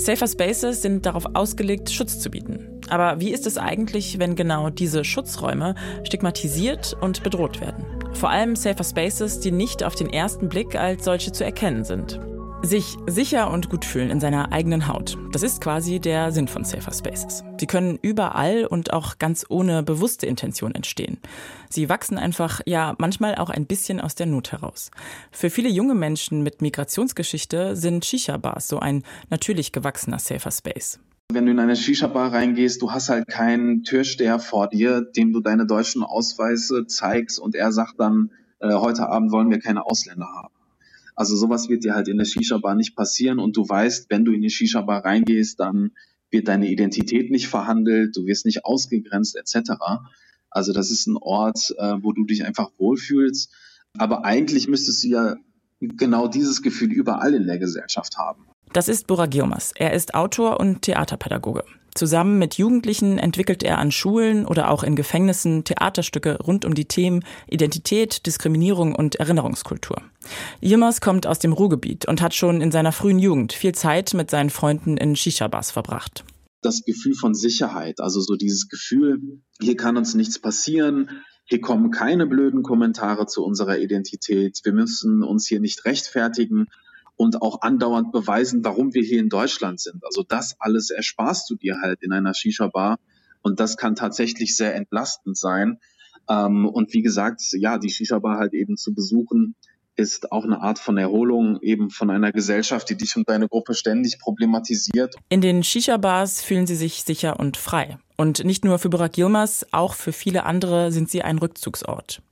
Safer 0.00 0.26
Spaces 0.26 0.82
sind 0.82 1.06
darauf 1.06 1.24
ausgelegt, 1.34 1.90
Schutz 1.90 2.18
zu 2.18 2.30
bieten. 2.30 2.80
Aber 2.88 3.20
wie 3.20 3.30
ist 3.30 3.46
es 3.46 3.58
eigentlich, 3.58 4.18
wenn 4.18 4.34
genau 4.34 4.70
diese 4.70 5.04
Schutzräume 5.04 5.74
stigmatisiert 6.04 6.96
und 7.00 7.22
bedroht 7.22 7.60
werden? 7.60 7.84
Vor 8.12 8.30
allem 8.30 8.56
Safer 8.56 8.84
Spaces, 8.84 9.40
die 9.40 9.52
nicht 9.52 9.84
auf 9.84 9.94
den 9.94 10.10
ersten 10.10 10.48
Blick 10.48 10.74
als 10.74 11.04
solche 11.04 11.32
zu 11.32 11.44
erkennen 11.44 11.84
sind. 11.84 12.18
Sich 12.62 12.98
sicher 13.06 13.50
und 13.50 13.70
gut 13.70 13.86
fühlen 13.86 14.10
in 14.10 14.20
seiner 14.20 14.52
eigenen 14.52 14.86
Haut. 14.86 15.16
Das 15.32 15.42
ist 15.42 15.62
quasi 15.62 15.98
der 15.98 16.30
Sinn 16.30 16.46
von 16.46 16.62
Safer 16.64 16.92
Spaces. 16.92 17.42
Sie 17.58 17.66
können 17.66 17.98
überall 18.02 18.66
und 18.66 18.92
auch 18.92 19.18
ganz 19.18 19.46
ohne 19.48 19.82
bewusste 19.82 20.26
Intention 20.26 20.74
entstehen. 20.74 21.18
Sie 21.70 21.88
wachsen 21.88 22.18
einfach, 22.18 22.60
ja, 22.66 22.94
manchmal 22.98 23.36
auch 23.36 23.48
ein 23.48 23.64
bisschen 23.64 23.98
aus 23.98 24.14
der 24.14 24.26
Not 24.26 24.52
heraus. 24.52 24.90
Für 25.32 25.48
viele 25.48 25.70
junge 25.70 25.94
Menschen 25.94 26.42
mit 26.42 26.60
Migrationsgeschichte 26.60 27.76
sind 27.76 28.04
Shisha-Bars 28.04 28.68
so 28.68 28.78
ein 28.78 29.04
natürlich 29.30 29.72
gewachsener 29.72 30.18
Safer 30.18 30.50
Space. 30.50 31.00
Wenn 31.32 31.46
du 31.46 31.52
in 31.52 31.60
eine 31.60 31.76
Shisha-Bar 31.76 32.32
reingehst, 32.32 32.82
du 32.82 32.92
hast 32.92 33.08
halt 33.08 33.26
keinen 33.26 33.84
Türsteher 33.84 34.38
vor 34.38 34.68
dir, 34.68 35.00
dem 35.00 35.32
du 35.32 35.40
deine 35.40 35.64
deutschen 35.64 36.02
Ausweise 36.02 36.86
zeigst 36.86 37.40
und 37.40 37.54
er 37.54 37.72
sagt 37.72 37.94
dann, 37.98 38.32
äh, 38.58 38.74
heute 38.74 39.08
Abend 39.08 39.32
wollen 39.32 39.50
wir 39.50 39.60
keine 39.60 39.86
Ausländer 39.86 40.26
haben. 40.26 40.52
Also 41.20 41.36
sowas 41.36 41.68
wird 41.68 41.84
dir 41.84 41.94
halt 41.94 42.08
in 42.08 42.16
der 42.16 42.24
Shisha-Bar 42.24 42.74
nicht 42.74 42.96
passieren 42.96 43.40
und 43.40 43.54
du 43.54 43.68
weißt, 43.68 44.08
wenn 44.08 44.24
du 44.24 44.32
in 44.32 44.40
die 44.40 44.48
Shisha-Bar 44.48 45.04
reingehst, 45.04 45.60
dann 45.60 45.90
wird 46.30 46.48
deine 46.48 46.70
Identität 46.70 47.30
nicht 47.30 47.46
verhandelt, 47.46 48.16
du 48.16 48.24
wirst 48.24 48.46
nicht 48.46 48.64
ausgegrenzt 48.64 49.36
etc. 49.36 49.72
Also 50.48 50.72
das 50.72 50.90
ist 50.90 51.06
ein 51.06 51.18
Ort, 51.18 51.74
äh, 51.76 51.96
wo 52.00 52.12
du 52.12 52.24
dich 52.24 52.46
einfach 52.46 52.70
wohlfühlst. 52.78 53.52
Aber 53.98 54.24
eigentlich 54.24 54.66
müsstest 54.66 55.04
du 55.04 55.08
ja 55.08 55.36
genau 55.80 56.26
dieses 56.26 56.62
Gefühl 56.62 56.90
überall 56.90 57.34
in 57.34 57.46
der 57.46 57.58
Gesellschaft 57.58 58.16
haben. 58.16 58.46
Das 58.72 58.88
ist 58.88 59.08
Burak 59.08 59.34
Yilmaz. 59.34 59.72
Er 59.74 59.94
ist 59.94 60.14
Autor 60.14 60.60
und 60.60 60.82
Theaterpädagoge. 60.82 61.64
Zusammen 61.92 62.38
mit 62.38 62.54
Jugendlichen 62.54 63.18
entwickelt 63.18 63.64
er 63.64 63.78
an 63.78 63.90
Schulen 63.90 64.46
oder 64.46 64.70
auch 64.70 64.84
in 64.84 64.94
Gefängnissen 64.94 65.64
Theaterstücke 65.64 66.38
rund 66.38 66.64
um 66.64 66.74
die 66.74 66.84
Themen 66.84 67.24
Identität, 67.48 68.26
Diskriminierung 68.26 68.94
und 68.94 69.16
Erinnerungskultur. 69.16 70.00
Yilmaz 70.62 71.00
kommt 71.00 71.26
aus 71.26 71.40
dem 71.40 71.52
Ruhrgebiet 71.52 72.06
und 72.06 72.22
hat 72.22 72.32
schon 72.32 72.60
in 72.60 72.70
seiner 72.70 72.92
frühen 72.92 73.18
Jugend 73.18 73.52
viel 73.52 73.74
Zeit 73.74 74.14
mit 74.14 74.30
seinen 74.30 74.50
Freunden 74.50 74.96
in 74.96 75.16
Shisha-Bars 75.16 75.72
verbracht. 75.72 76.24
Das 76.62 76.84
Gefühl 76.84 77.14
von 77.14 77.34
Sicherheit, 77.34 77.98
also 77.98 78.20
so 78.20 78.36
dieses 78.36 78.68
Gefühl, 78.68 79.18
hier 79.60 79.76
kann 79.76 79.96
uns 79.96 80.14
nichts 80.14 80.38
passieren, 80.38 81.10
hier 81.44 81.60
kommen 81.60 81.90
keine 81.90 82.28
blöden 82.28 82.62
Kommentare 82.62 83.26
zu 83.26 83.44
unserer 83.44 83.78
Identität, 83.78 84.60
wir 84.62 84.72
müssen 84.72 85.24
uns 85.24 85.48
hier 85.48 85.58
nicht 85.58 85.84
rechtfertigen 85.86 86.66
und 87.20 87.42
auch 87.42 87.60
andauernd 87.60 88.12
beweisen, 88.12 88.64
warum 88.64 88.94
wir 88.94 89.02
hier 89.02 89.20
in 89.20 89.28
Deutschland 89.28 89.78
sind. 89.78 90.02
Also 90.06 90.22
das 90.26 90.56
alles 90.58 90.88
ersparst 90.88 91.50
du 91.50 91.54
dir 91.54 91.82
halt 91.82 92.02
in 92.02 92.12
einer 92.12 92.32
Shisha-Bar 92.32 92.98
und 93.42 93.60
das 93.60 93.76
kann 93.76 93.94
tatsächlich 93.94 94.56
sehr 94.56 94.74
entlastend 94.74 95.36
sein. 95.36 95.80
Ähm, 96.30 96.64
und 96.64 96.94
wie 96.94 97.02
gesagt, 97.02 97.42
ja, 97.52 97.76
die 97.76 97.90
Shisha-Bar 97.90 98.38
halt 98.38 98.54
eben 98.54 98.78
zu 98.78 98.94
besuchen, 98.94 99.54
ist 99.96 100.32
auch 100.32 100.44
eine 100.44 100.60
Art 100.60 100.78
von 100.78 100.96
Erholung 100.96 101.60
eben 101.60 101.90
von 101.90 102.10
einer 102.10 102.32
Gesellschaft, 102.32 102.88
die 102.90 102.96
dich 102.96 103.16
und 103.16 103.28
deine 103.28 103.48
Gruppe 103.48 103.74
ständig 103.74 104.18
problematisiert. 104.18 105.14
In 105.28 105.40
den 105.40 105.62
Shisha-Bars 105.62 106.42
fühlen 106.42 106.66
sie 106.66 106.76
sich 106.76 107.02
sicher 107.02 107.38
und 107.38 107.56
frei. 107.56 107.98
Und 108.16 108.44
nicht 108.44 108.64
nur 108.64 108.78
für 108.78 108.90
Burak 108.90 109.16
Yilmaz, 109.16 109.66
auch 109.72 109.94
für 109.94 110.12
viele 110.12 110.44
andere 110.44 110.92
sind 110.92 111.10
sie 111.10 111.22
ein 111.22 111.38
Rückzugsort. 111.38 112.22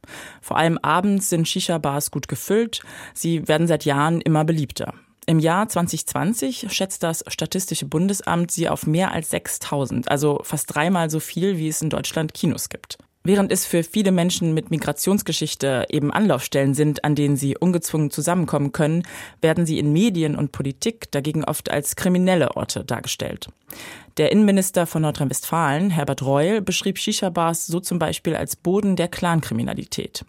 Vor 0.40 0.56
allem 0.56 0.78
abends 0.78 1.30
sind 1.30 1.48
Shisha-Bars 1.48 2.10
gut 2.10 2.28
gefüllt. 2.28 2.80
Sie 3.14 3.48
werden 3.48 3.66
seit 3.66 3.84
Jahren 3.84 4.20
immer 4.20 4.44
beliebter. 4.44 4.94
Im 5.26 5.38
Jahr 5.38 5.68
2020 5.68 6.68
schätzt 6.70 7.02
das 7.02 7.22
Statistische 7.28 7.84
Bundesamt 7.84 8.50
sie 8.50 8.68
auf 8.68 8.86
mehr 8.86 9.12
als 9.12 9.28
6000, 9.28 10.10
also 10.10 10.40
fast 10.42 10.74
dreimal 10.74 11.10
so 11.10 11.20
viel, 11.20 11.58
wie 11.58 11.68
es 11.68 11.82
in 11.82 11.90
Deutschland 11.90 12.32
Kinos 12.32 12.70
gibt. 12.70 12.96
Während 13.24 13.52
es 13.52 13.66
für 13.66 13.82
viele 13.82 14.12
Menschen 14.12 14.54
mit 14.54 14.70
Migrationsgeschichte 14.70 15.86
eben 15.90 16.12
Anlaufstellen 16.12 16.74
sind, 16.74 17.04
an 17.04 17.14
denen 17.14 17.36
sie 17.36 17.56
ungezwungen 17.58 18.10
zusammenkommen 18.10 18.72
können, 18.72 19.02
werden 19.40 19.66
sie 19.66 19.78
in 19.78 19.92
Medien 19.92 20.36
und 20.36 20.52
Politik 20.52 21.10
dagegen 21.10 21.44
oft 21.44 21.70
als 21.70 21.96
kriminelle 21.96 22.56
Orte 22.56 22.84
dargestellt. 22.84 23.48
Der 24.18 24.32
Innenminister 24.32 24.88
von 24.88 25.02
Nordrhein-Westfalen, 25.02 25.90
Herbert 25.90 26.22
Reul, 26.22 26.60
beschrieb 26.60 26.98
Shisha-Bars 26.98 27.68
so 27.68 27.78
zum 27.78 28.00
Beispiel 28.00 28.34
als 28.34 28.56
Boden 28.56 28.96
der 28.96 29.06
Clankriminalität. 29.06 30.24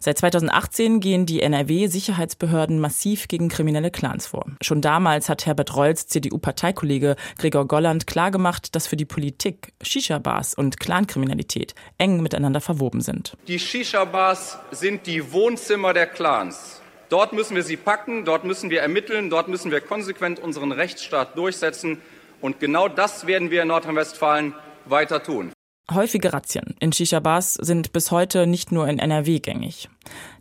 Seit 0.00 0.16
2018 0.16 1.00
gehen 1.00 1.26
die 1.26 1.42
NRW-Sicherheitsbehörden 1.42 2.80
massiv 2.80 3.28
gegen 3.28 3.50
kriminelle 3.50 3.90
Clans 3.90 4.26
vor. 4.26 4.46
Schon 4.62 4.80
damals 4.80 5.28
hat 5.28 5.44
Herbert 5.44 5.76
Reuls 5.76 6.06
CDU-Parteikollege 6.06 7.16
Gregor 7.36 7.68
Golland 7.68 8.06
klargemacht, 8.06 8.74
dass 8.74 8.86
für 8.86 8.96
die 8.96 9.04
Politik 9.04 9.74
Shisha-Bars 9.82 10.54
und 10.54 10.80
Clankriminalität 10.80 11.74
eng 11.98 12.22
miteinander 12.22 12.62
verwoben 12.62 13.02
sind. 13.02 13.36
Die 13.48 13.58
Shisha-Bars 13.58 14.58
sind 14.70 15.06
die 15.06 15.30
Wohnzimmer 15.30 15.92
der 15.92 16.06
Clans. 16.06 16.80
Dort 17.10 17.34
müssen 17.34 17.54
wir 17.54 17.62
sie 17.62 17.76
packen, 17.76 18.24
dort 18.24 18.44
müssen 18.44 18.70
wir 18.70 18.80
ermitteln, 18.80 19.28
dort 19.28 19.48
müssen 19.48 19.70
wir 19.70 19.80
konsequent 19.80 20.40
unseren 20.40 20.72
Rechtsstaat 20.72 21.36
durchsetzen. 21.36 21.98
Und 22.40 22.60
genau 22.60 22.88
das 22.88 23.26
werden 23.26 23.50
wir 23.50 23.62
in 23.62 23.68
Nordrhein-Westfalen 23.68 24.54
weiter 24.84 25.22
tun. 25.22 25.52
Häufige 25.92 26.32
Razzien 26.32 26.74
in 26.80 26.92
Shisha-Bars 26.92 27.54
sind 27.54 27.92
bis 27.92 28.10
heute 28.10 28.48
nicht 28.48 28.72
nur 28.72 28.88
in 28.88 28.98
NRW 28.98 29.38
gängig. 29.38 29.88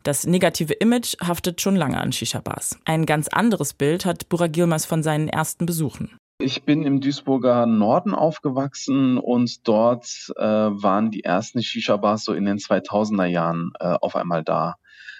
Das 0.02 0.26
negative 0.26 0.74
Image 0.74 1.16
haftet 1.22 1.62
schon 1.62 1.76
lange 1.76 2.00
an 2.00 2.12
Shisha-Bars. 2.12 2.80
Ein 2.86 3.06
ganz 3.06 3.28
anderes 3.28 3.74
Bild 3.74 4.06
hat 4.06 4.28
Burak 4.28 4.58
Yilmaz 4.58 4.86
von 4.86 5.04
seinen 5.04 5.30
ersten 5.30 5.68
Besuchen. 5.68 6.18
Ich 6.40 6.64
bin 6.64 6.84
im 6.84 7.00
Duisburger 7.00 7.68
Norden 7.68 8.16
aufgewachsen 8.16 9.20
und 9.20 9.68
dort 9.68 10.08
äh, 10.36 10.44
waren 10.44 11.12
die 11.12 11.24
ersten 11.24 11.62
Shisha-Bars 11.62 12.26
so 12.26 12.34
in 12.34 12.46
den 12.46 12.58
2000er 12.58 13.26
Jahren 13.26 13.72
äh, 13.80 13.96
auf 14.02 14.16
einmal 14.16 14.44
da. 14.44 14.76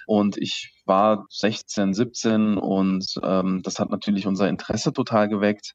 Und 0.06 0.36
ich 0.36 0.74
war 0.84 1.26
16, 1.30 1.94
17 1.94 2.58
und 2.58 3.14
ähm, 3.22 3.62
das 3.62 3.78
hat 3.78 3.90
natürlich 3.90 4.26
unser 4.26 4.48
Interesse 4.48 4.92
total 4.92 5.28
geweckt. 5.28 5.74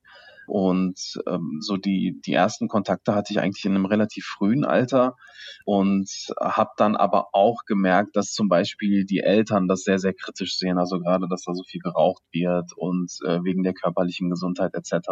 Und 0.52 1.18
ähm, 1.28 1.60
so 1.62 1.78
die, 1.78 2.20
die 2.26 2.34
ersten 2.34 2.68
Kontakte 2.68 3.16
hatte 3.16 3.32
ich 3.32 3.40
eigentlich 3.40 3.64
in 3.64 3.72
einem 3.72 3.86
relativ 3.86 4.26
frühen 4.26 4.66
Alter 4.66 5.16
und 5.64 6.10
habe 6.42 6.72
dann 6.76 6.98
aber 6.98 7.30
auch 7.32 7.64
gemerkt, 7.66 8.18
dass 8.18 8.34
zum 8.34 8.50
Beispiel 8.50 9.06
die 9.06 9.22
Eltern 9.22 9.70
das 9.70 9.84
sehr, 9.84 9.98
sehr 9.98 10.14
kritisch 10.14 10.58
sehen. 10.58 10.78
Also 10.78 11.00
gerade, 11.00 11.30
dass 11.30 11.44
da 11.44 11.54
so 11.54 11.64
viel 11.64 11.80
geraucht 11.80 12.24
wird 12.34 12.74
und 12.76 13.14
äh, 13.26 13.42
wegen 13.46 13.64
der 13.64 13.74
körperlichen 13.74 14.30
Gesundheit 14.30 14.74
etc. 14.74 15.08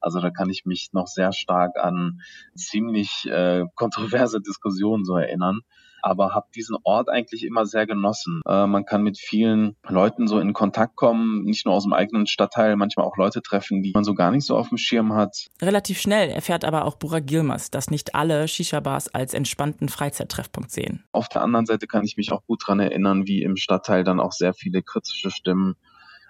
Also 0.00 0.20
da 0.20 0.30
kann 0.30 0.50
ich 0.50 0.64
mich 0.64 0.88
noch 0.90 1.06
sehr 1.06 1.30
stark 1.30 1.78
an 1.78 2.18
ziemlich 2.56 3.26
äh, 3.26 3.66
kontroverse 3.76 4.40
Diskussionen 4.40 5.04
so 5.04 5.16
erinnern 5.16 5.60
aber 6.04 6.34
habe 6.34 6.46
diesen 6.54 6.76
Ort 6.84 7.08
eigentlich 7.08 7.44
immer 7.44 7.66
sehr 7.66 7.86
genossen. 7.86 8.42
Äh, 8.46 8.66
man 8.66 8.84
kann 8.84 9.02
mit 9.02 9.18
vielen 9.18 9.76
Leuten 9.88 10.28
so 10.28 10.38
in 10.38 10.52
Kontakt 10.52 10.96
kommen, 10.96 11.44
nicht 11.44 11.64
nur 11.64 11.74
aus 11.74 11.84
dem 11.84 11.92
eigenen 11.92 12.26
Stadtteil, 12.26 12.76
manchmal 12.76 13.06
auch 13.06 13.16
Leute 13.16 13.42
treffen, 13.42 13.82
die 13.82 13.92
man 13.94 14.04
so 14.04 14.14
gar 14.14 14.30
nicht 14.30 14.44
so 14.44 14.56
auf 14.56 14.68
dem 14.68 14.78
Schirm 14.78 15.14
hat. 15.14 15.48
Relativ 15.62 16.00
schnell 16.00 16.30
erfährt 16.30 16.64
aber 16.64 16.84
auch 16.84 16.96
Burak 16.96 17.26
Gilmers, 17.26 17.70
dass 17.70 17.90
nicht 17.90 18.14
alle 18.14 18.46
Shisha-Bars 18.48 19.14
als 19.14 19.34
entspannten 19.34 19.88
Freizeittreffpunkt 19.88 20.70
sehen. 20.70 21.04
Auf 21.12 21.28
der 21.28 21.42
anderen 21.42 21.66
Seite 21.66 21.86
kann 21.86 22.04
ich 22.04 22.16
mich 22.16 22.32
auch 22.32 22.44
gut 22.46 22.62
daran 22.62 22.80
erinnern, 22.80 23.26
wie 23.26 23.42
im 23.42 23.56
Stadtteil 23.56 24.04
dann 24.04 24.20
auch 24.20 24.32
sehr 24.32 24.54
viele 24.54 24.82
kritische 24.82 25.30
Stimmen 25.30 25.76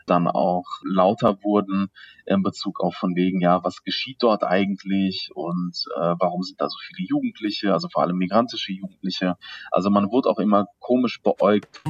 dann 0.06 0.28
auch 0.28 0.64
lauter 0.84 1.38
wurden 1.42 1.88
in 2.26 2.42
Bezug 2.42 2.80
auf 2.80 2.94
von 2.94 3.14
wegen, 3.14 3.40
ja, 3.40 3.62
was 3.64 3.82
geschieht 3.82 4.22
dort 4.22 4.44
eigentlich 4.44 5.30
und 5.34 5.74
äh, 5.96 6.14
warum 6.18 6.42
sind 6.42 6.60
da 6.60 6.68
so 6.68 6.76
viele 6.86 7.06
Jugendliche, 7.06 7.72
also 7.72 7.88
vor 7.88 8.02
allem 8.02 8.16
migrantische 8.16 8.72
Jugendliche. 8.72 9.36
Also 9.70 9.90
man 9.90 10.10
wurde 10.10 10.28
auch 10.30 10.38
immer 10.38 10.66
komisch 10.80 11.20
beäugt. 11.22 11.82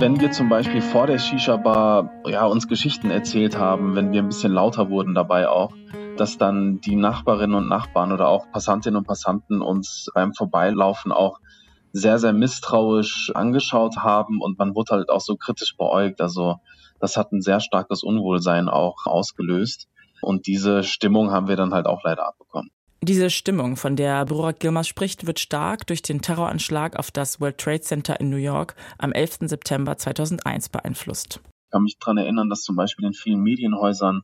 wenn 0.00 0.18
wir 0.18 0.30
zum 0.30 0.48
Beispiel 0.48 0.80
vor 0.80 1.06
der 1.06 1.18
Shisha-Bar 1.18 2.10
ja, 2.24 2.46
uns 2.46 2.66
Geschichten 2.68 3.10
erzählt 3.10 3.58
haben, 3.58 3.94
wenn 3.94 4.12
wir 4.12 4.22
ein 4.22 4.28
bisschen 4.28 4.50
lauter 4.50 4.88
wurden 4.88 5.14
dabei 5.14 5.46
auch, 5.46 5.74
dass 6.20 6.36
dann 6.36 6.80
die 6.80 6.96
Nachbarinnen 6.96 7.56
und 7.56 7.68
Nachbarn 7.68 8.12
oder 8.12 8.28
auch 8.28 8.50
Passantinnen 8.52 8.98
und 8.98 9.06
Passanten 9.06 9.62
uns 9.62 10.08
beim 10.14 10.34
Vorbeilaufen 10.34 11.12
auch 11.12 11.38
sehr, 11.92 12.18
sehr 12.18 12.32
misstrauisch 12.32 13.32
angeschaut 13.34 13.96
haben 13.96 14.40
und 14.40 14.58
man 14.58 14.74
wurde 14.74 14.96
halt 14.96 15.10
auch 15.10 15.20
so 15.20 15.36
kritisch 15.36 15.76
beäugt. 15.76 16.20
Also 16.20 16.56
das 17.00 17.16
hat 17.16 17.32
ein 17.32 17.40
sehr 17.40 17.60
starkes 17.60 18.02
Unwohlsein 18.02 18.68
auch 18.68 19.06
ausgelöst. 19.06 19.88
Und 20.20 20.46
diese 20.46 20.82
Stimmung 20.82 21.30
haben 21.30 21.48
wir 21.48 21.56
dann 21.56 21.72
halt 21.72 21.86
auch 21.86 22.04
leider 22.04 22.28
abbekommen. 22.28 22.70
Diese 23.02 23.30
Stimmung, 23.30 23.76
von 23.76 23.96
der 23.96 24.26
Burak 24.26 24.60
Gilmaz 24.60 24.86
spricht, 24.86 25.26
wird 25.26 25.40
stark 25.40 25.86
durch 25.86 26.02
den 26.02 26.20
Terroranschlag 26.20 26.98
auf 26.98 27.10
das 27.10 27.40
World 27.40 27.56
Trade 27.56 27.80
Center 27.80 28.20
in 28.20 28.28
New 28.28 28.36
York 28.36 28.76
am 28.98 29.12
11. 29.12 29.38
September 29.48 29.96
2001 29.96 30.68
beeinflusst. 30.68 31.40
Ich 31.64 31.70
kann 31.70 31.82
mich 31.82 31.96
daran 31.98 32.18
erinnern, 32.18 32.50
dass 32.50 32.60
zum 32.60 32.76
Beispiel 32.76 33.06
in 33.06 33.14
vielen 33.14 33.40
Medienhäusern 33.40 34.22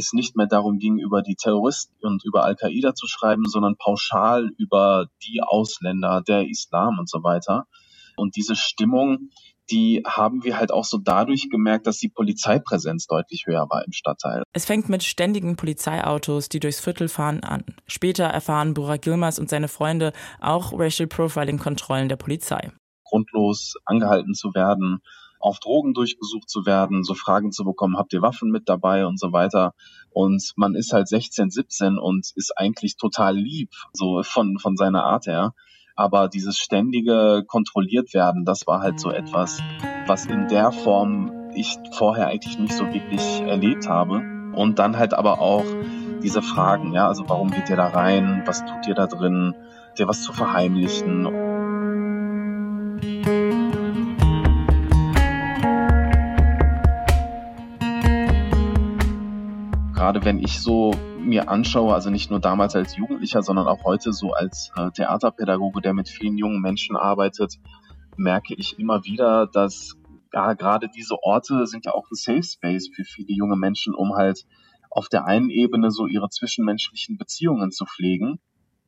es 0.00 0.12
nicht 0.12 0.36
mehr 0.36 0.46
darum 0.46 0.78
ging, 0.78 0.98
über 0.98 1.22
die 1.22 1.36
Terroristen 1.36 1.94
und 2.04 2.24
über 2.24 2.44
Al-Qaida 2.44 2.94
zu 2.94 3.06
schreiben, 3.06 3.44
sondern 3.46 3.76
pauschal 3.76 4.50
über 4.58 5.06
die 5.26 5.40
Ausländer, 5.42 6.22
der 6.26 6.48
Islam 6.48 6.98
und 6.98 7.08
so 7.08 7.22
weiter. 7.22 7.66
Und 8.16 8.36
diese 8.36 8.56
Stimmung, 8.56 9.30
die 9.70 10.02
haben 10.06 10.42
wir 10.44 10.58
halt 10.58 10.72
auch 10.72 10.84
so 10.84 10.98
dadurch 10.98 11.48
gemerkt, 11.48 11.86
dass 11.86 11.98
die 11.98 12.08
Polizeipräsenz 12.08 13.06
deutlich 13.06 13.44
höher 13.46 13.66
war 13.70 13.84
im 13.84 13.92
Stadtteil. 13.92 14.42
Es 14.52 14.64
fängt 14.64 14.88
mit 14.88 15.02
ständigen 15.04 15.56
Polizeiautos, 15.56 16.48
die 16.48 16.60
durchs 16.60 16.80
Viertel 16.80 17.08
fahren, 17.08 17.44
an. 17.44 17.64
Später 17.86 18.24
erfahren 18.24 18.74
Burak 18.74 19.06
Yilmaz 19.06 19.38
und 19.38 19.48
seine 19.48 19.68
Freunde 19.68 20.12
auch 20.40 20.72
Racial 20.72 21.06
Profiling-Kontrollen 21.06 22.08
der 22.08 22.16
Polizei. 22.16 22.72
Grundlos 23.04 23.74
angehalten 23.84 24.34
zu 24.34 24.54
werden, 24.54 25.00
auf 25.40 25.58
Drogen 25.58 25.94
durchgesucht 25.94 26.48
zu 26.48 26.66
werden, 26.66 27.02
so 27.02 27.14
Fragen 27.14 27.50
zu 27.50 27.64
bekommen, 27.64 27.96
habt 27.96 28.12
ihr 28.12 28.22
Waffen 28.22 28.50
mit 28.50 28.68
dabei 28.68 29.06
und 29.06 29.18
so 29.18 29.32
weiter. 29.32 29.74
Und 30.10 30.52
man 30.56 30.74
ist 30.74 30.92
halt 30.92 31.08
16, 31.08 31.50
17 31.50 31.98
und 31.98 32.30
ist 32.36 32.56
eigentlich 32.56 32.96
total 32.96 33.36
lieb, 33.36 33.70
so 33.92 34.22
von, 34.22 34.58
von 34.58 34.76
seiner 34.76 35.04
Art 35.04 35.26
her. 35.26 35.54
Aber 35.96 36.28
dieses 36.28 36.58
ständige 36.58 37.44
kontrolliert 37.46 38.14
werden, 38.14 38.44
das 38.44 38.66
war 38.66 38.80
halt 38.80 39.00
so 39.00 39.10
etwas, 39.10 39.60
was 40.06 40.26
in 40.26 40.48
der 40.48 40.72
Form 40.72 41.50
ich 41.54 41.76
vorher 41.92 42.28
eigentlich 42.28 42.58
nicht 42.58 42.72
so 42.74 42.86
wirklich 42.86 43.40
erlebt 43.40 43.88
habe. 43.88 44.22
Und 44.54 44.78
dann 44.78 44.98
halt 44.98 45.14
aber 45.14 45.40
auch 45.40 45.64
diese 46.22 46.42
Fragen, 46.42 46.92
ja, 46.92 47.08
also 47.08 47.28
warum 47.28 47.50
geht 47.50 47.70
ihr 47.70 47.76
da 47.76 47.88
rein? 47.88 48.42
Was 48.46 48.64
tut 48.64 48.86
ihr 48.86 48.94
da 48.94 49.06
drin? 49.06 49.54
Ihr 49.98 50.08
was 50.08 50.22
zu 50.22 50.32
verheimlichen? 50.32 51.49
Wenn 60.22 60.38
ich 60.38 60.60
so 60.60 60.92
mir 61.18 61.48
anschaue, 61.48 61.94
also 61.94 62.10
nicht 62.10 62.30
nur 62.30 62.40
damals 62.40 62.76
als 62.76 62.96
Jugendlicher, 62.96 63.42
sondern 63.42 63.66
auch 63.66 63.84
heute 63.84 64.12
so 64.12 64.32
als 64.32 64.70
äh, 64.76 64.90
Theaterpädagoge, 64.90 65.80
der 65.80 65.94
mit 65.94 66.08
vielen 66.08 66.36
jungen 66.36 66.60
Menschen 66.60 66.96
arbeitet, 66.96 67.56
merke 68.16 68.54
ich 68.54 68.78
immer 68.78 69.04
wieder, 69.04 69.46
dass 69.46 69.96
ja, 70.32 70.54
gerade 70.54 70.88
diese 70.88 71.22
Orte 71.22 71.66
sind 71.66 71.86
ja 71.86 71.92
auch 71.92 72.10
ein 72.10 72.14
Safe 72.14 72.42
Space 72.42 72.88
für 72.94 73.04
viele 73.04 73.32
junge 73.32 73.56
Menschen, 73.56 73.94
um 73.94 74.14
halt 74.14 74.46
auf 74.90 75.08
der 75.08 75.24
einen 75.24 75.50
Ebene 75.50 75.90
so 75.90 76.06
ihre 76.06 76.28
zwischenmenschlichen 76.28 77.16
Beziehungen 77.16 77.70
zu 77.70 77.84
pflegen, 77.84 78.40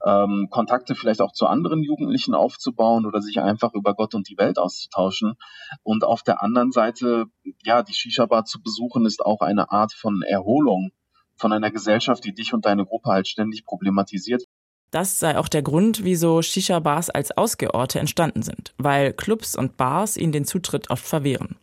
ähm, 0.04 0.48
Kontakte 0.50 0.94
vielleicht 0.94 1.20
auch 1.20 1.32
zu 1.32 1.46
anderen 1.46 1.82
Jugendlichen 1.82 2.34
aufzubauen 2.34 3.06
oder 3.06 3.20
sich 3.20 3.40
einfach 3.40 3.72
über 3.74 3.94
Gott 3.94 4.14
und 4.14 4.28
die 4.28 4.36
Welt 4.36 4.58
auszutauschen. 4.58 5.34
Und 5.82 6.04
auf 6.04 6.22
der 6.22 6.42
anderen 6.42 6.72
Seite, 6.72 7.26
ja, 7.64 7.82
die 7.82 7.94
Shisha-Bar 7.94 8.44
zu 8.44 8.60
besuchen, 8.60 9.06
ist 9.06 9.24
auch 9.24 9.40
eine 9.40 9.70
Art 9.70 9.92
von 9.92 10.22
Erholung 10.22 10.90
von 11.42 11.52
einer 11.52 11.70
Gesellschaft, 11.70 12.24
die 12.24 12.32
dich 12.32 12.54
und 12.54 12.64
deine 12.64 12.86
Gruppe 12.86 13.10
halt 13.10 13.28
ständig 13.28 13.66
problematisiert. 13.66 14.44
Das 14.92 15.18
sei 15.18 15.38
auch 15.38 15.48
der 15.48 15.62
Grund, 15.62 16.04
wieso 16.04 16.40
Shisha-Bars 16.40 17.10
als 17.10 17.36
Ausgeorte 17.36 17.98
entstanden 17.98 18.42
sind, 18.42 18.74
weil 18.78 19.12
Clubs 19.12 19.56
und 19.56 19.76
Bars 19.76 20.16
ihnen 20.16 20.32
den 20.32 20.44
Zutritt 20.44 20.90
oft 20.90 21.04
verwehren. 21.04 21.56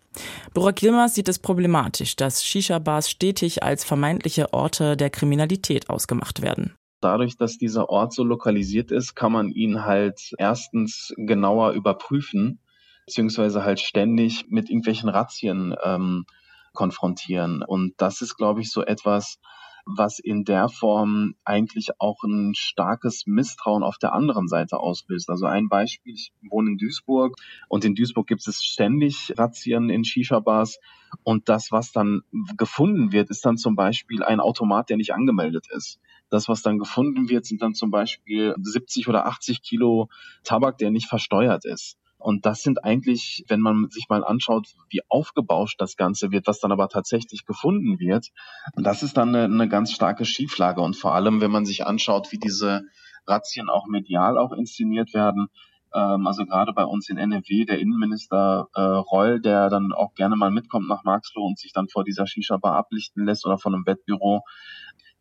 Burak 0.53 0.81
Yilmaz 0.81 1.15
sieht 1.15 1.29
es 1.29 1.39
problematisch, 1.39 2.15
dass 2.15 2.43
Shisha-Bars 2.43 3.09
stetig 3.09 3.63
als 3.63 3.83
vermeintliche 3.83 4.51
Orte 4.53 4.97
der 4.97 5.11
Kriminalität 5.11 5.89
ausgemacht 5.89 6.41
werden. 6.41 6.75
Dadurch, 7.01 7.37
dass 7.37 7.57
dieser 7.57 7.89
Ort 7.89 8.13
so 8.13 8.23
lokalisiert 8.23 8.91
ist, 8.91 9.15
kann 9.15 9.31
man 9.31 9.49
ihn 9.49 9.85
halt 9.85 10.33
erstens 10.37 11.13
genauer 11.15 11.71
überprüfen, 11.71 12.59
beziehungsweise 13.05 13.63
halt 13.63 13.79
ständig 13.79 14.47
mit 14.49 14.69
irgendwelchen 14.69 15.07
Razzien 15.07 15.75
ähm, 15.83 16.25
konfrontieren. 16.73 17.61
Und 17.61 17.93
das 17.97 18.21
ist, 18.21 18.35
glaube 18.35 18.61
ich, 18.61 18.71
so 18.71 18.83
etwas, 18.83 19.39
was 19.85 20.19
in 20.19 20.43
der 20.43 20.69
Form 20.69 21.35
eigentlich 21.43 21.89
auch 21.99 22.23
ein 22.23 22.53
starkes 22.55 23.25
Misstrauen 23.25 23.83
auf 23.83 23.97
der 23.97 24.13
anderen 24.13 24.47
Seite 24.47 24.79
auslöst. 24.79 25.29
Also 25.29 25.45
ein 25.45 25.69
Beispiel, 25.69 26.13
ich 26.13 26.31
wohne 26.49 26.71
in 26.71 26.77
Duisburg 26.77 27.35
und 27.67 27.85
in 27.85 27.95
Duisburg 27.95 28.27
gibt 28.27 28.47
es 28.47 28.63
ständig 28.63 29.33
Razzien 29.37 29.89
in 29.89 30.03
Shisha-Bars 30.03 30.79
und 31.23 31.49
das, 31.49 31.71
was 31.71 31.91
dann 31.91 32.21
gefunden 32.57 33.11
wird, 33.11 33.29
ist 33.29 33.45
dann 33.45 33.57
zum 33.57 33.75
Beispiel 33.75 34.23
ein 34.23 34.39
Automat, 34.39 34.89
der 34.89 34.97
nicht 34.97 35.13
angemeldet 35.13 35.67
ist. 35.71 35.99
Das, 36.29 36.47
was 36.47 36.61
dann 36.61 36.77
gefunden 36.77 37.29
wird, 37.29 37.45
sind 37.45 37.61
dann 37.61 37.73
zum 37.73 37.91
Beispiel 37.91 38.55
70 38.61 39.07
oder 39.07 39.25
80 39.25 39.61
Kilo 39.63 40.09
Tabak, 40.43 40.77
der 40.77 40.91
nicht 40.91 41.07
versteuert 41.07 41.65
ist. 41.65 41.97
Und 42.19 42.45
das 42.45 42.61
sind 42.61 42.83
eigentlich, 42.83 43.45
wenn 43.47 43.61
man 43.61 43.89
sich 43.89 44.09
mal 44.09 44.23
anschaut, 44.23 44.67
wie 44.89 45.01
aufgebauscht 45.07 45.79
das 45.79 45.95
Ganze 45.95 46.31
wird, 46.31 46.47
was 46.47 46.59
dann 46.59 46.71
aber 46.71 46.89
tatsächlich 46.89 47.45
gefunden 47.45 47.97
wird, 47.99 48.27
das 48.75 49.03
ist 49.03 49.17
dann 49.17 49.33
eine, 49.33 49.45
eine 49.45 49.69
ganz 49.69 49.93
starke 49.93 50.25
Schieflage. 50.25 50.81
Und 50.81 50.97
vor 50.97 51.15
allem, 51.15 51.39
wenn 51.39 51.51
man 51.51 51.65
sich 51.65 51.87
anschaut, 51.87 52.31
wie 52.31 52.37
diese 52.37 52.83
Razzien 53.25 53.69
auch 53.69 53.87
medial 53.87 54.37
auch 54.37 54.51
inszeniert 54.51 55.13
werden, 55.13 55.47
ähm, 55.93 56.27
also 56.27 56.45
gerade 56.45 56.73
bei 56.73 56.83
uns 56.83 57.09
in 57.09 57.17
NRW, 57.17 57.65
der 57.65 57.79
Innenminister 57.79 58.67
äh, 58.75 58.81
Reul, 58.81 59.41
der 59.41 59.69
dann 59.69 59.93
auch 59.93 60.13
gerne 60.13 60.35
mal 60.35 60.51
mitkommt 60.51 60.87
nach 60.87 61.03
Marxloh 61.03 61.45
und 61.45 61.57
sich 61.57 61.73
dann 61.73 61.87
vor 61.87 62.03
dieser 62.03 62.27
Shisha-Bar 62.27 62.75
ablichten 62.75 63.25
lässt 63.25 63.45
oder 63.45 63.57
von 63.57 63.73
einem 63.73 63.85
Wettbüro, 63.85 64.43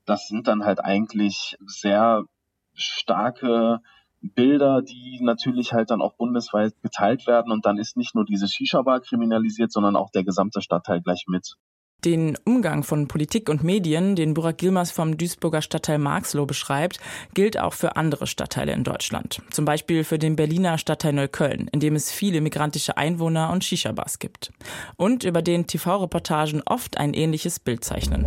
das 0.04 0.26
sind 0.26 0.48
dann 0.48 0.64
halt 0.64 0.80
eigentlich 0.84 1.56
sehr 1.66 2.24
starke 2.74 3.80
Bilder, 4.20 4.82
die 4.82 5.18
natürlich 5.22 5.72
halt 5.72 5.90
dann 5.90 6.02
auch 6.02 6.14
bundesweit 6.14 6.74
geteilt 6.82 7.26
werden 7.26 7.52
und 7.52 7.66
dann 7.66 7.78
ist 7.78 7.96
nicht 7.96 8.14
nur 8.14 8.24
diese 8.24 8.48
Shisha-Bar 8.48 9.00
kriminalisiert, 9.00 9.72
sondern 9.72 9.96
auch 9.96 10.10
der 10.10 10.24
gesamte 10.24 10.60
Stadtteil 10.60 11.00
gleich 11.00 11.24
mit. 11.28 11.56
Den 12.04 12.38
Umgang 12.44 12.84
von 12.84 13.08
Politik 13.08 13.48
und 13.48 13.64
Medien, 13.64 14.14
den 14.14 14.32
Burak 14.32 14.58
Gilmas 14.58 14.92
vom 14.92 15.16
Duisburger 15.16 15.62
Stadtteil 15.62 15.98
Marxloh 15.98 16.46
beschreibt, 16.46 17.00
gilt 17.34 17.58
auch 17.58 17.72
für 17.72 17.96
andere 17.96 18.28
Stadtteile 18.28 18.72
in 18.72 18.84
Deutschland. 18.84 19.42
Zum 19.50 19.64
Beispiel 19.64 20.04
für 20.04 20.16
den 20.16 20.36
Berliner 20.36 20.78
Stadtteil 20.78 21.12
Neukölln, 21.12 21.66
in 21.72 21.80
dem 21.80 21.96
es 21.96 22.12
viele 22.12 22.40
migrantische 22.40 22.96
Einwohner 22.96 23.50
und 23.50 23.64
Shisha-Bars 23.64 24.20
gibt. 24.20 24.52
Und 24.96 25.24
über 25.24 25.42
den 25.42 25.66
TV-Reportagen 25.66 26.62
oft 26.66 26.98
ein 26.98 27.14
ähnliches 27.14 27.58
Bild 27.58 27.82
zeichnen. 27.82 28.26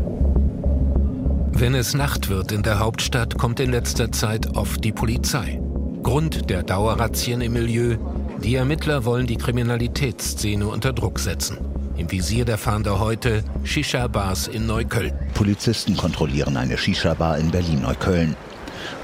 Wenn 1.54 1.74
es 1.74 1.94
Nacht 1.94 2.28
wird 2.28 2.52
in 2.52 2.64
der 2.64 2.80
Hauptstadt, 2.80 3.38
kommt 3.38 3.62
in 3.62 3.72
letzter 3.72 4.12
Zeit 4.12 4.58
oft 4.58 4.84
die 4.84 4.92
Polizei. 4.92 5.62
Grund 6.04 6.50
der 6.50 6.64
Dauerrazzien 6.64 7.42
im 7.42 7.54
Milieu, 7.54 7.98
die 8.44 8.56
Ermittler 8.56 9.06
wollen 9.06 9.28
die 9.28 9.38
Kriminalitätsszene 9.38 10.68
unter 10.68 10.94
Druck 10.94 11.20
setzen. 11.20 11.60
Im 11.96 12.10
Visier 12.10 12.44
der 12.44 12.58
Fahnder 12.58 13.00
heute 13.00 13.44
Shisha-Bars 13.64 14.48
in 14.48 14.66
Neukölln. 14.66 15.14
Polizisten 15.36 15.96
kontrollieren 15.96 16.58
eine 16.58 16.78
Shisha-Bar 16.78 17.38
in 17.38 17.52
Berlin-Neukölln. 17.52 18.36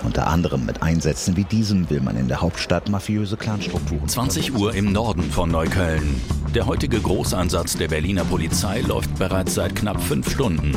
Unter 0.03 0.27
anderem 0.27 0.65
mit 0.65 0.81
Einsätzen 0.81 1.37
wie 1.37 1.43
diesem 1.43 1.87
will 1.91 2.01
man 2.01 2.17
in 2.17 2.27
der 2.27 2.41
Hauptstadt 2.41 2.89
mafiöse 2.89 3.37
Clanstrukturen. 3.37 4.07
20 4.07 4.55
Uhr 4.55 4.73
im 4.73 4.91
Norden 4.91 5.23
von 5.23 5.51
Neukölln. 5.51 6.19
Der 6.55 6.65
heutige 6.65 6.99
Großansatz 6.99 7.77
der 7.77 7.89
Berliner 7.89 8.25
Polizei 8.25 8.81
läuft 8.81 9.19
bereits 9.19 9.53
seit 9.53 9.75
knapp 9.75 10.01
fünf 10.01 10.31
Stunden. 10.31 10.75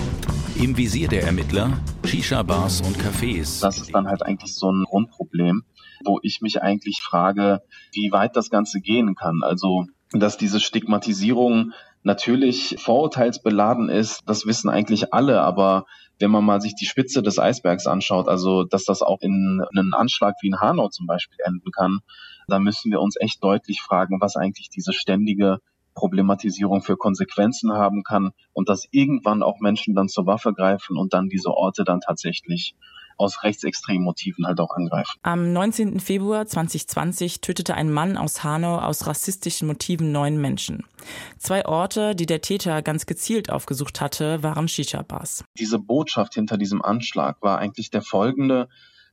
Im 0.55 0.77
Visier 0.77 1.09
der 1.09 1.25
Ermittler 1.25 1.81
Shisha-Bars 2.05 2.83
und 2.83 2.99
Cafés. 2.99 3.63
Das 3.63 3.79
ist 3.79 3.95
dann 3.95 4.07
halt 4.07 4.23
eigentlich 4.23 4.55
so 4.55 4.71
ein 4.71 4.85
Grundproblem 4.85 5.63
wo 6.05 6.19
ich 6.23 6.41
mich 6.41 6.63
eigentlich 6.63 7.01
frage, 7.03 7.63
wie 7.93 8.13
weit 8.13 8.37
das 8.37 8.51
Ganze 8.51 8.81
gehen 8.81 9.15
kann. 9.15 9.43
Also, 9.43 9.87
dass 10.13 10.37
diese 10.37 10.61
Stigmatisierung 10.61 11.73
natürlich 12.03 12.77
vorurteilsbeladen 12.79 13.89
ist, 13.89 14.23
das 14.27 14.47
wissen 14.47 14.71
eigentlich 14.71 15.13
alle, 15.13 15.43
aber 15.43 15.85
wenn 16.19 16.31
man 16.31 16.45
mal 16.45 16.61
sich 16.61 16.75
die 16.75 16.87
Spitze 16.87 17.23
des 17.23 17.39
Eisbergs 17.39 17.87
anschaut, 17.87 18.29
also 18.29 18.65
dass 18.65 18.85
das 18.85 19.03
auch 19.03 19.21
in 19.21 19.63
einen 19.75 19.95
Anschlag 19.95 20.35
wie 20.41 20.49
in 20.49 20.61
Hanau 20.61 20.89
zum 20.89 21.07
Beispiel 21.07 21.39
enden 21.45 21.71
kann, 21.73 22.01
da 22.49 22.59
müssen 22.59 22.91
wir 22.91 23.01
uns 23.01 23.17
echt 23.19 23.43
deutlich 23.43 23.81
fragen, 23.81 24.21
was 24.21 24.37
eigentlich 24.37 24.69
diese 24.71 24.93
ständige 24.93 25.59
Problematisierung 25.95 26.83
für 26.83 26.97
Konsequenzen 26.97 27.73
haben 27.73 28.03
kann 28.03 28.31
und 28.53 28.69
dass 28.69 28.87
irgendwann 28.91 29.43
auch 29.43 29.61
Menschen 29.61 29.95
dann 29.95 30.09
zur 30.09 30.27
Waffe 30.27 30.53
greifen 30.53 30.97
und 30.97 31.13
dann 31.13 31.29
diese 31.29 31.51
Orte 31.51 31.85
dann 31.85 32.01
tatsächlich 32.01 32.75
aus 33.21 33.43
rechtsextremen 33.43 34.03
Motiven 34.03 34.47
halt 34.47 34.61
auch 34.61 34.75
angreifen. 34.75 35.13
Am 35.23 35.53
19. 35.53 36.01
Februar 36.01 36.47
2020 36.47 37.41
tötete 37.41 37.75
ein 37.75 37.93
Mann 37.93 38.17
aus 38.17 38.43
Hanau 38.43 38.79
aus 38.79 39.07
rassistischen 39.07 39.69
Motiven 39.69 40.11
neun 40.11 40.41
Menschen. 40.41 40.85
Zwei 41.39 41.67
Orte, 41.67 42.15
die 42.15 42.27
der 42.27 42.41
Täter 42.41 42.83
ganz 42.83 43.07
gezielt 43.07 43.51
aufgesucht 43.51 44.01
hatte, 44.01 44.43
waren 44.43 44.69
Shisha-Bars. 44.69 45.45
Diese 45.59 45.79
Botschaft 45.79 46.35
hinter 46.35 46.57
diesem 46.57 46.83
Anschlag 46.83 47.43
war 47.43 47.59
eigentlich 47.59 47.91
der 47.91 48.03
folgende, 48.03 48.69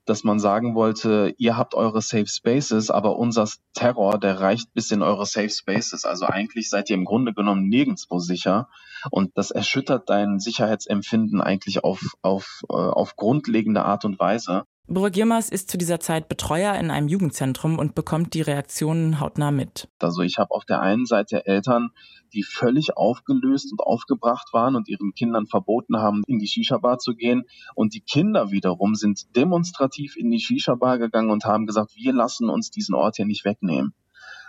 dass 0.05 0.23
man 0.23 0.39
sagen 0.39 0.73
wollte, 0.73 1.35
ihr 1.37 1.57
habt 1.57 1.75
eure 1.75 2.01
Safe 2.01 2.27
Spaces, 2.27 2.89
aber 2.89 3.17
unser 3.17 3.47
Terror, 3.73 4.19
der 4.19 4.39
reicht 4.39 4.73
bis 4.73 4.89
in 4.91 5.01
eure 5.01 5.25
Safe 5.25 5.49
Spaces. 5.49 6.05
Also 6.05 6.25
eigentlich 6.25 6.69
seid 6.69 6.89
ihr 6.89 6.95
im 6.95 7.05
Grunde 7.05 7.33
genommen 7.33 7.67
nirgendwo 7.67 8.19
sicher. 8.19 8.69
Und 9.11 9.37
das 9.37 9.51
erschüttert 9.51 10.09
dein 10.09 10.39
Sicherheitsempfinden 10.39 11.41
eigentlich 11.41 11.83
auf, 11.83 12.15
auf, 12.21 12.61
äh, 12.69 12.73
auf 12.73 13.15
grundlegende 13.15 13.83
Art 13.83 14.05
und 14.05 14.19
Weise. 14.19 14.63
Burak 14.89 15.17
Yilmaz 15.17 15.49
ist 15.49 15.69
zu 15.69 15.77
dieser 15.77 15.99
Zeit 15.99 16.29
Betreuer 16.29 16.75
in 16.75 16.91
einem 16.91 17.09
Jugendzentrum 17.09 17.77
und 17.77 17.93
bekommt 17.93 18.33
die 18.33 18.41
Reaktionen 18.41 19.19
hautnah 19.19 19.51
mit. 19.51 19.89
Also 19.99 20.21
ich 20.21 20.37
habe 20.37 20.51
auf 20.51 20.63
der 20.63 20.79
einen 20.79 21.05
Seite 21.05 21.45
Eltern, 21.45 21.89
die 22.31 22.41
völlig 22.41 22.95
aufgelöst 22.95 23.69
und 23.73 23.81
aufgebracht 23.81 24.47
waren 24.53 24.77
und 24.77 24.87
ihren 24.87 25.13
Kindern 25.13 25.45
verboten 25.45 25.97
haben, 25.97 26.23
in 26.25 26.39
die 26.39 26.47
Shisha-Bar 26.47 26.99
zu 26.99 27.15
gehen. 27.15 27.43
Und 27.75 27.95
die 27.95 27.99
Kinder 27.99 28.51
wiederum 28.51 28.95
sind 28.95 29.35
demonstrativ 29.35 30.15
in 30.15 30.31
die 30.31 30.39
Shisha-Bar 30.39 30.99
gegangen 30.99 31.31
und 31.31 31.43
haben 31.43 31.65
gesagt, 31.65 31.91
wir 31.97 32.13
lassen 32.13 32.49
uns 32.49 32.71
diesen 32.71 32.95
Ort 32.95 33.17
hier 33.17 33.25
nicht 33.25 33.43
wegnehmen. 33.43 33.93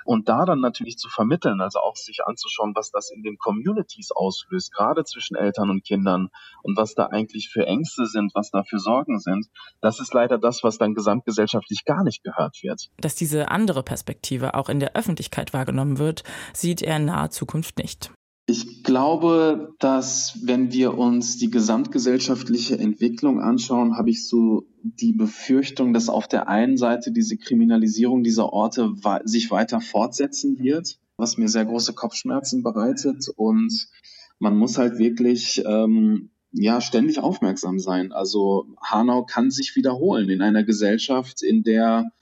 Und 0.09 0.31
da 0.31 0.47
dann 0.47 0.61
natürlich 0.61 0.97
zu 0.97 1.11
vermitteln, 1.11 1.61
also 1.61 1.81
auch 1.81 1.95
sich 1.95 2.25
anzuschauen, 2.25 2.73
was 2.75 2.91
das 2.91 3.11
in 3.11 3.23
den 3.23 3.37
Communities 3.37 4.11
auslöst, 4.11 4.73
gerade 4.73 5.05
zwischen 5.05 5.37
Eltern 5.37 5.69
und 5.69 5.85
Kindern 5.85 6.31
und 6.63 6.79
was 6.79 6.95
da 6.95 7.09
eigentlich 7.09 7.51
für 7.51 7.67
Ängste 7.67 8.07
sind, 8.07 8.35
was 8.35 8.51
da 8.51 8.63
für 8.63 8.79
Sorgen 8.79 9.19
sind, 9.19 9.49
das 9.83 10.01
ist 10.01 10.15
leider 10.15 10.39
das, 10.39 10.65
was 10.65 10.79
dann 10.79 10.95
gesamtgesellschaftlich 10.95 11.85
gar 11.85 12.05
nicht 12.05 12.25
gehört 12.25 12.57
wird. 12.63 12.89
Dass 12.97 13.17
diese 13.17 13.51
andere 13.51 13.83
Perspektive 13.83 14.55
auch 14.55 14.71
in 14.71 14.81
der 14.81 14.97
Öffentlichkeit 14.97 15.53
wahrgenommen 15.53 15.99
wird, 15.99 16.25
sieht 16.55 16.81
er 16.81 16.97
in 16.97 17.05
naher 17.05 17.29
Zukunft 17.29 17.77
nicht. 17.77 18.11
Ich 18.51 18.83
glaube, 18.83 19.75
dass 19.79 20.39
wenn 20.43 20.73
wir 20.73 20.97
uns 20.97 21.37
die 21.37 21.51
gesamtgesellschaftliche 21.51 22.79
Entwicklung 22.79 23.43
anschauen, 23.43 23.99
habe 23.99 24.09
ich 24.09 24.27
so 24.27 24.67
die 24.83 25.13
Befürchtung, 25.13 25.93
dass 25.93 26.09
auf 26.09 26.29
der 26.29 26.49
einen 26.49 26.79
Seite 26.79 27.13
diese 27.13 27.37
Kriminalisierung 27.37 28.23
dieser 28.23 28.51
Orte 28.51 28.95
sich 29.25 29.51
weiter 29.51 29.83
fortsetzen 29.83 30.59
wird, 30.59 30.99
was 31.19 31.37
mir 31.37 31.49
sehr 31.49 31.67
große 31.67 31.93
Kopfschmerzen 31.93 32.63
bereitet. 32.63 33.29
Und 33.37 33.91
man 34.39 34.57
muss 34.57 34.79
halt 34.79 34.99
wirklich 34.99 35.63
ähm, 35.67 36.31
ja 36.51 36.81
ständig 36.81 37.19
aufmerksam 37.19 37.79
sein. 37.79 38.13
Also 38.13 38.65
Hanau 38.83 39.27
kann 39.27 39.51
sich 39.51 39.77
wiederholen 39.77 40.31
in 40.31 40.41
einer 40.41 40.65
Gesellschaft, 40.65 41.43
in 41.43 41.65
der 41.65 42.13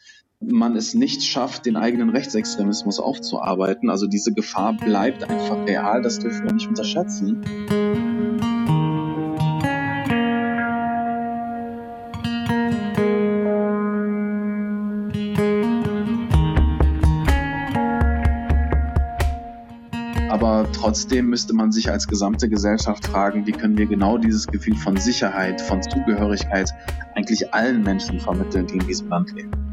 man 0.41 0.77
es 0.77 0.95
nicht 0.95 1.23
schafft, 1.25 1.67
den 1.67 1.77
eigenen 1.77 2.11
Rechtsextremismus 2.11 3.01
aufzuarbeiten. 3.01 3.91
Also 3.91 4.07
diese 4.07 4.33
Gefahr 4.33 4.75
bleibt 4.75 5.25
einfach 5.25 5.67
real, 5.67 6.03
das 6.03 6.19
dürfen 6.19 6.45
wir 6.45 6.53
nicht 6.53 6.69
unterschätzen. 6.69 7.43
Aber 20.29 20.71
trotzdem 20.73 21.31
müsste 21.31 21.55
man 21.55 21.73
sich 21.73 21.91
als 21.91 22.07
gesamte 22.07 22.51
Gesellschaft 22.51 23.07
fragen, 23.07 23.47
wie 23.47 23.53
können 23.53 23.79
wir 23.79 23.87
genau 23.87 24.19
dieses 24.19 24.47
Gefühl 24.47 24.77
von 24.77 24.99
Sicherheit, 24.99 25.63
von 25.63 25.83
Zugehörigkeit 25.83 26.71
eigentlich 27.15 27.55
allen 27.55 27.83
Menschen 27.83 28.21
vermitteln, 28.21 28.67
die 28.67 28.75
in 28.75 28.87
diesem 28.87 29.09
Land 29.09 29.33
leben. 29.33 29.66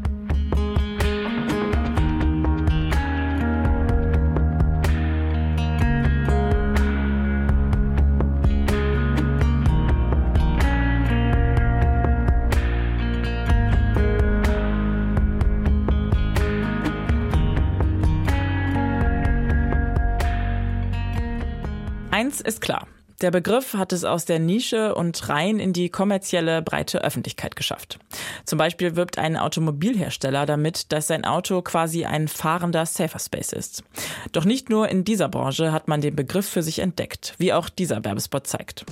Ist 22.46 22.60
klar. 22.60 22.86
Der 23.20 23.30
Begriff 23.30 23.74
hat 23.74 23.92
es 23.92 24.04
aus 24.04 24.24
der 24.24 24.40
Nische 24.40 24.94
und 24.94 25.28
rein 25.28 25.60
in 25.60 25.72
die 25.72 25.88
kommerzielle 25.88 26.62
breite 26.62 27.02
Öffentlichkeit 27.02 27.54
geschafft. 27.54 27.98
Zum 28.44 28.58
Beispiel 28.58 28.96
wirbt 28.96 29.18
ein 29.18 29.36
Automobilhersteller 29.36 30.46
damit, 30.46 30.92
dass 30.92 31.06
sein 31.06 31.24
Auto 31.24 31.62
quasi 31.62 32.04
ein 32.04 32.26
fahrender 32.26 32.84
Safer 32.86 33.20
Space 33.20 33.52
ist. 33.52 33.84
Doch 34.32 34.44
nicht 34.44 34.68
nur 34.68 34.88
in 34.88 35.04
dieser 35.04 35.28
Branche 35.28 35.70
hat 35.70 35.86
man 35.86 36.00
den 36.00 36.16
Begriff 36.16 36.48
für 36.48 36.62
sich 36.62 36.80
entdeckt, 36.80 37.34
wie 37.38 37.52
auch 37.52 37.68
dieser 37.68 38.04
Werbespot 38.04 38.48
zeigt. 38.48 38.84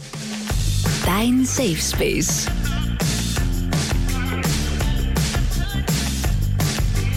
Dein 1.05 1.45
Safe 1.45 1.77
Space. 1.77 2.47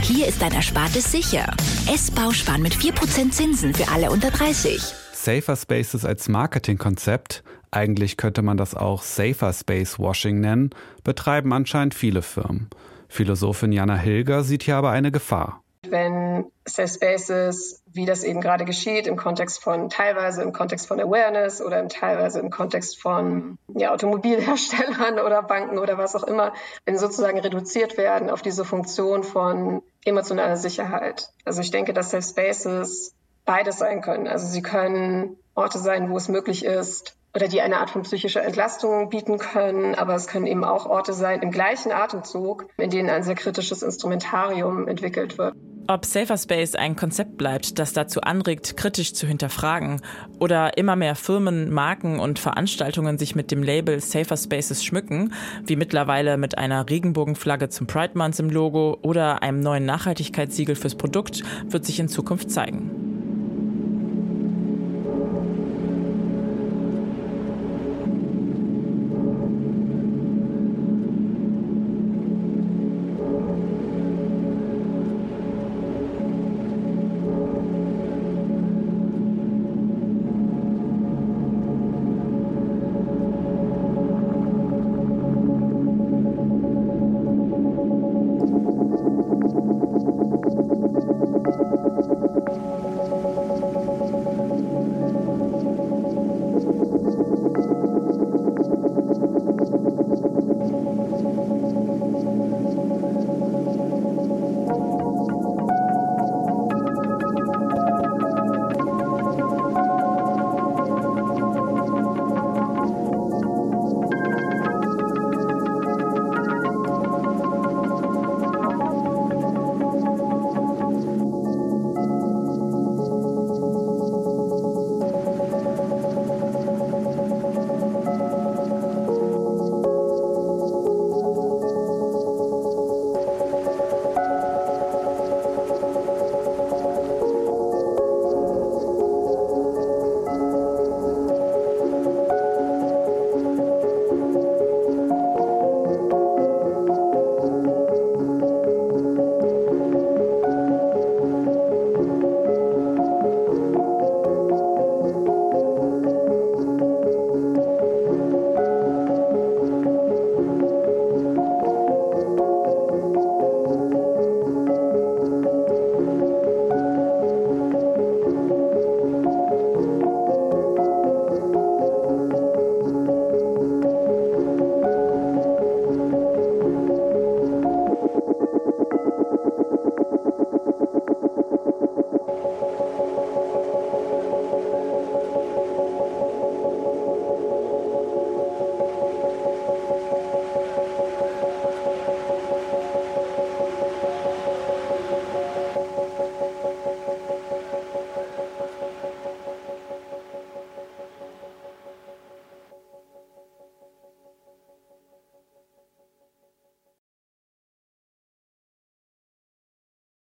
Hier 0.01 0.27
ist 0.27 0.41
dein 0.41 0.53
Erspartes 0.53 1.11
sicher. 1.11 1.45
S-Bausparen 1.93 2.61
mit 2.61 2.73
4% 2.73 3.31
Zinsen 3.31 3.73
für 3.73 3.89
alle 3.89 4.09
unter 4.09 4.31
30. 4.31 5.04
Safer 5.26 5.55
Spaces 5.55 6.05
als 6.05 6.30
Marketingkonzept, 6.30 7.43
eigentlich 7.71 8.15
könnte 8.15 8.43
man 8.43 8.57
das 8.57 8.76
auch 8.76 9.01
Safer 9.01 9.51
Space 9.53 9.97
Washing 9.97 10.39
nennen, 10.39 10.69
betreiben 11.03 11.51
anscheinend 11.51 11.95
viele 11.95 12.21
Firmen. 12.21 12.69
Philosophin 13.09 13.71
Jana 13.71 13.95
Hilger 13.95 14.43
sieht 14.43 14.61
hier 14.61 14.76
aber 14.76 14.91
eine 14.91 15.11
Gefahr. 15.11 15.63
Wenn 15.89 16.45
Safe 16.65 16.88
Spaces, 16.88 17.82
wie 17.91 18.05
das 18.05 18.23
eben 18.23 18.39
gerade 18.39 18.65
geschieht, 18.65 19.07
im 19.07 19.15
Kontext 19.15 19.63
von 19.63 19.89
teilweise 19.89 20.43
im 20.43 20.53
Kontext 20.53 20.88
von 20.88 20.99
Awareness 20.99 21.59
oder 21.59 21.88
teilweise 21.88 22.39
im 22.39 22.51
Kontext 22.51 23.01
von 23.01 23.57
ja, 23.76 23.93
Automobilherstellern 23.93 25.19
oder 25.19 25.41
Banken 25.41 25.80
oder 25.80 25.97
was 25.97 26.15
auch 26.15 26.23
immer, 26.23 26.53
wenn 26.86 26.99
sozusagen 26.99 27.39
reduziert 27.39 27.97
werden 27.97 28.30
auf 28.30 28.43
diese 28.43 28.63
Funktion 28.63 29.23
von 29.23 29.82
emotionaler 30.05 30.57
Sicherheit. 30.57 31.30
Also 31.45 31.61
ich 31.61 31.71
denke, 31.71 31.93
dass 31.93 32.11
Safe 32.11 32.21
Spaces 32.21 33.15
beides 33.45 33.77
sein 33.77 34.01
können. 34.01 34.27
Also 34.27 34.47
sie 34.47 34.61
können 34.61 35.37
Orte 35.53 35.79
sein, 35.79 36.09
wo 36.09 36.17
es 36.17 36.27
möglich 36.27 36.65
ist 36.65 37.15
oder 37.35 37.47
die 37.49 37.61
eine 37.61 37.79
Art 37.79 37.89
von 37.89 38.03
psychischer 38.03 38.43
Entlastung 38.43 39.09
bieten 39.09 39.37
können, 39.37 39.93
aber 39.93 40.15
es 40.15 40.27
können 40.27 40.47
eben 40.47 40.63
auch 40.63 40.85
Orte 40.85 41.13
sein 41.13 41.41
im 41.41 41.51
gleichen 41.51 41.91
Atemzug, 41.91 42.67
in 42.77 42.89
denen 42.89 43.09
ein 43.09 43.23
sehr 43.23 43.35
kritisches 43.35 43.83
Instrumentarium 43.83 44.87
entwickelt 44.87 45.37
wird. 45.37 45.53
Ob 45.87 46.03
Safer 46.05 46.37
Space 46.37 46.73
ein 46.73 46.95
Konzept 46.95 47.37
bleibt, 47.37 47.77
das 47.77 47.93
dazu 47.93 48.21
anregt, 48.21 48.75
kritisch 48.75 49.13
zu 49.13 49.27
hinterfragen, 49.27 50.01
oder 50.39 50.77
immer 50.77 50.95
mehr 50.95 51.13
Firmen, 51.13 51.71
Marken 51.71 52.19
und 52.19 52.39
Veranstaltungen 52.39 53.19
sich 53.19 53.35
mit 53.35 53.51
dem 53.51 53.61
Label 53.61 53.99
Safer 53.99 54.37
Spaces 54.37 54.83
schmücken, 54.83 55.33
wie 55.63 55.75
mittlerweile 55.75 56.37
mit 56.37 56.57
einer 56.57 56.89
Regenbogenflagge 56.89 57.69
zum 57.69 57.85
Pride 57.85 58.17
Month 58.17 58.39
im 58.39 58.49
Logo 58.49 58.97
oder 59.03 59.43
einem 59.43 59.59
neuen 59.59 59.85
Nachhaltigkeitssiegel 59.85 60.75
fürs 60.75 60.95
Produkt, 60.95 61.43
wird 61.67 61.85
sich 61.85 61.99
in 61.99 62.07
Zukunft 62.07 62.49
zeigen. 62.49 63.14